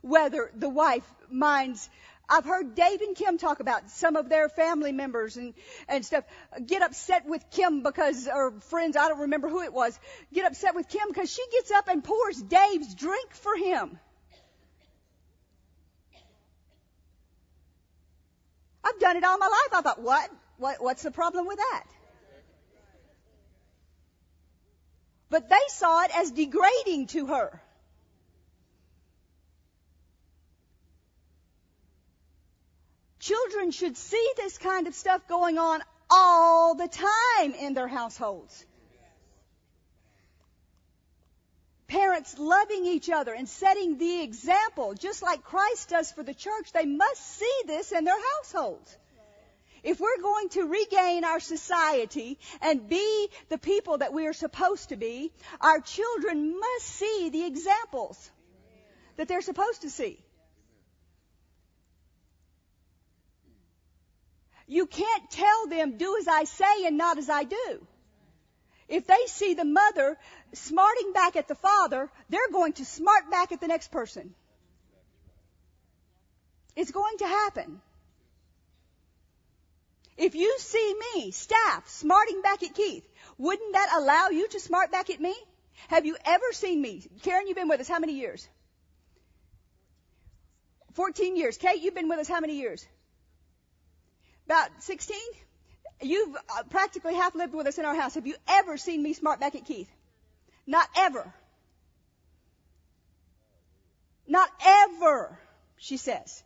whether 0.04 0.50
the 0.54 0.68
wife 0.68 1.04
minds 1.30 1.88
I've 2.28 2.44
heard 2.46 2.74
Dave 2.74 3.02
and 3.02 3.14
Kim 3.14 3.36
talk 3.36 3.60
about 3.60 3.90
some 3.90 4.16
of 4.16 4.30
their 4.30 4.48
family 4.48 4.92
members 4.92 5.36
and, 5.36 5.52
and 5.88 6.06
stuff 6.06 6.24
get 6.64 6.80
upset 6.80 7.26
with 7.26 7.44
Kim 7.50 7.82
because, 7.82 8.26
or 8.26 8.52
friends, 8.70 8.96
I 8.96 9.08
don't 9.08 9.20
remember 9.20 9.50
who 9.50 9.62
it 9.62 9.74
was, 9.74 9.98
get 10.32 10.46
upset 10.46 10.74
with 10.74 10.88
Kim 10.88 11.06
because 11.08 11.30
she 11.30 11.42
gets 11.52 11.70
up 11.70 11.88
and 11.88 12.02
pours 12.02 12.40
Dave's 12.40 12.94
drink 12.94 13.34
for 13.34 13.54
him. 13.56 13.98
I've 18.82 18.98
done 18.98 19.18
it 19.18 19.24
all 19.24 19.36
my 19.36 19.46
life. 19.46 19.78
I 19.78 19.80
thought, 19.82 20.00
what? 20.00 20.30
what 20.56 20.82
what's 20.82 21.02
the 21.02 21.10
problem 21.10 21.46
with 21.46 21.58
that? 21.58 21.84
But 25.30 25.48
they 25.48 25.56
saw 25.68 26.04
it 26.04 26.16
as 26.16 26.30
degrading 26.30 27.08
to 27.08 27.26
her. 27.26 27.60
Children 33.24 33.70
should 33.70 33.96
see 33.96 34.32
this 34.36 34.58
kind 34.58 34.86
of 34.86 34.94
stuff 34.94 35.26
going 35.26 35.56
on 35.56 35.82
all 36.10 36.74
the 36.74 36.88
time 36.88 37.54
in 37.54 37.72
their 37.72 37.88
households. 37.88 38.66
Parents 41.86 42.38
loving 42.38 42.84
each 42.84 43.08
other 43.08 43.32
and 43.32 43.48
setting 43.48 43.96
the 43.96 44.20
example, 44.20 44.92
just 44.92 45.22
like 45.22 45.42
Christ 45.42 45.88
does 45.88 46.12
for 46.12 46.22
the 46.22 46.34
church, 46.34 46.72
they 46.72 46.84
must 46.84 47.38
see 47.38 47.60
this 47.66 47.92
in 47.92 48.04
their 48.04 48.20
households. 48.36 48.94
If 49.82 50.00
we're 50.00 50.20
going 50.20 50.50
to 50.50 50.64
regain 50.64 51.24
our 51.24 51.40
society 51.40 52.38
and 52.60 52.86
be 52.90 53.30
the 53.48 53.56
people 53.56 53.96
that 53.98 54.12
we 54.12 54.26
are 54.26 54.34
supposed 54.34 54.90
to 54.90 54.96
be, 54.96 55.32
our 55.62 55.80
children 55.80 56.60
must 56.60 56.86
see 56.86 57.30
the 57.30 57.46
examples 57.46 58.30
that 59.16 59.28
they're 59.28 59.40
supposed 59.40 59.80
to 59.80 59.88
see. 59.88 60.23
You 64.66 64.86
can't 64.86 65.30
tell 65.30 65.66
them, 65.66 65.96
do 65.96 66.16
as 66.18 66.28
I 66.28 66.44
say 66.44 66.86
and 66.86 66.96
not 66.96 67.18
as 67.18 67.28
I 67.28 67.44
do. 67.44 67.86
If 68.88 69.06
they 69.06 69.26
see 69.26 69.54
the 69.54 69.64
mother 69.64 70.18
smarting 70.52 71.12
back 71.12 71.36
at 71.36 71.48
the 71.48 71.54
father, 71.54 72.10
they're 72.28 72.50
going 72.52 72.74
to 72.74 72.84
smart 72.84 73.30
back 73.30 73.52
at 73.52 73.60
the 73.60 73.68
next 73.68 73.90
person. 73.90 74.34
It's 76.76 76.90
going 76.90 77.18
to 77.18 77.26
happen. 77.26 77.80
If 80.16 80.34
you 80.34 80.56
see 80.58 80.94
me, 81.14 81.30
staff, 81.30 81.88
smarting 81.88 82.40
back 82.42 82.62
at 82.62 82.74
Keith, 82.74 83.08
wouldn't 83.36 83.72
that 83.72 83.90
allow 83.96 84.28
you 84.28 84.48
to 84.48 84.60
smart 84.60 84.92
back 84.92 85.10
at 85.10 85.20
me? 85.20 85.34
Have 85.88 86.06
you 86.06 86.16
ever 86.24 86.52
seen 86.52 86.80
me? 86.80 87.04
Karen, 87.22 87.46
you've 87.46 87.56
been 87.56 87.68
with 87.68 87.80
us 87.80 87.88
how 87.88 87.98
many 87.98 88.14
years? 88.14 88.48
14 90.92 91.36
years. 91.36 91.58
Kate, 91.58 91.82
you've 91.82 91.94
been 91.94 92.08
with 92.08 92.20
us 92.20 92.28
how 92.28 92.40
many 92.40 92.56
years? 92.56 92.86
About 94.46 94.70
16? 94.80 95.16
You've 96.02 96.36
uh, 96.36 96.62
practically 96.70 97.14
half 97.14 97.34
lived 97.34 97.54
with 97.54 97.66
us 97.66 97.78
in 97.78 97.84
our 97.84 97.94
house. 97.94 98.14
Have 98.14 98.26
you 98.26 98.36
ever 98.48 98.76
seen 98.76 99.02
me 99.02 99.14
smart 99.14 99.40
back 99.40 99.54
at 99.54 99.64
Keith? 99.64 99.88
Not 100.66 100.88
ever. 100.96 101.32
Not 104.26 104.50
ever, 104.64 105.38
she 105.76 105.96
says. 105.96 106.42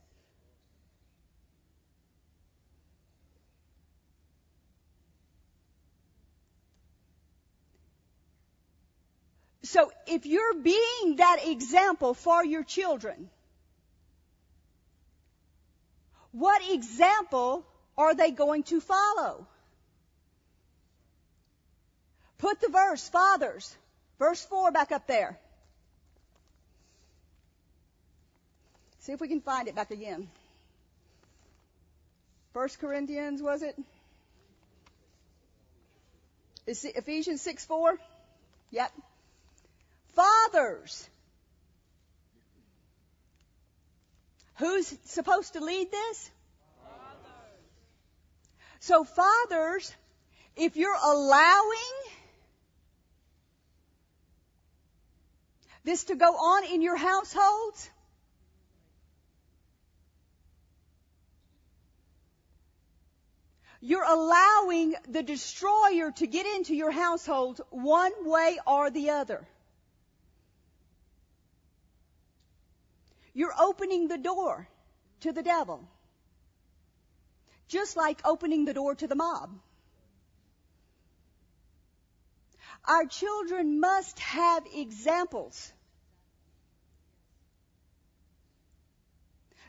So 9.62 9.92
if 10.06 10.24
you're 10.24 10.54
being 10.54 11.16
that 11.16 11.40
example 11.44 12.14
for 12.14 12.44
your 12.44 12.64
children, 12.64 13.28
what 16.32 16.62
example 16.70 17.66
are 17.98 18.14
they 18.14 18.30
going 18.30 18.62
to 18.62 18.80
follow? 18.80 19.46
Put 22.38 22.60
the 22.60 22.68
verse, 22.68 23.08
fathers, 23.08 23.76
verse 24.20 24.44
4 24.44 24.70
back 24.70 24.92
up 24.92 25.08
there. 25.08 25.36
See 29.00 29.12
if 29.12 29.20
we 29.20 29.26
can 29.26 29.40
find 29.40 29.66
it 29.66 29.74
back 29.74 29.90
again. 29.90 30.28
First 32.52 32.78
Corinthians, 32.78 33.42
was 33.42 33.62
it? 33.62 33.76
Is 36.66 36.84
it 36.84 36.96
Ephesians 36.96 37.42
6 37.42 37.64
4? 37.64 37.98
Yep. 38.70 38.92
Fathers. 40.14 41.08
Who's 44.56 44.94
supposed 45.04 45.54
to 45.54 45.60
lead 45.60 45.90
this? 45.90 46.30
So 48.80 49.04
fathers, 49.04 49.94
if 50.56 50.76
you're 50.76 50.96
allowing 51.04 51.94
this 55.84 56.04
to 56.04 56.14
go 56.14 56.34
on 56.34 56.64
in 56.64 56.82
your 56.82 56.96
households, 56.96 57.90
You're 63.80 64.04
allowing 64.04 64.96
the 65.08 65.22
destroyer 65.22 66.10
to 66.10 66.26
get 66.26 66.46
into 66.46 66.74
your 66.74 66.90
household 66.90 67.60
one 67.70 68.12
way 68.24 68.58
or 68.66 68.90
the 68.90 69.10
other. 69.10 69.46
You're 73.34 73.54
opening 73.58 74.08
the 74.08 74.18
door 74.18 74.68
to 75.20 75.32
the 75.32 75.44
devil. 75.44 75.88
Just 77.68 77.96
like 77.96 78.20
opening 78.24 78.64
the 78.64 78.74
door 78.74 78.94
to 78.94 79.06
the 79.06 79.14
mob. 79.14 79.50
Our 82.84 83.04
children 83.06 83.80
must 83.80 84.18
have 84.20 84.64
examples. 84.74 85.72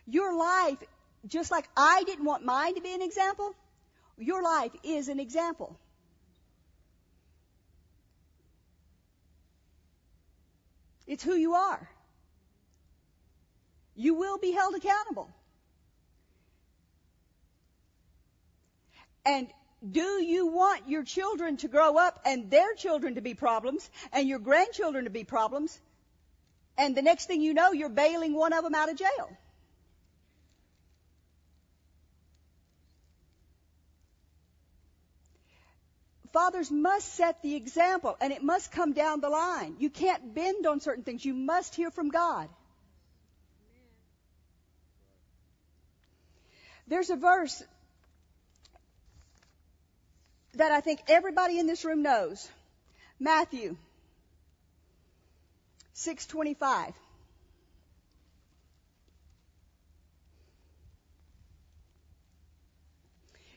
Your 0.05 0.35
life, 0.35 0.81
just 1.27 1.51
like 1.51 1.69
I 1.75 2.03
didn't 2.05 2.25
want 2.25 2.45
mine 2.45 2.75
to 2.75 2.81
be 2.81 2.93
an 2.93 3.01
example, 3.01 3.53
your 4.17 4.41
life 4.41 4.71
is 4.83 5.09
an 5.09 5.19
example. 5.19 5.77
It's 11.05 11.23
who 11.23 11.33
you 11.33 11.53
are 11.55 11.89
you 13.99 14.13
will 14.13 14.37
be 14.37 14.51
held 14.51 14.75
accountable. 14.75 15.29
And 19.25 19.47
do 19.87 20.21
you 20.21 20.47
want 20.47 20.89
your 20.89 21.03
children 21.03 21.57
to 21.57 21.67
grow 21.67 21.97
up 21.97 22.21
and 22.25 22.49
their 22.51 22.73
children 22.73 23.15
to 23.15 23.21
be 23.21 23.33
problems 23.33 23.89
and 24.11 24.27
your 24.27 24.39
grandchildren 24.39 25.05
to 25.05 25.09
be 25.09 25.23
problems? 25.23 25.79
And 26.77 26.95
the 26.95 27.01
next 27.01 27.25
thing 27.25 27.41
you 27.41 27.53
know, 27.53 27.71
you're 27.71 27.89
bailing 27.89 28.33
one 28.33 28.53
of 28.53 28.63
them 28.63 28.75
out 28.75 28.89
of 28.89 28.97
jail. 28.97 29.37
Fathers 36.31 36.69
must 36.69 37.15
set 37.15 37.41
the 37.41 37.55
example 37.55 38.15
and 38.21 38.31
it 38.31 38.43
must 38.43 38.71
come 38.71 38.93
down 38.93 39.19
the 39.19 39.29
line. 39.29 39.75
You 39.79 39.89
can't 39.89 40.33
bend 40.35 40.67
on 40.67 40.79
certain 40.79 41.03
things. 41.03 41.25
You 41.25 41.33
must 41.33 41.73
hear 41.73 41.89
from 41.89 42.09
God. 42.09 42.49
There's 46.87 47.09
a 47.09 47.15
verse 47.15 47.63
that 50.55 50.71
I 50.71 50.81
think 50.81 51.01
everybody 51.07 51.59
in 51.59 51.67
this 51.67 51.85
room 51.85 52.01
knows. 52.01 52.47
Matthew 53.19 53.75
625. 55.93 56.93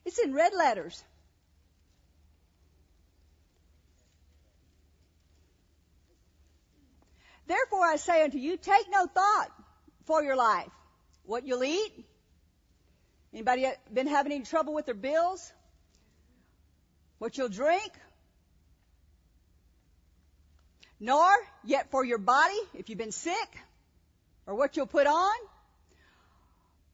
It's 0.05 0.19
in 0.19 0.35
red 0.35 0.53
letters. 0.53 1.03
Therefore 7.47 7.85
I 7.85 7.97
say 7.97 8.25
unto 8.25 8.39
you, 8.39 8.57
take 8.57 8.87
no 8.91 9.07
thought 9.07 9.51
for 10.07 10.23
your 10.23 10.37
life, 10.37 10.71
what 11.25 11.47
you'll 11.47 11.65
eat, 11.65 11.93
Anybody 13.33 13.67
been 13.93 14.07
having 14.07 14.33
any 14.33 14.45
trouble 14.45 14.75
with 14.75 14.85
their 14.85 14.95
bills? 14.95 15.53
What 17.23 17.39
you'll 17.39 17.49
drink? 17.49 17.93
Nor 20.99 21.31
yet 21.63 21.89
for 21.93 22.05
your 22.05 22.19
body, 22.19 22.59
if 22.75 22.89
you've 22.89 22.99
been 22.99 23.13
sick, 23.13 23.59
or 24.45 24.57
what 24.57 24.77
you'll 24.77 24.89
put 24.89 25.07
on. 25.07 25.37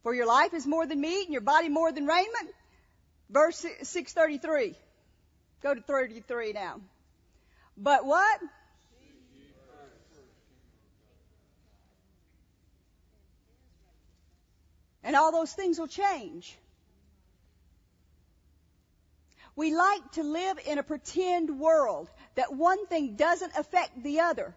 For 0.03 0.15
your 0.15 0.27
life 0.27 0.53
is 0.53 0.67
more 0.67 0.85
than 0.87 1.01
meat 1.01 1.25
and 1.25 1.33
your 1.33 1.41
body 1.41 1.71
more 1.71 1.93
than 1.93 2.05
raiment. 2.05 2.51
Verse 3.31 3.65
633. 3.81 4.77
Go 5.63 5.73
to 5.73 5.81
33 5.81 6.53
now. 6.53 6.79
But 7.79 8.05
what? 8.05 8.39
And 15.03 15.17
all 15.17 15.33
those 15.33 15.55
things 15.55 15.79
will 15.79 15.89
change. 15.89 16.55
We 19.59 19.75
like 19.75 20.13
to 20.13 20.23
live 20.23 20.61
in 20.67 20.79
a 20.79 20.85
pretend 20.85 21.59
world 21.59 22.09
that 22.37 22.55
one 22.55 22.87
thing 22.87 23.17
doesn't 23.17 23.57
affect 23.57 24.05
the 24.05 24.21
other. 24.21 24.55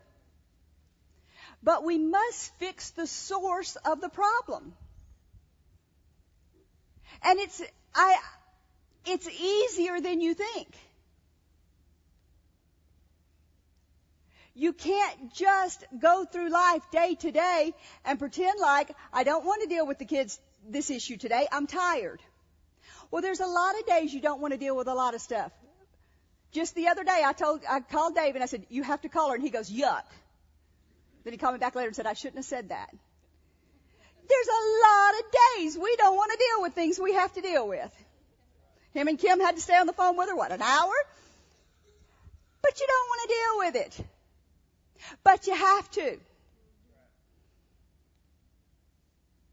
But 1.63 1.83
we 1.83 1.97
must 1.97 2.53
fix 2.59 2.91
the 2.91 3.07
source 3.07 3.75
of 3.77 3.99
the 3.99 4.09
problem. 4.09 4.73
And 7.23 7.39
it's, 7.39 7.63
I, 7.95 8.15
it's 9.07 9.27
easier 9.27 9.99
than 9.99 10.21
you 10.21 10.35
think. 10.35 10.67
You 14.53 14.71
can't 14.71 15.33
just 15.33 15.83
go 15.99 16.25
through 16.25 16.49
life 16.49 16.83
day 16.91 17.15
to 17.15 17.31
day 17.31 17.73
and 18.05 18.19
pretend 18.19 18.59
like 18.59 18.91
I 19.11 19.23
don't 19.23 19.45
want 19.45 19.63
to 19.63 19.67
deal 19.67 19.87
with 19.87 19.97
the 19.97 20.05
kids 20.05 20.39
this 20.69 20.91
issue 20.91 21.17
today. 21.17 21.47
I'm 21.51 21.65
tired. 21.65 22.21
Well, 23.09 23.21
there's 23.21 23.39
a 23.39 23.45
lot 23.45 23.77
of 23.79 23.85
days 23.85 24.13
you 24.13 24.21
don't 24.21 24.41
want 24.41 24.53
to 24.53 24.57
deal 24.57 24.75
with 24.75 24.87
a 24.87 24.93
lot 24.93 25.13
of 25.15 25.21
stuff. 25.21 25.51
Just 26.51 26.75
the 26.75 26.87
other 26.89 27.03
day, 27.03 27.21
I 27.25 27.33
told, 27.33 27.61
I 27.69 27.79
called 27.79 28.15
Dave 28.15 28.35
and 28.35 28.43
I 28.43 28.47
said, 28.47 28.65
you 28.69 28.83
have 28.83 29.01
to 29.01 29.09
call 29.09 29.29
her. 29.29 29.35
And 29.35 29.43
he 29.43 29.49
goes, 29.49 29.71
yuck. 29.71 30.03
Then 31.23 31.33
he 31.33 31.37
called 31.37 31.53
me 31.53 31.59
back 31.59 31.75
later 31.75 31.87
and 31.87 31.95
said, 31.95 32.05
I 32.05 32.13
shouldn't 32.13 32.37
have 32.37 32.45
said 32.45 32.69
that. 32.69 32.89
There's 34.27 34.47
a 34.47 34.63
lot 34.85 35.13
of 35.19 35.25
days 35.57 35.77
we 35.77 35.95
don't 35.95 36.15
want 36.15 36.31
to 36.31 36.37
deal 36.37 36.61
with 36.61 36.73
things 36.73 36.99
we 36.99 37.13
have 37.13 37.33
to 37.33 37.41
deal 37.41 37.67
with. 37.67 37.91
Him 38.93 39.07
and 39.07 39.17
Kim 39.17 39.39
had 39.39 39.55
to 39.55 39.61
stay 39.61 39.77
on 39.77 39.87
the 39.87 39.93
phone 39.93 40.17
with 40.17 40.29
her, 40.29 40.35
what, 40.35 40.51
an 40.51 40.61
hour? 40.61 40.93
But 42.61 42.79
you 42.79 42.87
don't 42.87 43.07
want 43.07 43.21
to 43.21 43.35
deal 43.35 43.57
with 43.57 43.75
it. 43.87 44.05
But 45.23 45.47
you 45.47 45.55
have 45.55 45.91
to. 45.91 46.17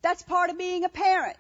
That's 0.03 0.23
part 0.23 0.51
of 0.51 0.59
being 0.59 0.85
a 0.85 0.89
parent. 0.89 1.39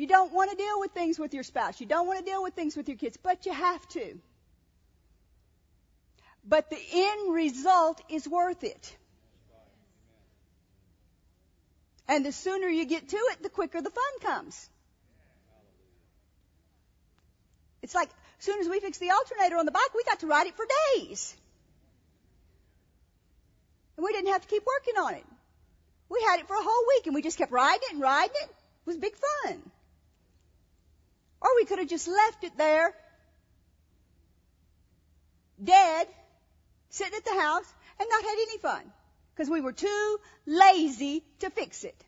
You 0.00 0.06
don't 0.06 0.32
want 0.32 0.50
to 0.50 0.56
deal 0.56 0.80
with 0.80 0.92
things 0.92 1.18
with 1.18 1.34
your 1.34 1.42
spouse. 1.42 1.78
You 1.78 1.84
don't 1.84 2.06
want 2.06 2.20
to 2.20 2.24
deal 2.24 2.42
with 2.42 2.54
things 2.54 2.74
with 2.74 2.88
your 2.88 2.96
kids, 2.96 3.18
but 3.22 3.44
you 3.44 3.52
have 3.52 3.86
to. 3.88 4.18
But 6.42 6.70
the 6.70 6.78
end 6.90 7.34
result 7.34 8.00
is 8.08 8.26
worth 8.26 8.64
it. 8.64 8.96
And 12.08 12.24
the 12.24 12.32
sooner 12.32 12.66
you 12.66 12.86
get 12.86 13.10
to 13.10 13.16
it, 13.32 13.42
the 13.42 13.50
quicker 13.50 13.82
the 13.82 13.90
fun 13.90 14.20
comes. 14.22 14.70
It's 17.82 17.94
like, 17.94 18.08
as 18.38 18.44
soon 18.46 18.58
as 18.60 18.70
we 18.70 18.80
fixed 18.80 19.00
the 19.00 19.10
alternator 19.10 19.58
on 19.58 19.66
the 19.66 19.70
bike, 19.70 19.94
we 19.94 20.02
got 20.04 20.20
to 20.20 20.26
ride 20.26 20.46
it 20.46 20.56
for 20.56 20.64
days. 20.94 21.36
And 23.98 24.04
we 24.06 24.12
didn't 24.12 24.32
have 24.32 24.40
to 24.40 24.48
keep 24.48 24.62
working 24.64 24.94
on 24.96 25.12
it. 25.12 25.26
We 26.08 26.24
had 26.26 26.40
it 26.40 26.48
for 26.48 26.56
a 26.56 26.62
whole 26.62 26.84
week 26.88 27.04
and 27.04 27.14
we 27.14 27.20
just 27.20 27.36
kept 27.36 27.52
riding 27.52 27.82
it 27.82 27.92
and 27.92 28.00
riding 28.00 28.34
it. 28.34 28.48
It 28.48 28.86
was 28.86 28.96
big 28.96 29.12
fun. 29.44 29.69
Or 31.40 31.48
we 31.56 31.64
could 31.64 31.78
have 31.78 31.88
just 31.88 32.08
left 32.08 32.44
it 32.44 32.56
there, 32.56 32.94
dead, 35.62 36.06
sitting 36.90 37.14
at 37.14 37.24
the 37.24 37.40
house, 37.40 37.74
and 37.98 38.08
not 38.08 38.22
had 38.22 38.38
any 38.48 38.58
fun. 38.58 38.92
Because 39.34 39.50
we 39.50 39.60
were 39.60 39.72
too 39.72 40.20
lazy 40.44 41.24
to 41.38 41.50
fix 41.50 41.84
it. 41.84 42.04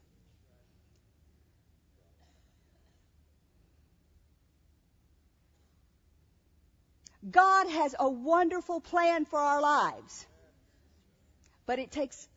God 7.31 7.69
has 7.69 7.95
a 7.99 8.11
wonderful 8.11 8.81
plan 8.81 9.25
for 9.25 9.39
our 9.39 9.61
lives. 9.61 10.27
But 11.67 11.79
it 11.79 11.93
takes, 11.93 12.29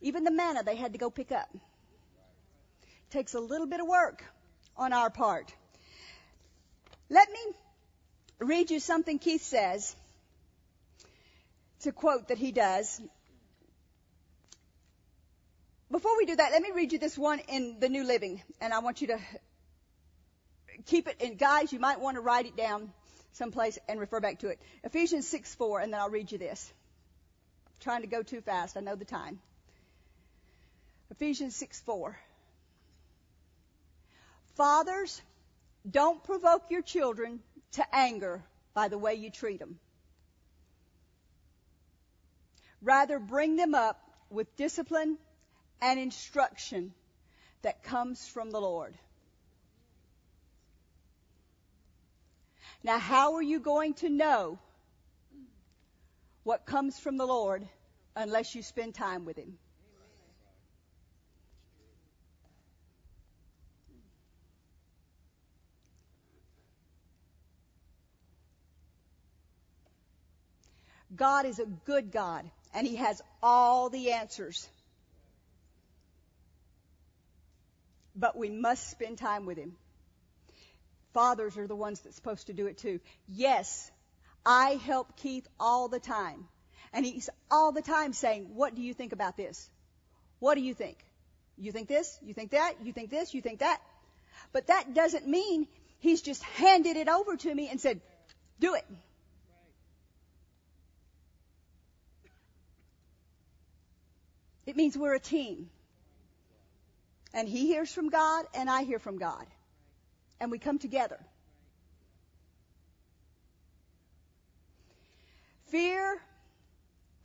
even 0.00 0.24
the 0.24 0.30
manna 0.30 0.62
they 0.62 0.76
had 0.76 0.94
to 0.94 0.98
go 0.98 1.10
pick 1.10 1.30
up, 1.30 1.48
it 1.52 3.10
takes 3.10 3.34
a 3.34 3.40
little 3.40 3.66
bit 3.66 3.80
of 3.80 3.86
work 3.86 4.24
on 4.76 4.92
our 4.92 5.10
part. 5.10 5.54
Let 7.10 7.30
me 7.30 7.38
read 8.38 8.70
you 8.70 8.80
something 8.80 9.18
Keith 9.18 9.42
says. 9.42 9.94
It's 11.76 11.86
a 11.86 11.92
quote 11.92 12.28
that 12.28 12.38
he 12.38 12.52
does. 12.52 13.00
Before 15.90 16.16
we 16.16 16.24
do 16.24 16.34
that, 16.36 16.50
let 16.50 16.62
me 16.62 16.70
read 16.74 16.92
you 16.92 16.98
this 16.98 17.16
one 17.16 17.40
in 17.40 17.76
the 17.78 17.88
New 17.88 18.04
Living, 18.04 18.42
and 18.60 18.72
I 18.72 18.78
want 18.78 19.00
you 19.00 19.08
to 19.08 19.18
keep 20.86 21.06
it. 21.06 21.16
And 21.20 21.38
guys, 21.38 21.72
you 21.72 21.78
might 21.78 22.00
want 22.00 22.16
to 22.16 22.20
write 22.20 22.46
it 22.46 22.56
down 22.56 22.92
someplace 23.32 23.78
and 23.88 24.00
refer 24.00 24.20
back 24.20 24.38
to 24.40 24.48
it. 24.48 24.60
Ephesians 24.82 25.28
6 25.28 25.54
4, 25.54 25.80
and 25.80 25.92
then 25.92 26.00
I'll 26.00 26.10
read 26.10 26.32
you 26.32 26.38
this. 26.38 26.72
I'm 27.66 27.72
trying 27.80 28.00
to 28.00 28.06
go 28.06 28.22
too 28.22 28.40
fast. 28.40 28.76
I 28.76 28.80
know 28.80 28.96
the 28.96 29.04
time. 29.04 29.38
Ephesians 31.10 31.54
6 31.56 31.80
4. 31.80 32.18
Fathers, 34.56 35.20
don't 35.88 36.22
provoke 36.24 36.70
your 36.70 36.82
children 36.82 37.40
to 37.72 37.84
anger 37.94 38.42
by 38.74 38.88
the 38.88 38.98
way 38.98 39.14
you 39.14 39.30
treat 39.30 39.58
them. 39.58 39.78
Rather, 42.82 43.18
bring 43.18 43.56
them 43.56 43.74
up 43.74 44.00
with 44.30 44.56
discipline 44.56 45.18
and 45.80 45.98
instruction 45.98 46.92
that 47.62 47.82
comes 47.82 48.26
from 48.28 48.50
the 48.50 48.60
Lord. 48.60 48.94
Now, 52.82 52.98
how 52.98 53.34
are 53.34 53.42
you 53.42 53.60
going 53.60 53.94
to 53.94 54.10
know 54.10 54.58
what 56.42 56.66
comes 56.66 56.98
from 56.98 57.16
the 57.16 57.26
Lord 57.26 57.66
unless 58.14 58.54
you 58.54 58.62
spend 58.62 58.94
time 58.94 59.24
with 59.24 59.38
Him? 59.38 59.56
God 71.16 71.46
is 71.46 71.58
a 71.58 71.66
good 71.66 72.10
God, 72.12 72.48
and 72.72 72.86
He 72.86 72.96
has 72.96 73.22
all 73.42 73.90
the 73.90 74.12
answers. 74.12 74.68
But 78.16 78.36
we 78.36 78.50
must 78.50 78.90
spend 78.90 79.18
time 79.18 79.46
with 79.46 79.58
Him. 79.58 79.76
Fathers 81.12 81.56
are 81.56 81.66
the 81.66 81.76
ones 81.76 82.00
that's 82.00 82.16
supposed 82.16 82.48
to 82.48 82.52
do 82.52 82.66
it 82.66 82.78
too. 82.78 83.00
Yes, 83.28 83.90
I 84.44 84.80
help 84.84 85.16
Keith 85.16 85.46
all 85.58 85.88
the 85.88 86.00
time. 86.00 86.48
And 86.92 87.04
he's 87.04 87.28
all 87.50 87.72
the 87.72 87.82
time 87.82 88.12
saying, 88.12 88.54
What 88.54 88.74
do 88.74 88.82
you 88.82 88.94
think 88.94 89.12
about 89.12 89.36
this? 89.36 89.68
What 90.38 90.54
do 90.54 90.60
you 90.60 90.74
think? 90.74 90.98
You 91.56 91.72
think 91.72 91.88
this? 91.88 92.18
You 92.22 92.34
think 92.34 92.50
that? 92.52 92.74
You 92.82 92.92
think 92.92 93.10
this? 93.10 93.34
You 93.34 93.42
think 93.42 93.60
that? 93.60 93.80
But 94.52 94.68
that 94.68 94.94
doesn't 94.94 95.26
mean 95.26 95.66
he's 95.98 96.22
just 96.22 96.42
handed 96.42 96.96
it 96.96 97.08
over 97.08 97.36
to 97.36 97.54
me 97.54 97.68
and 97.68 97.80
said, 97.80 98.00
Do 98.60 98.74
it. 98.74 98.84
It 104.66 104.76
means 104.76 104.96
we're 104.96 105.14
a 105.14 105.20
team. 105.20 105.68
And 107.32 107.48
he 107.48 107.66
hears 107.66 107.92
from 107.92 108.10
God, 108.10 108.46
and 108.54 108.70
I 108.70 108.84
hear 108.84 108.98
from 108.98 109.18
God. 109.18 109.46
And 110.40 110.50
we 110.50 110.58
come 110.58 110.78
together. 110.78 111.18
Fear 115.66 116.20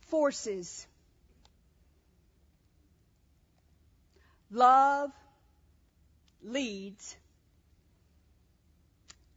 forces. 0.08 0.86
Love 4.50 5.12
leads. 6.42 7.16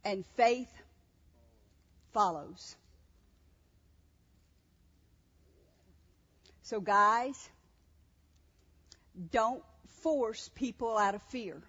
And 0.04 0.26
faith 0.36 0.70
follows. 2.12 2.76
So, 6.62 6.80
guys, 6.80 7.48
don't 9.32 9.62
force 10.02 10.50
people 10.54 10.96
out 10.96 11.14
of 11.14 11.22
fear 11.24 11.62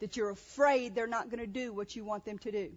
that 0.00 0.16
you're 0.16 0.30
afraid 0.30 0.94
they're 0.94 1.06
not 1.06 1.30
going 1.30 1.40
to 1.40 1.46
do 1.46 1.72
what 1.72 1.96
you 1.96 2.04
want 2.04 2.24
them 2.24 2.38
to 2.38 2.50
do. 2.50 2.72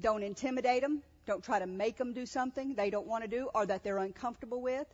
Don't 0.00 0.22
intimidate 0.22 0.82
them. 0.82 1.02
Don't 1.26 1.44
try 1.44 1.58
to 1.58 1.66
make 1.66 1.96
them 1.96 2.14
do 2.14 2.26
something 2.26 2.74
they 2.74 2.90
don't 2.90 3.06
want 3.06 3.24
to 3.24 3.28
do 3.28 3.48
or 3.54 3.66
that 3.66 3.82
they're 3.84 3.98
uncomfortable 3.98 4.62
with. 4.62 4.86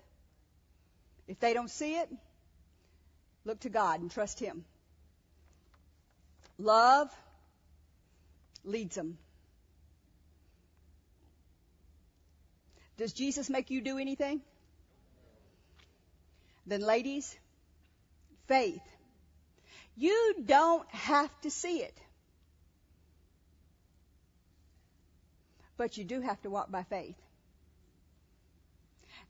If 1.28 1.40
they 1.40 1.54
don't 1.54 1.70
see 1.70 1.96
it, 1.96 2.08
look 3.44 3.60
to 3.60 3.68
God 3.68 4.00
and 4.00 4.10
trust 4.10 4.40
Him. 4.40 4.64
Love 6.58 7.10
leads 8.64 8.94
them. 8.94 9.18
Does 12.96 13.12
Jesus 13.12 13.50
make 13.50 13.70
you 13.70 13.80
do 13.80 13.98
anything? 13.98 14.40
Then, 16.66 16.80
ladies, 16.80 17.36
faith. 18.46 18.82
You 19.96 20.34
don't 20.44 20.88
have 20.90 21.30
to 21.42 21.50
see 21.50 21.78
it. 21.78 21.96
But 25.76 25.96
you 25.96 26.04
do 26.04 26.20
have 26.20 26.40
to 26.42 26.50
walk 26.50 26.70
by 26.70 26.84
faith. 26.84 27.16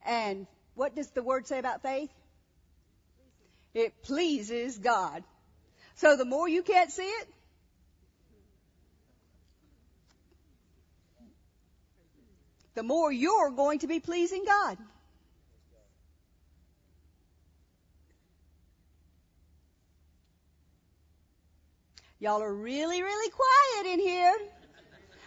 And 0.07 0.47
what 0.75 0.95
does 0.95 1.11
the 1.11 1.23
word 1.23 1.47
say 1.47 1.59
about 1.59 1.83
faith? 1.83 2.11
It 3.73 4.03
pleases 4.03 4.79
God. 4.79 5.25
So 5.97 6.17
the 6.17 6.25
more 6.25 6.49
you 6.49 6.63
can't 6.63 6.91
see 6.91 7.03
it, 7.03 7.29
the 12.75 12.83
more 12.83 13.11
you're 13.11 13.51
going 13.51 13.81
to 13.81 13.87
be 13.87 14.01
pleasing 14.01 14.45
God. 14.45 14.79
Y'all 22.25 22.43
are 22.43 22.55
really, 22.55 23.03
really 23.03 23.31
quiet 23.31 23.93
in 23.93 24.01
here. 24.01 24.35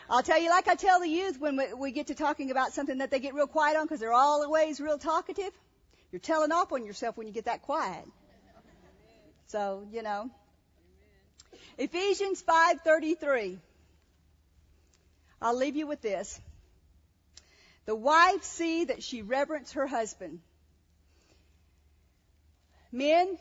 I'll 0.09 0.23
tell 0.23 0.41
you, 0.41 0.49
like 0.49 0.67
I 0.67 0.73
tell 0.73 0.99
the 0.99 1.07
youth 1.07 1.39
when 1.39 1.55
we, 1.55 1.71
we 1.75 1.91
get 1.91 2.07
to 2.07 2.15
talking 2.15 2.49
about 2.49 2.73
something 2.73 2.97
that 2.97 3.11
they 3.11 3.19
get 3.19 3.35
real 3.35 3.45
quiet 3.45 3.77
on 3.77 3.85
because 3.85 3.99
they're 3.99 4.11
always 4.11 4.81
real 4.81 4.97
talkative. 4.97 5.51
You're 6.11 6.21
telling 6.21 6.51
off 6.51 6.73
on 6.73 6.83
yourself 6.83 7.15
when 7.15 7.27
you 7.27 7.33
get 7.33 7.45
that 7.45 7.61
quiet. 7.61 8.03
So, 9.45 9.87
you 9.91 10.01
know. 10.01 10.31
Ephesians 11.77 12.41
5:33. 12.41 13.59
I'll 15.39 15.55
leave 15.55 15.75
you 15.75 15.85
with 15.85 16.01
this. 16.01 16.41
The 17.85 17.93
wife 17.95 18.41
see 18.41 18.85
that 18.85 19.03
she 19.03 19.21
reverence 19.21 19.73
her 19.73 19.85
husband. 19.85 20.39
Men, 22.91 23.37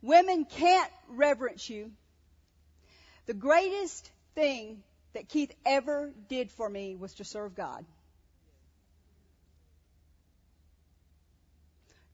women 0.00 0.44
can't 0.44 0.92
reverence 1.08 1.68
you. 1.68 1.90
The 3.26 3.34
greatest 3.34 4.10
thing 4.34 4.82
that 5.12 5.28
Keith 5.28 5.52
ever 5.66 6.12
did 6.28 6.50
for 6.50 6.68
me 6.68 6.96
was 6.96 7.14
to 7.14 7.24
serve 7.24 7.54
God. 7.54 7.84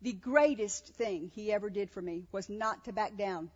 The 0.03 0.13
greatest 0.13 0.87
thing 0.95 1.31
he 1.35 1.53
ever 1.53 1.71
did 1.71 1.91
for 1.91 2.03
me 2.03 2.27
was 2.33 2.49
not 2.49 2.85
to 2.85 2.93
back 2.93 3.17
down. 3.17 3.51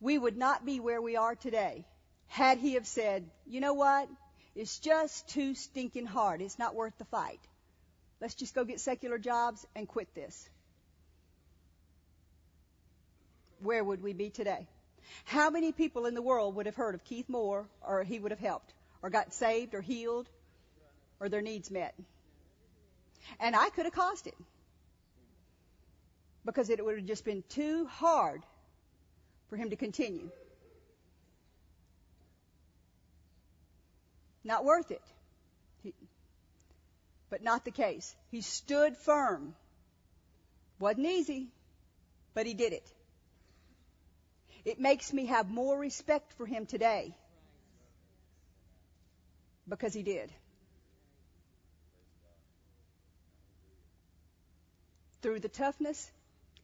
We 0.00 0.18
would 0.18 0.36
not 0.36 0.66
be 0.66 0.80
where 0.80 1.00
we 1.00 1.16
are 1.16 1.34
today 1.34 1.84
had 2.26 2.58
he 2.58 2.74
have 2.74 2.86
said, 2.86 3.24
you 3.46 3.60
know 3.60 3.74
what? 3.74 4.08
It's 4.54 4.78
just 4.78 5.28
too 5.28 5.54
stinking 5.54 6.06
hard. 6.06 6.42
It's 6.42 6.58
not 6.58 6.74
worth 6.74 6.96
the 6.98 7.04
fight. 7.06 7.40
Let's 8.20 8.34
just 8.34 8.54
go 8.54 8.64
get 8.64 8.80
secular 8.80 9.18
jobs 9.18 9.64
and 9.74 9.88
quit 9.88 10.14
this. 10.14 10.48
Where 13.60 13.82
would 13.82 14.02
we 14.02 14.12
be 14.12 14.30
today? 14.30 14.66
How 15.24 15.50
many 15.50 15.72
people 15.72 16.06
in 16.06 16.14
the 16.14 16.22
world 16.22 16.54
would 16.54 16.66
have 16.66 16.76
heard 16.76 16.94
of 16.94 17.04
Keith 17.04 17.28
Moore 17.28 17.66
or 17.86 18.02
he 18.02 18.18
would 18.18 18.30
have 18.30 18.40
helped 18.40 18.72
or 19.02 19.10
got 19.10 19.32
saved 19.32 19.74
or 19.74 19.80
healed 19.80 20.28
or 21.20 21.28
their 21.28 21.42
needs 21.42 21.70
met? 21.70 21.94
And 23.40 23.54
I 23.54 23.70
could 23.70 23.84
have 23.84 23.94
caused 23.94 24.26
it 24.26 24.36
because 26.44 26.70
it 26.70 26.84
would 26.84 26.96
have 26.96 27.06
just 27.06 27.24
been 27.24 27.44
too 27.50 27.86
hard 27.86 28.42
for 29.50 29.56
him 29.56 29.70
to 29.70 29.76
continue. 29.76 30.30
Not 34.44 34.64
worth 34.64 34.90
it. 34.90 35.02
He, 35.82 35.92
but 37.28 37.42
not 37.42 37.64
the 37.64 37.70
case. 37.70 38.14
He 38.30 38.40
stood 38.40 38.96
firm. 38.96 39.54
Wasn't 40.78 41.06
easy, 41.06 41.48
but 42.34 42.46
he 42.46 42.54
did 42.54 42.72
it. 42.72 42.90
It 44.64 44.80
makes 44.80 45.12
me 45.12 45.26
have 45.26 45.50
more 45.50 45.78
respect 45.78 46.32
for 46.34 46.46
him 46.46 46.66
today 46.66 47.14
because 49.68 49.92
he 49.92 50.02
did. 50.02 50.32
Through 55.22 55.40
the 55.40 55.48
toughness, 55.48 56.10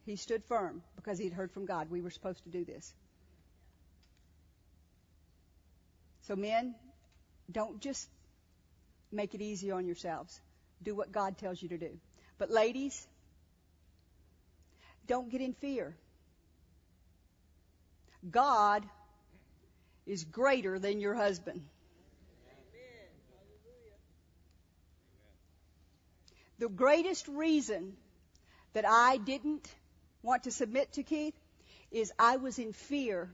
he 0.05 0.15
stood 0.15 0.43
firm 0.45 0.81
because 0.95 1.19
he'd 1.19 1.33
heard 1.33 1.51
from 1.51 1.65
God. 1.65 1.89
We 1.89 2.01
were 2.01 2.09
supposed 2.09 2.43
to 2.43 2.49
do 2.49 2.63
this. 2.63 2.93
So, 6.27 6.35
men, 6.35 6.75
don't 7.51 7.79
just 7.79 8.07
make 9.11 9.35
it 9.35 9.41
easy 9.41 9.71
on 9.71 9.85
yourselves. 9.85 10.39
Do 10.81 10.95
what 10.95 11.11
God 11.11 11.37
tells 11.37 11.61
you 11.61 11.69
to 11.69 11.77
do. 11.77 11.99
But, 12.37 12.49
ladies, 12.49 13.07
don't 15.07 15.29
get 15.29 15.41
in 15.41 15.53
fear. 15.53 15.95
God 18.31 18.85
is 20.05 20.23
greater 20.23 20.79
than 20.79 20.99
your 20.99 21.13
husband. 21.13 21.61
The 26.57 26.69
greatest 26.69 27.27
reason 27.27 27.97
that 28.73 28.85
I 28.87 29.17
didn't 29.17 29.67
want 30.23 30.43
to 30.43 30.51
submit 30.51 30.93
to 30.93 31.03
Keith 31.03 31.35
is 31.91 32.11
I 32.17 32.37
was 32.37 32.59
in 32.59 32.71
fear 32.71 33.29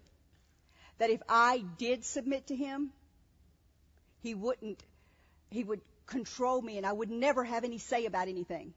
that 0.97 1.09
if 1.09 1.21
I 1.29 1.63
did 1.77 2.03
submit 2.03 2.47
to 2.47 2.55
him, 2.55 2.91
he 4.21 4.33
wouldn't, 4.33 4.83
he 5.49 5.63
would 5.63 5.81
control 6.05 6.61
me 6.61 6.77
and 6.77 6.85
I 6.85 6.91
would 6.91 7.09
never 7.09 7.43
have 7.43 7.63
any 7.63 7.77
say 7.77 8.05
about 8.05 8.27
anything. 8.27 8.73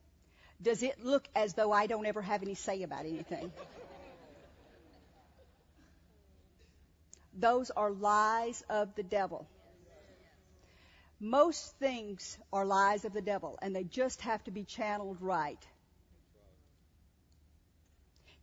Does 0.63 0.83
it 0.83 1.05
look 1.05 1.27
as 1.35 1.55
though 1.55 1.73
I 1.73 1.87
don't 1.87 2.07
ever 2.07 2.23
have 2.23 2.43
any 2.43 2.55
say 2.55 2.83
about 2.83 3.07
anything? 3.07 3.53
Those 7.39 7.71
are 7.71 7.91
lies 7.91 8.63
of 8.69 8.95
the 8.95 9.03
devil. 9.03 9.49
Most 11.21 11.77
things 11.79 12.39
are 12.53 12.65
lies 12.65 13.05
of 13.05 13.13
the 13.13 13.23
devil, 13.23 13.59
and 13.63 13.75
they 13.75 13.85
just 13.85 14.21
have 14.23 14.43
to 14.45 14.51
be 14.51 14.65
channeled 14.65 15.19
right. 15.21 15.65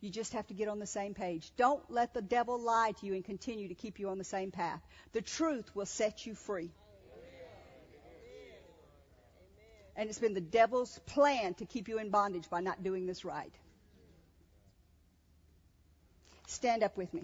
You 0.00 0.10
just 0.10 0.32
have 0.32 0.46
to 0.48 0.54
get 0.54 0.66
on 0.66 0.80
the 0.80 0.86
same 0.86 1.14
page. 1.14 1.52
Don't 1.56 1.88
let 1.88 2.12
the 2.12 2.22
devil 2.22 2.58
lie 2.60 2.92
to 3.00 3.06
you 3.06 3.14
and 3.14 3.24
continue 3.24 3.68
to 3.68 3.74
keep 3.74 4.00
you 4.00 4.08
on 4.08 4.18
the 4.18 4.24
same 4.24 4.50
path. 4.50 4.80
The 5.12 5.22
truth 5.22 5.76
will 5.76 5.86
set 5.86 6.26
you 6.26 6.34
free. 6.34 6.70
And 9.94 10.08
it's 10.08 10.18
been 10.18 10.34
the 10.34 10.40
devil's 10.40 10.98
plan 11.06 11.54
to 11.54 11.66
keep 11.66 11.86
you 11.86 11.98
in 11.98 12.10
bondage 12.10 12.50
by 12.50 12.60
not 12.60 12.82
doing 12.82 13.06
this 13.06 13.24
right. 13.24 13.52
Stand 16.46 16.82
up 16.82 16.96
with 16.96 17.14
me. 17.14 17.22